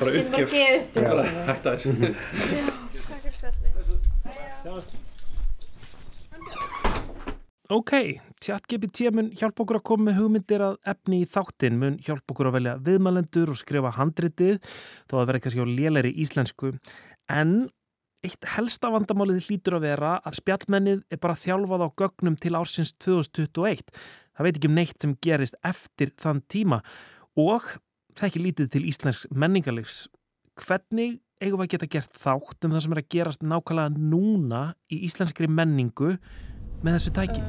bara 0.00 0.16
uppgjöf 0.22 0.96
bara 0.98 1.28
hætta 1.50 1.76
þessu 1.76 1.94
Já, 2.00 2.66
takk 3.06 3.22
fyrir 3.22 3.36
spjallið. 3.38 3.70
Sjáumst. 4.60 4.98
Ok, 7.70 7.92
ChatGPT 8.42 9.12
mun 9.14 9.28
hjálpa 9.30 9.62
okkur 9.62 9.78
að 9.78 9.84
koma 9.86 10.08
með 10.08 10.16
hugmyndir 10.18 10.62
að 10.66 10.78
efni 10.90 11.20
í 11.22 11.26
þáttinn, 11.30 11.76
mun 11.78 11.98
hjálpa 12.02 12.34
okkur 12.34 12.48
að 12.50 12.56
velja 12.56 12.72
viðmælendur 12.88 13.52
og 13.52 13.58
skrifa 13.60 13.92
handritið, 13.94 14.56
þó 15.06 15.14
að 15.20 15.28
vera 15.30 15.42
kannski 15.44 15.62
á 15.62 15.70
lélæri 15.70 16.10
íslensku. 16.24 16.72
En 17.30 17.52
eitt 18.26 18.48
helsta 18.56 18.90
vandamálið 18.90 19.46
hlýtur 19.46 19.78
að 19.78 19.86
vera 19.86 20.16
að 20.26 20.40
spjallmennið 20.40 21.04
er 21.14 21.20
bara 21.22 21.38
þjálfað 21.38 21.86
á 21.86 21.88
gögnum 22.02 22.40
til 22.42 22.56
ársins 22.58 22.90
2021. 23.06 23.86
Það 24.34 24.48
veit 24.48 24.58
ekki 24.58 24.72
um 24.72 24.76
neitt 24.80 25.06
sem 25.06 25.14
gerist 25.22 25.56
eftir 25.62 26.10
þann 26.18 26.42
tíma 26.50 26.82
og 27.38 27.70
það 28.20 28.26
er 28.26 28.32
ekki 28.34 28.40
lítið 28.44 28.66
til 28.74 28.80
íslensk 28.90 29.30
menningarlífs. 29.32 30.00
Hvernig 30.60 31.20
eigum 31.40 31.62
við 31.62 31.64
að 31.64 31.70
geta 31.72 31.86
gert 31.94 32.18
þátt 32.20 32.66
um 32.66 32.74
það 32.74 32.82
sem 32.84 32.94
er 32.94 33.00
að 33.00 33.06
gerast 33.14 33.44
nákvæmlega 33.48 34.02
núna 34.10 34.60
í 34.92 34.98
íslenskri 35.06 35.48
menningu 35.48 36.10
með 36.84 36.98
þessu 36.98 37.14
tæki? 37.16 37.44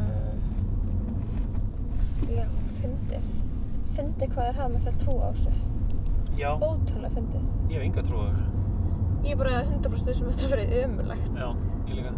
Já, 2.31 2.45
fyndið. 2.77 3.27
Fyndið 3.97 4.31
hvað 4.31 4.47
er 4.47 4.57
hafa 4.61 4.69
mikla 4.77 4.95
trú 5.01 5.17
á 5.19 5.27
þessu. 5.35 5.51
Já. 6.39 6.49
Ótrúlega 6.55 7.13
fyndið. 7.17 7.51
Ég 7.67 7.75
hef 7.75 7.85
enga 7.89 8.07
trú 8.07 8.23
á 8.23 8.25
þessu. 8.29 8.47
Ég 9.27 9.35
er 9.35 9.43
bara 9.43 9.59
100% 9.67 10.19
sem 10.21 10.31
þetta 10.31 10.51
verið 10.55 10.75
ömulegt. 10.85 11.35
Já, 11.35 11.49
ég 11.91 11.99
líka. 11.99 12.15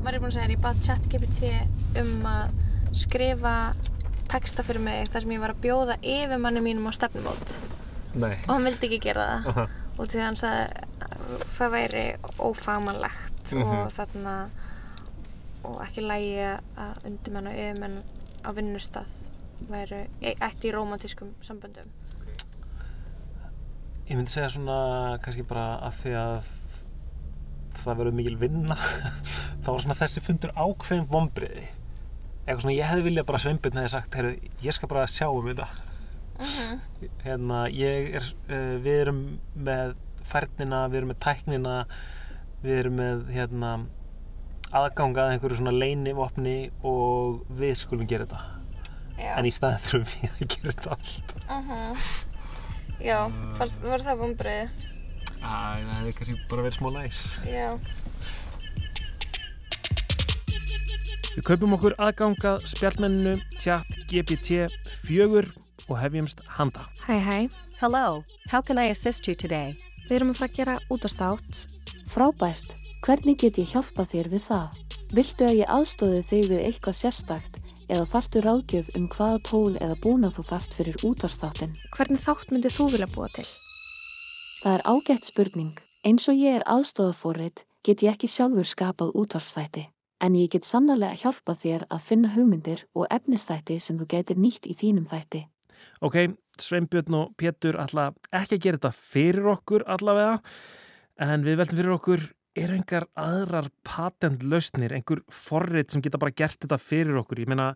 Var 0.00 0.16
ég 0.16 0.24
búin 0.24 0.32
að 0.32 0.36
segja, 0.38 0.48
ég 0.56 0.64
bað 0.64 0.84
ChatGPT 0.88 1.52
um 2.00 2.28
að 2.32 2.96
skrifa 2.96 3.56
texta 4.30 4.62
fyrir 4.66 4.80
mig 4.84 5.08
þar 5.10 5.24
sem 5.24 5.34
ég 5.34 5.40
var 5.42 5.52
að 5.54 5.62
bjóða 5.64 5.96
yfir 6.02 6.38
manni 6.42 6.62
mínum 6.64 6.86
á 6.88 6.92
stefnumót. 6.96 7.56
Nei. 8.14 8.36
Og 8.46 8.52
hann 8.56 8.64
vildi 8.66 8.86
ekki 8.88 9.00
gera 9.04 9.26
það. 9.30 9.48
Aha. 9.52 9.66
Og 10.00 10.08
því 10.10 10.22
hann 10.24 10.38
sagði 10.40 10.84
að 11.06 11.46
það 11.56 11.72
væri 11.76 12.04
ófamanlegt 12.38 13.52
Mhm. 13.54 13.62
og 13.70 13.92
þarna 13.92 14.34
og 15.64 15.80
ekki 15.84 16.02
lægi 16.06 16.36
að 16.78 17.04
undirmenn 17.04 17.46
og 17.50 17.54
yfirmenn 17.58 18.02
á 18.46 18.48
vinnustað 18.56 19.10
væru 19.70 20.06
ætti 20.22 20.70
í 20.70 20.72
rómantískum 20.72 21.34
samböndum. 21.44 21.90
Ég 24.08 24.16
myndi 24.16 24.32
segja 24.32 24.48
svona 24.50 25.18
kannski 25.22 25.44
bara 25.46 25.78
að 25.86 25.98
því 26.02 26.14
að 26.18 26.48
það 27.80 27.98
verður 28.00 28.16
mikil 28.18 28.36
vinna 28.40 28.76
þá 29.62 29.68
var 29.70 29.82
svona 29.84 29.98
þessi 30.00 30.22
fundur 30.24 30.52
ákveðin 30.58 31.06
vombriði 31.10 31.66
eitthvað 32.46 32.62
svona 32.64 32.76
ég 32.76 32.88
hefði 32.90 33.06
viljað 33.08 33.26
bara 33.30 33.38
sveimbjörn 33.44 33.80
hefði 33.82 33.92
sagt, 33.94 34.14
heyrðu, 34.18 34.50
ég 34.64 34.76
skal 34.76 34.88
bara 34.92 35.06
sjá 35.10 35.28
um 35.30 35.46
þetta 35.50 35.68
Mhm. 36.40 36.78
hérna, 37.24 37.56
ég 37.68 38.14
er 38.16 38.24
uh, 38.48 38.76
við 38.80 39.00
erum 39.02 39.18
með 39.60 39.90
færnina 40.24 40.86
við 40.88 40.96
erum 41.02 41.10
með 41.12 41.18
tæknina 41.26 41.74
við 42.64 42.78
erum 42.78 42.96
með 42.96 43.26
hérna 43.34 43.72
aðgangað 44.72 45.34
einhverju 45.34 45.58
svona 45.58 45.74
leinivopni 45.74 46.70
og 46.86 47.42
við 47.58 47.74
skulum 47.82 48.08
gera 48.08 48.24
þetta 48.24 48.40
Já. 49.20 49.34
en 49.36 49.48
í 49.48 49.52
staðin 49.52 49.84
þurfum 49.84 50.08
við 50.14 50.30
að 50.30 50.50
gera 50.54 50.72
þetta 50.72 50.96
allt 50.96 51.34
Uh 51.50 52.10
Já, 53.00 53.16
fannst, 53.56 53.80
var 53.84 54.02
það 54.04 54.18
vombriði? 54.20 54.88
Æ, 55.40 55.48
það 55.48 55.92
hefði 55.98 56.10
kannski 56.18 56.34
bara 56.50 56.64
verið 56.66 56.76
smá 56.80 56.90
næs 56.96 57.20
Já. 57.48 57.68
Við 61.30 61.44
kaupum 61.46 61.74
okkur 61.76 61.94
aðgangað 62.02 62.64
spjallmenninu 62.66 63.36
tjatt 63.54 63.90
GPT 64.10 64.64
4 65.06 65.44
og 65.86 65.92
hefjumst 66.00 66.40
handa. 66.56 66.82
Hæ, 67.06 67.20
hæ. 67.22 67.38
Hello, 67.78 68.24
how 68.50 68.60
can 68.60 68.78
I 68.82 68.90
assist 68.90 69.28
you 69.28 69.36
today? 69.38 69.76
Við 70.08 70.16
erum 70.16 70.32
að 70.32 70.40
fara 70.40 70.50
að 70.50 70.56
gera 70.56 70.74
útastátt. 70.90 71.60
Frábært. 72.10 72.74
Hvernig 73.06 73.38
get 73.38 73.60
ég 73.62 73.70
hjálpa 73.70 74.08
þér 74.10 74.30
við 74.32 74.42
það? 74.48 74.80
Viltu 75.14 75.46
að 75.46 75.60
ég 75.60 75.70
aðstóði 75.70 76.24
þig 76.32 76.50
við 76.50 76.64
eitthvað 76.66 76.98
sérstakt 76.98 77.60
eða 77.86 78.10
þartu 78.10 78.42
ráðgjöf 78.42 78.90
um 78.98 79.06
hvaða 79.14 79.38
tól 79.46 79.78
eða 79.78 80.00
búna 80.02 80.32
þú 80.34 80.46
þart 80.50 80.76
fyrir 80.80 81.06
útvarþáttin? 81.06 81.78
Hvernig 81.94 82.24
þátt 82.26 82.50
myndið 82.50 82.74
þú 82.74 82.88
vilja 82.96 83.10
búa 83.14 83.30
til? 83.38 83.46
Það 84.64 84.74
er 84.74 84.86
ágætt 84.90 85.30
spurning. 85.30 85.78
Eins 86.02 86.26
og 86.26 86.42
ég 86.42 86.58
er 86.58 86.66
aðstóðafórið 86.66 87.64
get 87.86 88.02
ég 88.02 88.18
ekki 88.18 88.26
sjálfur 88.26 88.66
skapað 88.66 89.14
útvarfþætti. 89.14 89.86
En 90.20 90.34
ég 90.36 90.50
get 90.52 90.66
sannarlega 90.68 91.16
hjálpa 91.16 91.54
þér 91.56 91.86
að 91.88 92.02
finna 92.04 92.30
hugmyndir 92.34 92.84
og 92.92 93.06
efnistætti 93.08 93.78
sem 93.80 93.96
þú 93.96 94.08
getur 94.10 94.40
nýtt 94.40 94.68
í 94.68 94.76
þínum 94.76 95.06
þætti. 95.08 95.46
Ok, 96.04 96.16
Sveinbjörn 96.60 97.16
og 97.16 97.30
Pétur 97.40 97.78
ætla 97.80 98.10
ekki 98.36 98.58
að 98.58 98.66
gera 98.66 98.80
þetta 98.80 98.90
fyrir 98.96 99.48
okkur 99.54 99.86
allavega, 99.88 100.34
en 101.24 101.46
við 101.46 101.56
veltum 101.60 101.80
fyrir 101.80 101.94
okkur, 101.96 102.26
er 102.60 102.74
engar 102.74 103.06
aðrar 103.16 103.70
patentlausnir, 103.86 104.92
einhver 104.92 105.22
forrið 105.32 105.94
sem 105.94 106.04
geta 106.04 106.20
bara 106.20 106.36
gert 106.36 106.60
þetta 106.60 106.80
fyrir 106.82 107.20
okkur? 107.22 107.40
Ég 107.40 107.48
meina, 107.48 107.70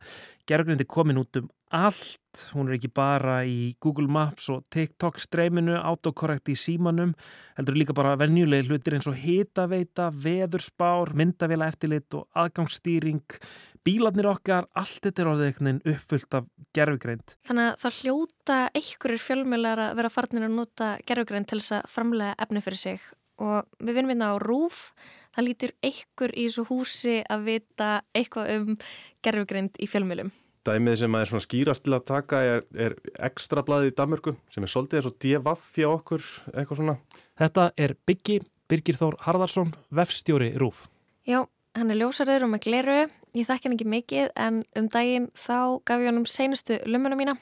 gerðugrindi 0.48 0.88
komin 0.90 1.22
út 1.22 1.40
um 1.40 1.48
allt, 1.74 2.42
hún 2.54 2.68
er 2.68 2.76
ekki 2.76 2.90
bara 2.94 3.40
í 3.46 3.74
Google 3.82 4.06
Maps 4.10 4.46
og 4.52 4.64
TikTok 4.72 5.18
streyminu, 5.22 5.74
autokorrekt 5.80 6.50
í 6.52 6.56
símanum, 6.58 7.14
heldur 7.58 7.78
líka 7.78 7.96
bara 7.96 8.14
venjulegi 8.20 8.68
hlutir 8.68 8.96
eins 8.98 9.08
og 9.10 9.18
hitaveita, 9.18 10.10
veðurspár, 10.14 11.14
myndavela 11.18 11.68
eftirlit 11.72 12.14
og 12.14 12.28
aðgangsstýring, 12.44 13.38
bílarnir 13.84 14.30
okkar, 14.30 14.68
allt 14.78 15.02
þetta 15.08 15.24
er 15.24 15.32
orðið 15.32 15.50
veginn 15.50 15.82
uppfullt 15.94 16.38
af 16.38 16.46
gerfugreind. 16.76 17.34
Þannig 17.48 17.72
að 17.72 17.82
það 17.82 17.98
hljóta 17.98 18.60
einhverjir 18.70 19.24
fjölmjölar 19.26 19.84
að 19.88 19.98
vera 20.00 20.14
farnir 20.14 20.46
að 20.46 20.56
nota 20.60 20.94
gerfugræn 21.08 21.50
til 21.50 21.60
þess 21.60 21.78
að 21.80 21.92
framlega 21.96 22.38
efni 22.46 22.64
fyrir 22.64 22.82
sig 22.84 23.10
og 23.42 23.66
við 23.82 23.96
vinnum 23.96 24.14
hérna 24.14 24.30
á 24.30 24.34
RÚF 24.38 24.92
það 25.34 25.46
lítur 25.48 25.74
einhver 25.82 26.34
í 26.38 26.46
þessu 26.46 26.66
húsi 26.68 27.18
að 27.26 27.46
vita 27.48 27.90
eitthvað 28.14 28.52
um 28.54 28.76
gerfugrænd 29.26 29.82
í 29.82 29.90
fjölmjölum. 29.90 30.30
Dæmið 30.64 30.94
sem 31.02 31.16
er 31.18 31.28
svona 31.28 31.44
skýrast 31.44 31.84
til 31.84 31.92
að 31.92 32.06
taka 32.08 32.38
er, 32.40 32.62
er 32.72 32.94
ekstra 33.26 33.60
blaðið 33.66 33.90
í 33.90 33.96
Danmörku 33.98 34.32
sem 34.52 34.64
er 34.64 34.70
svolítið 34.72 35.02
eins 35.02 35.08
og 35.10 35.26
hjá 35.76 35.88
okkur, 35.90 36.28
eitthvað 36.54 36.78
svona. 36.80 36.94
Þetta 37.36 37.66
er 37.76 37.96
Byggi 38.08 38.38
Birgir 38.70 38.96
Þór 38.96 39.18
Harðarsson, 39.26 39.74
vefstjóri 39.92 40.54
RÚF. 40.56 40.86
Já, 41.28 41.42
hann 41.76 41.92
er 41.92 42.00
ljósarður 42.00 42.46
og 42.46 42.54
með 42.54 42.62
gleru. 42.64 42.96
Ég 43.36 43.48
þekki 43.48 43.68
hann 43.68 43.76
ekki 43.76 43.88
mikið 43.92 44.32
en 44.40 44.62
um 44.80 44.88
daginn 44.88 45.28
þá 45.36 45.84
gaf 45.84 46.00
ég 46.00 46.08
honum 46.08 46.24
seinustu 46.24 46.78
lumuna 46.88 47.18
mína 47.18 47.36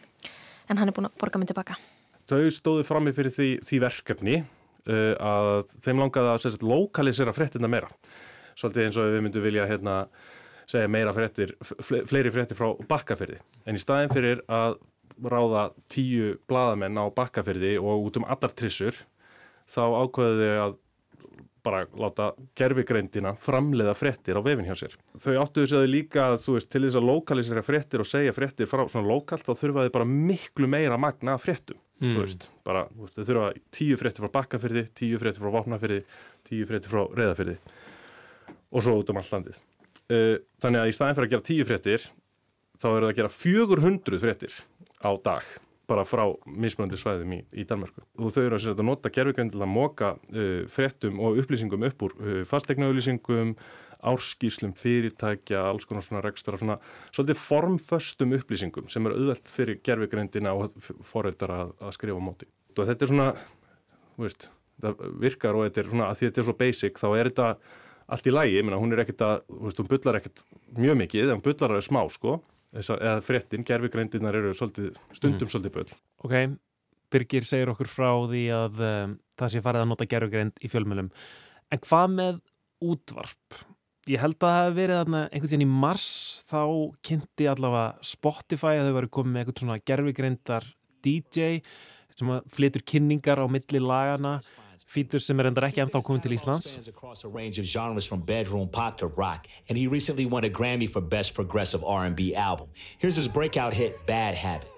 en 0.66 0.80
hann 0.80 0.90
er 0.90 0.96
búin 0.96 1.06
að 1.06 1.16
borga 1.22 1.38
mig 1.38 1.52
tilbaka. 1.52 1.78
Þau 2.26 2.50
stóðu 2.54 2.86
frammi 2.88 3.14
fyrir 3.14 3.34
því, 3.34 3.48
því 3.66 3.80
verkefni 3.86 4.36
uh, 4.42 5.14
að 5.14 5.64
þeim 5.84 6.02
langaði 6.02 6.32
að 6.32 6.44
sérst, 6.46 6.66
lokalisera 6.66 7.34
fréttina 7.36 7.70
meira. 7.70 7.90
Svolítið 8.58 8.88
eins 8.88 8.98
og 8.98 9.14
við 9.14 9.24
myndum 9.26 9.46
vilja 9.46 9.68
hérna, 9.70 9.96
segja 10.72 10.90
meira 10.90 11.12
fréttir, 11.16 11.54
fle- 11.62 12.04
fleiri 12.08 12.32
fréttir 12.34 12.58
frá 12.58 12.72
bakkafyrði. 12.88 13.40
En 13.68 13.78
í 13.78 13.82
staðin 13.82 14.12
fyrir 14.12 14.42
að 14.48 14.78
ráða 15.22 15.68
tíu 15.92 16.36
bladamenn 16.48 16.96
á 16.98 17.04
bakkafyrði 17.14 17.76
og 17.82 18.08
út 18.08 18.16
um 18.20 18.24
allar 18.32 18.54
trissur, 18.56 18.96
þá 19.68 19.82
ákveðu 20.02 20.48
þau 20.48 20.62
að 20.66 20.78
bara 21.62 21.84
láta 21.94 22.24
gerfigreindina 22.58 23.36
framleiða 23.38 23.92
fréttir 23.94 24.34
á 24.34 24.42
vefin 24.42 24.66
hjá 24.66 24.74
sér. 24.80 24.96
Þau 25.14 25.36
áttu 25.44 25.62
þess 25.62 25.76
að 25.78 25.84
þau 25.84 25.90
líka, 25.92 26.24
þú 26.42 26.54
veist, 26.56 26.68
til 26.74 26.82
þess 26.82 26.98
að 26.98 27.06
lokalisera 27.06 27.62
fréttir 27.62 28.02
og 28.02 28.08
segja 28.10 28.32
fréttir 28.34 28.66
frá 28.66 28.82
svona 28.90 29.06
lokalt, 29.06 29.46
þá 29.46 29.54
þurfa 29.60 29.84
þau 29.86 29.92
bara 29.94 30.08
miklu 30.10 30.66
meira 30.72 30.98
magna 30.98 31.36
af 31.36 31.44
fréttum. 31.46 31.78
Mm. 32.02 32.16
Þú 32.16 32.24
veist, 32.24 32.48
bara, 32.66 32.82
þú 32.90 33.04
veist, 33.06 33.14
þau 33.20 33.28
þurfa 33.30 33.52
tíu 33.78 34.00
fréttir 34.00 34.24
frá 34.26 34.32
bakkafyrði, 34.40 34.82
tíu 34.98 35.20
fréttir 35.22 35.44
frá 35.44 35.54
vopnafyrði, 35.54 36.00
tíu 36.50 36.66
fréttir 36.66 36.90
frá 36.96 37.04
reyðafyrði 37.20 37.56
og 38.72 38.82
svo 38.82 38.96
út 38.98 39.12
um 39.14 39.22
allt 39.22 39.30
landið. 39.36 39.60
Uh, 39.60 39.71
þannig 40.62 40.82
að 40.82 40.90
í 40.90 40.96
staðin 40.96 41.18
fyrir 41.18 41.28
að 41.28 41.34
gera 41.34 41.48
tíu 41.48 41.66
fréttir, 41.68 42.08
þá 42.78 42.88
eru 42.90 43.04
það 43.04 43.10
að 43.12 43.18
gera 43.20 43.34
400 43.36 44.22
fréttir 44.22 44.56
á 45.02 45.10
dag 45.22 45.52
bara 45.92 46.04
frá 46.06 46.24
mismunandi 46.46 46.98
svæðum 47.00 47.36
í, 47.36 47.40
í 47.58 47.64
Danmarku. 47.68 48.04
Og 48.20 48.32
þau 48.34 48.42
eru 48.44 48.58
að, 48.58 48.68
að 48.72 48.84
nota 48.86 49.12
gerfugreind 49.12 49.54
til 49.54 49.62
að 49.62 49.72
móka 49.72 50.14
uh, 50.16 50.62
fréttum 50.72 51.20
og 51.22 51.40
upplýsingum 51.42 51.86
upp 51.88 52.06
úr 52.06 52.14
uh, 52.20 52.38
fastegnaupplýsingum, 52.48 53.54
árskýrslum 54.12 54.72
fyrirtækja, 54.78 55.60
alls 55.62 55.86
konar 55.86 56.02
svona 56.02 56.22
rekstra, 56.24 56.58
svona 56.58 56.78
svolítið 57.12 57.38
formföstum 57.38 58.34
upplýsingum 58.38 58.88
sem 58.90 59.06
eru 59.06 59.20
auðvelt 59.20 59.52
fyrir 59.54 59.78
gerfugreindina 59.86 60.56
og 60.58 60.74
foreldar 61.06 61.54
að, 61.54 61.76
að 61.78 61.94
skrifa 61.98 62.24
móti. 62.24 62.48
Og 62.74 62.88
þetta 62.88 63.06
er 63.06 63.12
svona, 63.12 63.28
veist, 64.18 64.48
það 64.82 65.06
virkar 65.22 65.58
og 65.58 65.68
þetta 65.68 65.84
er 65.84 65.92
svona, 65.92 66.10
að 66.10 66.18
því 66.18 66.28
þetta 66.28 66.42
er 66.42 66.48
svo 66.48 66.56
basic, 66.64 66.98
þá 66.98 67.08
er 67.12 67.30
þetta 67.30 67.48
allt 68.12 68.28
í 68.28 68.34
lægi, 68.34 68.58
ég 68.58 68.66
meina 68.66 68.80
hún 68.80 68.94
er 68.94 69.04
ekkert 69.04 69.24
að, 69.26 69.44
hún 69.48 69.88
bullar 69.90 70.18
ekkert 70.20 70.44
mjög 70.78 70.98
mikið, 71.00 71.32
en 71.34 71.44
bullar 71.44 71.76
er 71.78 71.86
smá, 71.86 72.02
sko, 72.12 72.40
Þessa, 72.72 72.94
eða 73.04 73.20
fréttin, 73.20 73.64
gerfugreindirnar 73.68 74.36
eru 74.38 74.50
svolítið, 74.56 74.94
stundum 75.12 75.48
svolítið 75.52 75.74
bull. 75.74 75.90
Ok, 76.24 76.36
Birgir 77.12 77.44
segir 77.44 77.68
okkur 77.68 77.90
frá 77.92 78.08
því 78.30 78.46
að 78.56 78.80
um, 78.86 79.12
það 79.36 79.52
sé 79.52 79.60
farið 79.64 79.84
að 79.84 79.90
nota 79.90 80.06
gerfugreind 80.08 80.62
í 80.64 80.70
fjölmjölum. 80.72 81.10
En 81.68 81.82
hvað 81.84 82.14
með 82.14 82.38
útvarp? 82.82 83.58
Ég 84.08 84.22
held 84.22 84.38
að 84.40 84.46
það 84.48 84.64
hef 84.64 84.78
verið 84.78 85.00
þarna 85.02 85.20
einhvern 85.28 85.50
veginn 85.50 85.66
í 85.66 85.82
mars 85.84 86.08
þá 86.48 86.62
kynnti 87.06 87.50
allavega 87.52 88.08
Spotify 88.08 88.72
að 88.78 88.88
þau 88.88 88.96
varu 88.96 89.12
komið 89.18 89.34
með 89.34 89.42
eitthvað 89.42 89.62
svona 89.62 89.78
gerfugreindar 89.92 90.70
DJ 91.04 91.50
sem 92.16 92.32
að 92.32 92.48
flytur 92.56 92.86
kynningar 92.88 93.44
á 93.44 93.46
milli 93.52 93.82
lagana 93.84 94.38
fítur 94.92 95.22
sem 95.24 95.40
er 95.40 95.48
endar 95.48 95.64
ekki 95.68 95.80
ennþá 95.86 96.02
komið 96.04 96.26
til 96.26 96.34
Íslands 96.36 96.88
across 96.88 97.24
a 97.24 97.30
range 97.32 97.58
of 97.62 97.66
genres 97.66 98.06
from 98.08 98.20
bedroom 98.20 98.68
pop 98.68 98.98
to 98.98 99.08
rock, 99.16 99.48
and 99.68 99.78
he 99.78 99.86
recently 99.86 100.26
won 100.26 100.44
a 100.44 100.50
Grammy 100.50 100.88
for 100.88 101.00
Best 101.00 101.34
Progressive 101.34 101.82
R&B 101.84 102.34
Album. 102.34 102.68
Here's 102.98 103.16
his 103.16 103.28
breakout 103.28 103.72
hit, 103.72 103.96
Bad 104.06 104.34
Habit. 104.34 104.68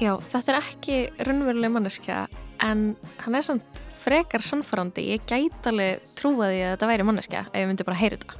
Já, 0.00 0.14
þetta 0.16 0.54
er 0.54 0.58
ekki 0.62 0.94
raunveruleg 1.28 1.72
manneskja 1.74 2.22
en 2.64 2.94
hann 3.20 3.36
er 3.36 3.44
samt 3.44 3.82
frekar 4.00 4.40
sannfærandi. 4.40 5.10
Ég 5.12 5.26
gæti 5.28 5.68
alveg 5.68 6.06
trúa 6.16 6.48
því 6.48 6.62
að 6.64 6.72
þetta 6.72 6.88
væri 6.94 7.08
manneskja 7.10 7.48
ef 7.50 7.58
ég 7.60 7.68
myndi 7.68 7.84
bara 7.84 8.00
heyra 8.00 8.16
þetta. 8.16 8.39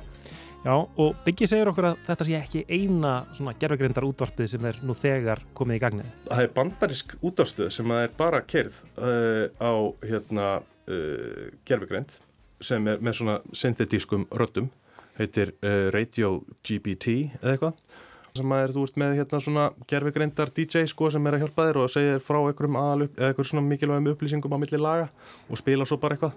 Já, 0.61 0.75
og 0.77 1.15
Biggi 1.25 1.47
segir 1.49 1.71
okkur 1.71 1.87
að 1.89 2.01
þetta 2.05 2.25
sé 2.29 2.35
ekki 2.37 2.63
eina 2.69 3.13
svona 3.33 3.55
gerfugreindar 3.57 4.05
útvarpið 4.05 4.51
sem 4.53 4.67
er 4.69 4.81
nú 4.85 4.93
þegar 4.93 5.41
komið 5.57 5.79
í 5.79 5.81
gagnið. 5.81 6.11
Það 6.27 6.43
er 6.45 6.53
bandarisk 6.59 7.15
útástöð 7.25 7.71
sem 7.73 7.95
er 7.97 8.13
bara 8.19 8.43
kerð 8.45 8.83
uh, 9.01 9.49
á 9.57 9.73
hérna, 10.05 10.51
uh, 10.61 11.49
gerfugreind 11.65 12.13
sem 12.61 12.93
er 12.93 13.01
með 13.01 13.17
svona 13.23 13.39
synthetískum 13.57 14.29
röddum, 14.37 14.69
heitir 15.17 15.55
uh, 15.65 15.89
Radio 15.97 16.43
GPT 16.61 17.17
eða 17.41 17.57
eitthvað 17.57 17.99
sem 18.37 18.53
er, 18.55 18.71
þú 18.77 18.87
ert 18.87 18.99
með 19.01 19.19
hérna 19.19 19.41
svona 19.43 19.69
gerfugreindar 19.91 20.53
DJ 20.55 20.85
sko 20.93 21.09
sem 21.11 21.25
er 21.27 21.39
að 21.39 21.47
hjálpa 21.47 21.71
þér 21.71 21.79
og 21.83 21.93
segir 21.97 22.21
frá 22.23 22.39
einhverjum 22.45 22.79
aðal 22.79 23.07
eða 23.09 23.31
einhverjum 23.31 23.49
svona 23.55 23.69
mikilvægum 23.73 24.13
upplýsingum 24.13 24.55
á 24.55 24.59
milli 24.61 24.81
laga 24.81 25.09
og 25.49 25.59
spila 25.59 25.89
svo 25.89 25.99
bara 26.05 26.21
eitthvað 26.21 26.37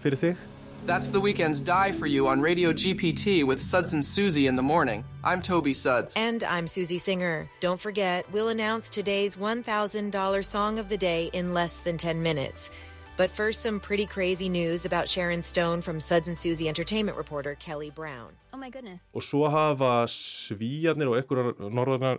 fyrir 0.00 0.22
þig. 0.22 0.46
That's 0.86 1.08
the 1.08 1.18
weekend's 1.18 1.60
Die 1.60 1.92
for 1.92 2.06
You 2.06 2.28
on 2.28 2.42
Radio 2.42 2.70
GPT 2.70 3.42
with 3.42 3.58
Suds 3.58 3.94
and 3.94 4.04
Susie 4.04 4.46
in 4.46 4.56
the 4.56 4.62
morning. 4.62 5.02
I'm 5.24 5.40
Toby 5.40 5.72
Suds. 5.72 6.12
And 6.14 6.44
I'm 6.44 6.66
Susie 6.66 6.98
Singer. 6.98 7.48
Don't 7.60 7.80
forget, 7.80 8.30
we'll 8.32 8.50
announce 8.50 8.90
today's 8.90 9.34
$1,000 9.34 10.44
song 10.44 10.78
of 10.78 10.90
the 10.90 10.98
day 10.98 11.30
in 11.32 11.54
less 11.54 11.78
than 11.78 11.96
10 11.96 12.22
minutes. 12.22 12.70
But 13.16 13.30
first, 13.30 13.62
some 13.62 13.80
pretty 13.80 14.04
crazy 14.04 14.50
news 14.50 14.84
about 14.84 15.08
Sharon 15.08 15.40
Stone 15.40 15.80
from 15.80 16.00
Suds 16.00 16.28
and 16.28 16.36
Susie 16.36 16.68
entertainment 16.68 17.16
reporter 17.16 17.54
Kelly 17.54 17.90
Brown. 17.90 18.36
Oh 18.52 18.58
my 18.58 18.68
goodness. 18.68 19.08
Og 19.14 19.22
svo 19.22 19.48
hafa 19.48 20.04
svíjarnir 20.04 21.08
og 21.08 21.16
einhverjar 21.16 21.54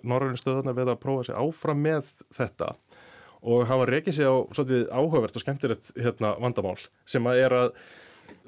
norðarinn 0.01 0.41
stöðarnar 0.41 0.74
við 0.74 0.89
að 0.89 1.03
prófa 1.03 1.28
sig 1.28 1.38
áfram 1.38 1.86
með 1.86 2.09
þetta 2.34 2.72
og 3.45 3.68
hafa 3.70 3.86
rekið 3.91 4.18
sig 4.18 4.26
á 4.26 4.34
svolítið 4.57 4.89
áhugavert 4.89 5.38
og 5.38 5.45
skemmtilegt 5.45 5.91
hérna, 6.01 6.34
vandamál 6.41 6.80
sem 7.05 7.30
að 7.30 7.43
er 7.43 7.57
að 7.59 7.78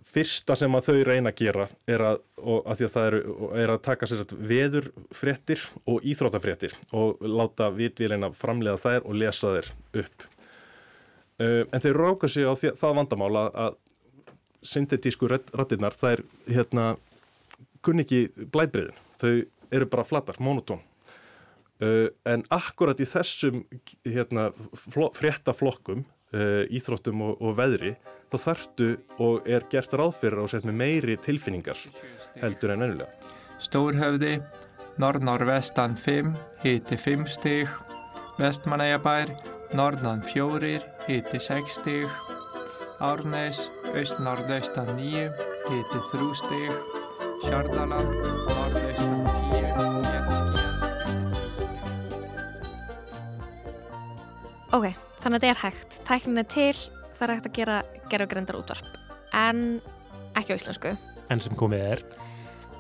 fyrsta 0.08 0.56
sem 0.58 0.76
að 0.78 0.88
þau 0.88 0.98
reyna 1.08 1.32
að 1.34 1.42
gera 1.42 1.68
er 1.90 2.04
að, 2.12 2.22
að, 2.40 2.62
að 2.72 2.84
það 2.94 3.08
eru, 3.10 3.22
er 3.64 3.74
að 3.74 3.84
taka 3.88 4.10
sér 4.10 4.24
veðurfréttir 4.52 5.66
og 5.90 6.06
íþrótafréttir 6.08 6.78
og 6.96 7.22
láta 7.22 7.70
vitvíleina 7.76 8.32
framlega 8.36 8.80
þær 8.82 9.08
og 9.08 9.20
lesa 9.20 9.54
þær 9.58 9.72
upp. 10.04 10.28
Uh, 11.38 11.64
en 11.70 11.84
þeir 11.84 12.00
ráka 12.00 12.30
sig 12.32 12.48
á 12.48 12.54
því, 12.58 12.74
það 12.80 12.98
vandamál 13.02 13.34
að, 13.44 13.76
syntetísku 14.68 15.30
rattinnar 15.30 15.96
þær 15.96 16.24
hérna 16.50 16.88
kunni 17.86 18.04
ekki 18.04 18.48
blæbriðin. 18.52 18.98
Þau 19.22 19.34
eru 19.74 19.90
bara 19.92 20.06
flatar, 20.08 20.40
monotón. 20.44 20.82
Uh, 21.78 22.10
en 22.26 22.42
akkurat 22.54 22.98
í 23.00 23.06
þessum 23.06 23.62
hérna, 24.08 24.50
fréttaflokkum, 25.14 26.08
íþróttum 26.34 27.22
og, 27.24 27.42
og 27.42 27.58
veðri, 27.58 27.96
þá 28.32 28.38
þartu 28.44 28.90
og 29.24 29.48
er 29.48 29.66
gert 29.72 29.94
ráð 29.96 30.18
fyrir 30.22 30.44
og 30.44 30.50
sett 30.52 30.68
með 30.68 30.80
meiri 30.82 31.18
tilfinningar 31.24 31.80
heldur 32.42 32.74
en 32.74 32.84
ennulega. 32.84 33.34
Stórhöfði, 33.64 34.38
norð-norvestan 35.02 35.96
5, 35.98 36.34
hiti 36.64 36.98
5 37.00 37.26
stig, 37.32 37.72
vestmanæjabær, 38.38 39.32
norðan 39.78 40.22
4, 40.28 40.82
hiti 41.08 41.42
6 41.42 41.80
stig, 41.80 42.08
Árnes, 42.98 43.68
aust-norðaustan 43.94 44.94
9, 44.98 45.28
hiti 45.70 46.06
3 46.12 46.30
stig, 46.44 46.72
Sjárdaland, 47.46 48.14
norðaustan 48.50 49.22
10, 49.26 49.58
Ok, 54.78 54.92
þannig 55.28 55.42
að 55.42 55.44
þetta 55.44 55.54
er 55.54 55.64
hægt. 55.66 55.98
Tæknin 56.08 56.40
er 56.40 56.48
til, 56.48 56.74
það 57.18 57.24
er 57.26 57.34
hægt 57.36 57.48
að 57.50 57.58
gera 57.58 57.78
gerfugrindar 58.08 58.60
útvarp. 58.62 58.94
En 59.36 59.82
ekki 60.40 60.56
á 60.56 60.60
íslensku. 60.60 60.94
En 61.28 61.44
sem 61.44 61.58
komið 61.60 61.84
er? 61.84 62.04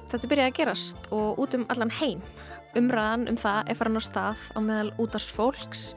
Þetta 0.07 0.29
byrjaði 0.31 0.53
að 0.53 0.59
gerast 0.61 1.09
og 1.11 1.41
út 1.43 1.57
um 1.57 1.65
allan 1.73 1.91
heim. 1.99 2.21
Umræðan 2.79 3.27
um 3.31 3.39
það 3.39 3.71
er 3.71 3.79
farin 3.79 3.99
á 3.99 4.03
stað 4.05 4.45
á 4.55 4.59
meðal 4.63 4.93
útvarsfólks 5.03 5.89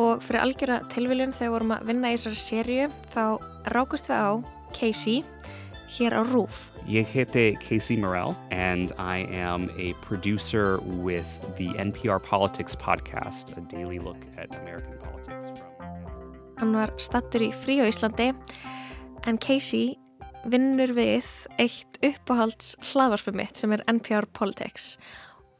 og 0.00 0.22
fyrir 0.24 0.42
algjöra 0.42 0.80
tilviljun 0.90 1.34
þegar 1.36 1.54
vorum 1.54 1.74
að 1.76 1.86
vinna 1.90 2.10
í 2.10 2.16
þessari 2.16 2.40
sériu 2.40 2.88
þá 3.12 3.24
rákust 3.76 4.10
við 4.10 4.18
á 4.18 4.30
Casey 4.74 5.22
hér 5.92 6.16
á 6.18 6.22
RÚF. 6.26 6.70
Ég 6.88 7.06
heiti 7.14 7.52
Casey 7.62 8.00
Morrell 8.00 8.34
and 8.50 8.90
I 8.98 9.28
am 9.30 9.70
a 9.76 9.92
producer 10.00 10.80
with 10.80 11.28
the 11.56 11.68
NPR 11.78 12.18
Politics 12.18 12.74
podcast, 12.74 13.54
a 13.56 13.60
daily 13.60 14.00
look 14.00 14.24
at 14.38 14.50
American 14.58 14.98
politics. 14.98 15.01
Hann 16.60 16.74
var 16.76 16.92
stattur 17.02 17.42
í 17.46 17.50
frí 17.54 17.80
á 17.82 17.86
Íslandi 17.88 18.30
en 19.26 19.38
Casey 19.42 19.96
vinnur 20.50 20.92
við 20.96 21.28
eitt 21.62 21.98
uppáhalds 22.02 22.76
hlaðvarpið 22.90 23.38
mitt 23.38 23.58
sem 23.60 23.74
er 23.74 23.84
NPR 23.90 24.28
Politics 24.34 24.96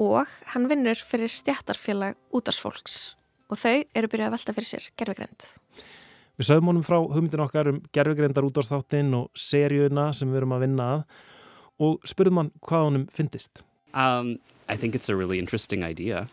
og 0.03 0.31
hann 0.55 0.69
vinnur 0.71 0.99
fyrir 0.99 1.31
stjættarfélag 1.31 2.19
útarsfólks 2.35 3.17
og 3.53 3.61
þau 3.61 3.83
eru 3.95 4.11
byrjað 4.11 4.31
að 4.31 4.37
velta 4.37 4.57
fyrir 4.57 4.71
sér 4.71 4.89
gerfugrind. 4.99 5.49
Við 6.41 6.49
sögum 6.49 6.71
honum 6.73 6.87
frá 6.87 6.97
hugmyndin 6.99 7.45
okkar 7.45 7.69
um 7.71 7.83
gerfugrindar 7.95 8.47
útvarsþáttinn 8.49 9.13
og 9.19 9.29
seríuna 9.37 10.09
sem 10.17 10.31
við 10.33 10.43
erum 10.43 10.57
að 10.57 10.65
vinna 10.65 10.89
að 10.95 11.05
og 11.83 12.09
spurðum 12.09 12.41
hann 12.41 12.51
hvað 12.63 12.89
honum 12.89 13.05
fyndist. 13.13 13.63
Um, 13.93 14.39
I 14.69 14.77
think 14.77 14.95
it's 14.95 15.09
a 15.09 15.17
really 15.17 15.39
interesting 15.39 15.83
idea. 15.83 16.29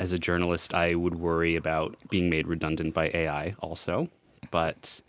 As 0.00 0.12
a 0.12 0.18
journalist, 0.18 0.72
I 0.72 0.94
would 0.94 1.16
worry 1.16 1.56
about 1.56 1.94
being 2.08 2.30
made 2.30 2.46
redundant 2.46 2.94
by 2.94 3.10
AI 3.12 3.52
also, 3.60 4.08
but 4.50 5.02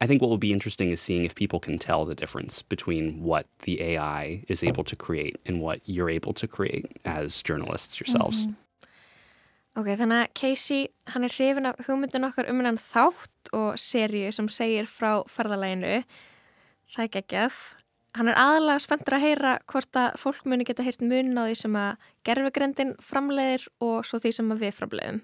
I 0.00 0.06
think 0.08 0.20
what 0.20 0.28
will 0.28 0.38
be 0.38 0.52
interesting 0.52 0.90
is 0.90 1.00
seeing 1.00 1.24
if 1.24 1.36
people 1.36 1.60
can 1.60 1.78
tell 1.78 2.04
the 2.04 2.16
difference 2.16 2.60
between 2.62 3.22
what 3.22 3.46
the 3.62 3.80
AI 3.80 4.42
is 4.48 4.64
able 4.64 4.82
to 4.84 4.96
create 4.96 5.36
and 5.46 5.60
what 5.60 5.80
you're 5.84 6.10
able 6.10 6.32
to 6.34 6.48
create 6.48 6.98
as 7.04 7.42
journalists 7.42 8.00
yourselves. 8.00 8.44
Mm 8.44 8.50
-hmm. 8.50 8.68
Ok, 9.78 9.86
þannig 9.86 10.18
að 10.24 10.34
Casey, 10.34 10.88
hann 11.06 11.24
er 11.24 11.28
hrifin 11.28 11.66
af 11.66 11.74
hugmyndin 11.86 12.24
okkar 12.24 12.48
um 12.50 12.56
hennan 12.56 12.78
þátt 12.78 13.52
og 13.52 13.76
sériu 13.78 14.32
sem 14.32 14.48
segir 14.48 14.86
frá 14.90 15.22
ferðalæginu. 15.30 16.02
Það 16.90 17.04
er 17.04 17.08
geggjað. 17.08 17.54
Hann 18.16 18.30
er 18.30 18.38
aðalega 18.40 18.82
spenntur 18.82 19.16
að 19.18 19.24
heyra 19.26 19.54
hvort 19.70 19.98
að 19.98 20.16
fólk 20.22 20.46
muni 20.48 20.66
geta 20.68 20.84
heyrt 20.86 21.02
mun 21.04 21.36
á 21.36 21.44
því 21.44 21.56
sem 21.60 21.76
að 21.78 22.06
gerfugrendin 22.28 22.94
framleiðir 23.04 23.66
og 23.84 24.06
svo 24.08 24.20
því 24.22 24.32
sem 24.38 24.54
að 24.54 24.64
við 24.64 24.78
framleiðum. 24.78 25.20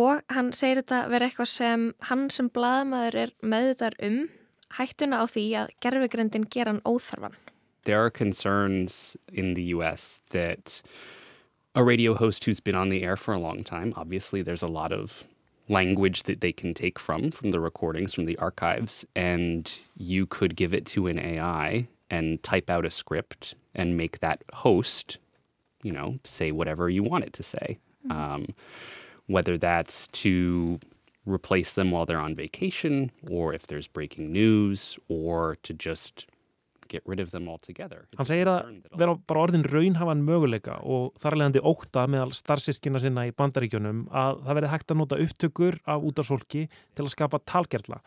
Og 0.00 0.20
hann 0.30 0.52
segir 0.54 0.82
þetta 0.82 1.00
verið 1.10 1.30
eitthvað 1.30 1.50
sem 1.50 1.86
hann 2.10 2.28
sem 2.30 2.50
bladamæður 2.54 3.20
er 3.24 3.32
meðutar 3.42 3.96
um 4.06 4.20
hættuna 4.78 5.22
á 5.22 5.24
því 5.26 5.46
að 5.62 5.72
gerfugrendin 5.82 6.46
gera 6.50 6.74
hann 6.74 6.84
óþarfan. 6.86 7.34
There 7.84 7.98
are 7.98 8.10
concerns 8.10 9.16
in 9.32 9.54
the 9.54 9.72
US 9.74 10.20
that 10.30 10.82
a 11.74 11.82
radio 11.82 12.14
host 12.14 12.44
who's 12.44 12.60
been 12.60 12.76
on 12.76 12.90
the 12.90 13.02
air 13.02 13.16
for 13.16 13.34
a 13.34 13.38
long 13.38 13.64
time, 13.64 13.94
obviously 13.96 14.42
there's 14.42 14.62
a 14.62 14.68
lot 14.68 14.92
of 14.92 15.24
language 15.70 16.24
that 16.24 16.40
they 16.40 16.52
can 16.52 16.74
take 16.74 16.98
from 16.98 17.30
from 17.30 17.50
the 17.50 17.60
recordings 17.60 18.12
from 18.12 18.26
the 18.26 18.36
archives 18.38 19.06
and 19.14 19.78
you 19.96 20.26
could 20.26 20.56
give 20.56 20.74
it 20.74 20.84
to 20.84 21.06
an 21.06 21.18
AI 21.18 21.86
and 22.10 22.42
type 22.42 22.68
out 22.68 22.84
a 22.84 22.90
script 22.90 23.54
and 23.74 23.96
make 23.96 24.18
that 24.18 24.42
host 24.52 25.18
you 25.82 25.92
know 25.92 26.18
say 26.24 26.50
whatever 26.50 26.90
you 26.90 27.02
want 27.02 27.24
it 27.24 27.32
to 27.32 27.42
say 27.42 27.78
mm-hmm. 28.06 28.34
um, 28.34 28.46
whether 29.26 29.56
that's 29.56 30.08
to 30.08 30.78
replace 31.24 31.72
them 31.72 31.92
while 31.92 32.04
they're 32.04 32.18
on 32.18 32.34
vacation 32.34 33.10
or 33.30 33.54
if 33.54 33.66
there's 33.66 33.86
breaking 33.86 34.32
news 34.32 34.98
or 35.08 35.56
to 35.62 35.72
just 35.72 36.26
Hann 38.18 38.28
segir 38.28 38.50
að 38.50 38.72
vera 38.98 39.14
bara 39.30 39.44
orðin 39.46 39.66
raunhafan 39.68 40.24
möguleika 40.26 40.80
og 40.82 41.14
þar 41.22 41.38
leðandi 41.38 41.62
óta 41.62 42.06
meðal 42.10 42.34
starfsískina 42.36 43.02
sinna 43.02 43.28
í 43.28 43.34
bandaríkjunum 43.36 44.06
að 44.10 44.42
það 44.46 44.60
verði 44.60 44.74
hægt 44.74 44.92
að 44.92 45.00
nota 45.02 45.22
upptökur 45.24 45.80
af 45.86 46.10
útafsfólki 46.10 46.66
til 46.68 47.06
að 47.06 47.14
skapa 47.14 47.42
talgerla 47.46 48.00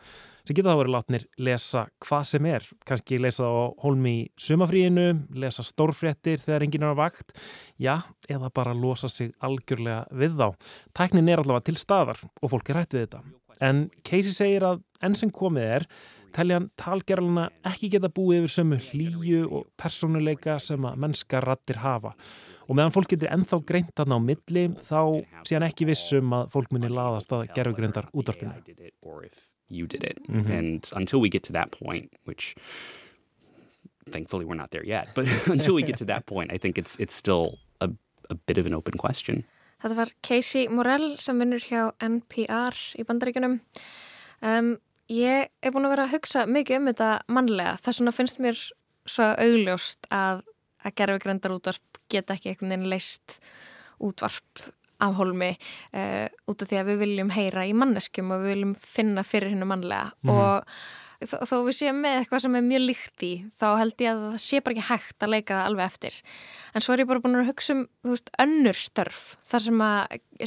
sem 0.44 0.56
geta 0.58 0.74
þá 0.74 0.80
verið 0.82 0.92
látnir 0.92 1.22
lesa 1.40 1.84
hvað 2.04 2.24
sem 2.28 2.48
er, 2.50 2.66
kannski 2.84 3.18
lesa 3.22 3.46
á 3.48 3.72
holmi 3.80 4.12
í 4.12 4.24
sumafríinu, 4.44 5.06
lesa 5.40 5.64
stórfréttir 5.64 6.42
þegar 6.42 6.66
enginn 6.66 6.84
er 6.84 6.92
á 6.92 7.00
vakt, 7.00 7.32
já, 7.80 7.94
eða 8.28 8.50
bara 8.52 8.74
losa 8.76 9.08
sig 9.08 9.32
algjörlega 9.44 10.04
við 10.12 10.36
þá. 10.40 10.68
Tæknin 11.00 11.30
er 11.32 11.40
allavega 11.40 11.64
til 11.70 11.78
staðar 11.80 12.20
og 12.20 12.52
fólk 12.52 12.68
er 12.70 12.82
hægt 12.82 12.96
við 12.96 13.06
þetta. 13.06 13.22
En 13.64 13.86
Casey 14.04 14.36
segir 14.36 14.68
að 14.68 14.84
enn 15.04 15.16
sem 15.16 15.32
komið 15.32 15.70
er 15.78 15.88
telja 16.34 16.58
hann 16.58 16.70
talgerluna 16.80 17.48
ekki 17.70 17.92
geta 17.94 18.10
búið 18.12 18.42
yfir 18.42 18.54
sömu 18.56 18.80
hlýju 18.88 19.44
og 19.46 19.68
personuleika 19.80 20.58
sem 20.62 20.84
að 20.84 20.98
mennska 21.04 21.40
rattir 21.44 21.80
hafa. 21.84 22.14
Og 22.64 22.78
meðan 22.78 22.94
fólk 22.94 23.12
getur 23.12 23.32
ennþá 23.32 23.60
greint 23.68 23.92
þarna 23.96 24.18
á 24.18 24.20
milli 24.24 24.64
þá 24.88 25.00
sé 25.44 25.56
hann 25.56 25.66
ekki 25.68 25.88
vissum 25.88 26.32
að 26.36 26.50
fólk 26.54 26.72
muni 26.74 26.90
laðast 26.92 27.34
að 27.36 27.48
did 29.86 30.04
it 30.04 30.18
mm 30.28 30.44
-hmm. 30.44 30.58
and 30.58 30.90
until 30.92 31.20
we 31.20 31.28
get 31.28 31.42
to 31.42 31.52
that 31.52 31.70
point 31.70 32.12
which 32.24 32.54
thankfully 34.10 34.44
we're 34.44 34.56
not 34.56 34.70
there 34.70 34.86
yet 34.86 35.08
but 35.14 35.26
until 35.56 35.74
we 35.74 35.82
get 35.82 35.96
to 35.96 36.04
that 36.04 36.26
point 36.26 36.52
I 36.52 36.58
think 36.58 36.78
it's, 36.78 36.96
it's 37.00 37.14
still 37.14 37.58
a, 37.80 37.88
a 38.30 38.34
bit 38.34 38.58
of 38.58 38.66
an 38.66 38.74
open 38.74 38.98
question. 38.98 39.44
Þetta 39.82 39.96
var 39.96 40.10
Casey 40.22 40.68
Morell 40.68 41.16
sem 41.18 41.38
vinnur 41.38 41.60
hjá 41.60 41.92
NPR 42.00 42.76
í 42.96 43.04
bandaríkunum 43.04 43.60
um, 44.40 44.78
Ég 45.12 45.50
er 45.60 45.72
búin 45.74 45.84
að 45.84 45.94
vera 45.96 46.06
að 46.08 46.14
hugsa 46.16 46.46
mikið 46.48 46.80
um 46.80 46.88
þetta 46.92 47.10
mannlega. 47.28 47.76
Það 47.84 47.96
svona 47.98 48.14
finnst 48.16 48.40
mér 48.40 48.60
svo 49.04 49.26
augljóst 49.36 50.08
að, 50.14 50.40
að 50.84 50.96
gerfugrendar 51.00 51.56
útvarp 51.58 52.00
geta 52.12 52.36
ekki 52.36 52.52
einhvern 52.52 52.72
veginn 52.72 52.90
leist 52.92 53.38
útvarp 54.04 54.64
af 55.04 55.16
holmi 55.18 55.50
uh, 55.52 56.26
út 56.48 56.62
af 56.62 56.70
því 56.70 56.78
að 56.80 56.90
við 56.92 57.00
viljum 57.02 57.32
heyra 57.34 57.66
í 57.68 57.74
manneskum 57.76 58.32
og 58.32 58.44
við 58.44 58.54
viljum 58.54 58.76
finna 58.80 59.24
fyrir 59.26 59.52
hennu 59.52 59.68
mannlega 59.68 60.12
mm 60.14 60.30
-hmm. 60.30 60.38
og 60.38 60.64
þó, 61.22 61.56
við 61.66 61.76
séum 61.78 62.02
með 62.02 62.18
eitthvað 62.20 62.44
sem 62.44 62.58
er 62.58 62.66
mjög 62.66 62.84
líkt 62.88 63.26
í 63.26 63.32
þá 63.54 63.66
held 63.80 64.04
ég 64.04 64.12
að 64.12 64.26
það 64.26 64.44
sé 64.46 64.60
bara 64.60 64.76
ekki 64.76 64.88
hægt 64.90 65.26
að 65.26 65.34
leika 65.34 65.56
það 65.56 65.70
alveg 65.70 65.90
eftir. 65.92 66.20
En 66.74 66.84
svo 66.84 66.94
er 66.94 67.04
ég 67.04 67.10
bara 67.10 67.24
búin 67.24 67.40
að 67.40 67.50
hugsa 67.52 67.76
um 67.76 67.86
veist 68.10 68.30
önnur 68.44 68.78
störf 68.78 69.24
þar 69.44 69.66
sem, 69.68 69.82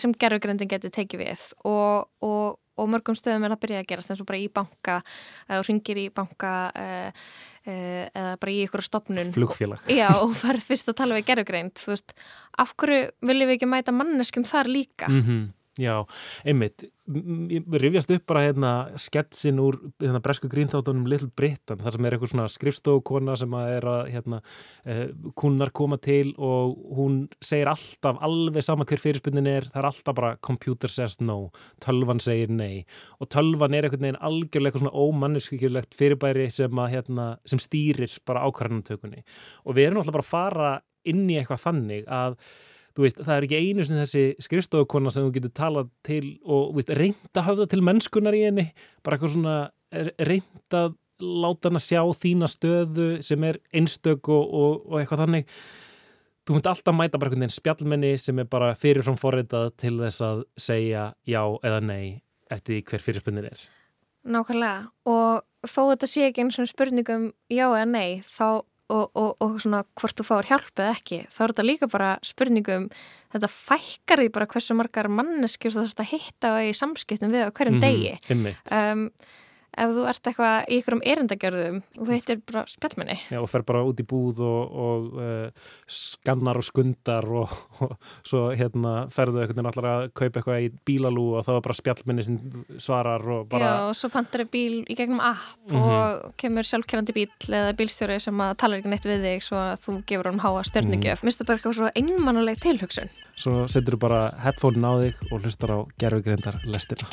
sem 0.06 0.16
gerfugrendin 0.24 0.72
getur 0.72 0.94
tekið 0.94 1.24
við 1.26 1.50
og, 1.64 2.08
og 2.26 2.58
og 2.78 2.90
mörgum 2.92 3.18
stöðum 3.18 3.46
er 3.46 3.54
það 3.54 3.58
að 3.58 3.64
byrja 3.66 3.82
að 3.82 3.90
gerast 3.92 4.12
eins 4.14 4.22
og 4.22 4.30
bara 4.30 4.40
í 4.40 4.48
banka 4.54 4.98
eða 5.48 5.62
ringir 5.66 6.02
í 6.02 6.08
banka 6.14 6.54
uh, 6.70 7.30
eða 7.68 8.36
bara 8.40 8.54
í 8.54 8.60
ykkur 8.64 8.84
stopnun 8.86 9.34
flugfélag. 9.36 9.90
Já, 9.92 10.08
og 10.22 10.36
farið 10.40 10.68
fyrst 10.70 10.92
að 10.92 11.00
tala 11.02 11.18
við 11.18 11.28
gerðugreint 11.32 11.84
af 12.64 12.74
hverju 12.80 13.02
viljum 13.28 13.50
við 13.50 13.58
ekki 13.58 13.72
mæta 13.72 13.96
manneskum 13.96 14.46
þar 14.48 14.72
líka? 14.72 15.10
Mm 15.12 15.24
-hmm. 15.24 15.42
Já, 15.78 16.08
einmitt, 16.48 16.88
rifjast 17.08 18.10
upp 18.16 18.24
bara 18.28 18.42
hérna 18.48 18.72
sketsin 18.98 19.60
úr 19.62 19.78
hérna, 20.02 20.20
bresku 20.24 20.50
grínþáttunum 20.50 21.06
Little 21.08 21.30
Britain 21.30 21.84
þar 21.84 21.94
sem 21.94 22.08
er 22.08 22.16
eitthvað 22.16 22.32
svona 22.32 22.48
skrifstofukona 22.50 23.36
sem 23.38 23.54
að 23.54 23.70
er 23.76 23.88
að 23.92 24.10
hérna, 24.16 24.40
eh, 24.90 25.04
kunnar 25.38 25.72
koma 25.72 26.00
til 26.02 26.34
og 26.38 26.74
hún 26.98 27.20
segir 27.40 27.70
alltaf 27.70 28.18
alveg 28.26 28.66
sama 28.66 28.88
hver 28.90 29.04
fyrirspunnin 29.04 29.48
er, 29.52 29.70
það 29.70 29.82
er 29.84 29.90
alltaf 29.92 30.18
bara 30.18 30.36
computer 30.42 30.90
says 30.90 31.20
no, 31.22 31.52
tölvan 31.84 32.24
segir 32.24 32.50
nei 32.50 32.86
og 33.22 33.30
tölvan 33.30 33.78
er 33.78 33.86
einhvern 33.86 34.08
veginn 34.08 34.22
algjörlega 34.22 34.74
eitthvað 34.74 34.88
svona 34.88 35.06
ómanneskvíkjulegt 35.06 35.98
fyrirbæri 36.00 36.50
sem, 36.52 36.74
að, 36.74 36.94
hérna, 36.96 37.28
sem 37.46 37.62
stýrir 37.62 38.18
bara 38.26 38.48
ákvarðanumtökunni 38.50 39.24
og 39.64 39.78
við 39.78 39.92
erum 39.92 40.02
alltaf 40.02 40.18
bara 40.18 40.26
að 40.26 40.34
fara 40.34 40.72
inn 41.08 41.28
í 41.30 41.38
eitthvað 41.38 41.64
þannig 41.70 42.10
að 42.10 42.42
Veist, 42.98 43.20
það 43.22 43.34
er 43.36 43.46
ekki 43.46 43.60
einu 43.62 43.84
sem 43.86 43.98
þessi 44.00 44.24
skrifstofukonna 44.42 45.12
sem 45.14 45.26
þú 45.28 45.34
getur 45.36 45.52
talað 45.58 45.90
til 46.08 46.38
og 46.44 46.80
reynda 46.98 47.44
það 47.46 47.68
til 47.70 47.84
mennskunar 47.86 48.38
í 48.38 48.46
henni. 48.48 48.72
Bara 49.06 49.18
eitthvað 49.18 49.36
svona 49.36 49.58
reynda 50.18 50.88
að 50.88 50.96
láta 51.22 51.70
hann 51.70 51.80
að 51.80 51.86
sjá 51.86 52.02
þína 52.22 52.50
stöðu 52.50 53.10
sem 53.26 53.44
er 53.48 53.60
einstök 53.76 54.30
og, 54.34 54.44
og, 54.46 54.80
og 54.90 55.02
eitthvað 55.02 55.24
þannig. 55.26 55.52
Þú 56.48 56.56
myndi 56.56 56.72
alltaf 56.72 56.96
mæta 56.96 57.20
bara 57.20 57.30
einhvern 57.30 57.44
veginn 57.44 57.58
spjallmenni 57.58 58.14
sem 58.22 58.40
er 58.40 58.48
bara 58.48 58.76
fyrirfram 58.80 59.18
forreitað 59.20 59.74
til 59.82 59.98
þess 60.00 60.24
að 60.24 60.46
segja 60.68 61.10
já 61.28 61.42
eða 61.44 61.82
nei 61.84 62.22
eftir 62.54 62.80
hver 62.88 63.04
fyrirspunnir 63.04 63.50
er. 63.50 63.66
Nákvæmlega. 64.28 64.88
Og 65.12 65.68
þó 65.68 65.82
þetta 65.92 66.10
sé 66.10 66.28
ekki 66.30 66.46
eins 66.46 66.60
og 66.62 66.70
spurningum 66.72 67.32
já 67.52 67.66
eða 67.68 67.88
nei 67.90 68.22
þá 68.24 68.64
og, 68.94 69.10
og, 69.16 69.32
og 69.44 69.58
svona 69.62 69.84
hvort 70.00 70.18
þú 70.18 70.26
fáur 70.28 70.48
hjálp 70.48 70.80
eða 70.80 70.94
ekki 70.96 71.20
þá 71.34 71.42
er 71.44 71.54
þetta 71.54 71.66
líka 71.68 71.90
bara 71.92 72.12
spurningum 72.26 72.88
þetta 73.34 73.50
fækkar 73.52 74.24
því 74.24 74.30
bara 74.38 74.48
hversu 74.54 74.78
margar 74.78 75.10
manneskjur 75.12 75.76
þú 75.76 75.84
þarfst 75.84 76.04
að 76.04 76.12
hitta 76.14 76.54
í 76.64 76.72
samskiptum 76.78 77.36
við 77.36 77.48
á 77.48 77.52
hverjum 77.52 77.80
mm 77.80 77.84
-hmm, 77.84 78.38
degi 78.38 78.56
um, 78.72 79.10
ef 79.78 79.94
þú 79.96 80.06
ert 80.12 80.30
eitthvað 80.32 80.56
í 80.68 80.80
ykkurum 80.82 81.04
erindagjörðum 81.14 81.80
og 81.84 82.02
þú 82.02 82.14
heitir 82.16 82.42
bara 82.50 82.64
spjallmenni 82.70 83.18
Já, 83.30 83.40
og 83.42 83.50
fer 83.52 83.66
bara 83.68 83.84
út 83.88 84.02
í 84.02 84.06
búð 84.08 84.42
og, 84.46 84.78
og 84.88 85.20
uh, 85.22 85.70
skannar 85.86 86.60
og 86.60 86.66
skundar 86.66 87.28
og, 87.30 87.54
og 87.86 87.96
svo 88.28 88.48
hérna 88.58 88.96
ferðu 89.14 89.44
einhvern 89.44 89.60
veginn 89.60 89.72
allar 89.72 89.90
að 89.92 90.08
kaupa 90.18 90.42
eitthvað 90.42 90.66
í 90.66 90.72
bílalú 90.88 91.28
og 91.38 91.46
þá 91.48 91.52
er 91.56 91.64
bara 91.68 91.78
spjallmenni 91.82 92.26
sem 92.28 92.40
svarar 92.82 93.28
og 93.38 93.48
bara... 93.52 93.70
Já, 93.70 93.86
og 93.92 93.96
svo 94.00 94.12
pantar 94.14 94.46
þau 94.46 94.52
bíl 94.58 94.82
í 94.88 94.98
gegnum 94.98 95.22
app 95.22 95.46
mm 95.68 95.78
-hmm. 95.78 95.94
og 95.94 96.36
kemur 96.42 96.68
sjálfkerrandi 96.68 97.14
bíl 97.14 97.30
eða 97.48 97.78
bílstjóri 97.78 98.20
sem 98.20 98.42
að 98.42 98.58
tala 98.58 98.78
ekki 98.78 98.90
neitt 98.90 99.06
við 99.06 99.24
þig 99.24 99.44
svo 99.44 99.58
að 99.58 99.80
þú 99.86 99.98
gefur 100.10 100.32
hann 100.32 100.40
háa 100.40 100.64
stjörningjöf. 100.64 101.22
Mm. 101.22 101.26
Minnst 101.26 101.40
það 101.42 101.48
bara 101.48 101.58
eitthvað 101.58 101.78
svo 101.80 101.90
einmannuleg 101.96 102.62
tilhugsun. 102.62 103.10
Svo 103.36 103.68
setur 103.68 103.94
þú 103.94 104.00
bara 104.00 104.22
headphone 104.44 104.82
á 104.88 104.94
þig 105.02 105.16
og 105.32 105.42
hlustar 105.42 105.72
á 105.74 105.80
gerfugrindar 106.00 106.62
lestina. 106.66 107.08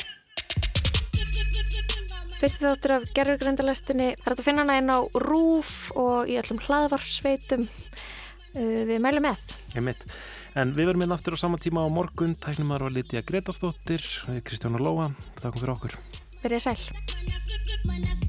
Fyrsti 2.45 2.61
þáttur 2.61 2.91
af 2.93 3.05
gerðurgrindalestinni 3.17 4.07
er 4.13 4.33
að 4.35 4.41
finna 4.45 4.61
hana 4.61 4.75
inn 4.77 4.91
á 4.93 5.01
rúf 5.17 5.87
og 5.97 6.29
í 6.29 6.35
öllum 6.37 6.59
hlaðvarsveitum. 6.61 7.63
Uh, 8.53 8.83
við 8.85 9.01
mælum 9.01 9.25
með. 9.25 9.55
En 10.53 10.75
við 10.77 10.91
verum 10.91 11.07
inn 11.07 11.15
aftur 11.15 11.33
á 11.33 11.41
sama 11.41 11.57
tíma 11.57 11.81
á 11.81 11.89
morgun. 11.89 12.37
Tæknum 12.37 12.69
að 12.69 12.83
það 12.83 12.85
var 12.85 12.95
litið 12.99 13.21
að 13.23 13.27
Gretastóttir, 13.31 14.05
Kristján 14.45 14.77
og 14.77 14.85
Lóa. 14.85 15.09
Takk 15.41 15.57
fyrir 15.57 15.73
okkur. 15.73 15.97
Verðið 16.45 16.67
sæl. 16.67 18.24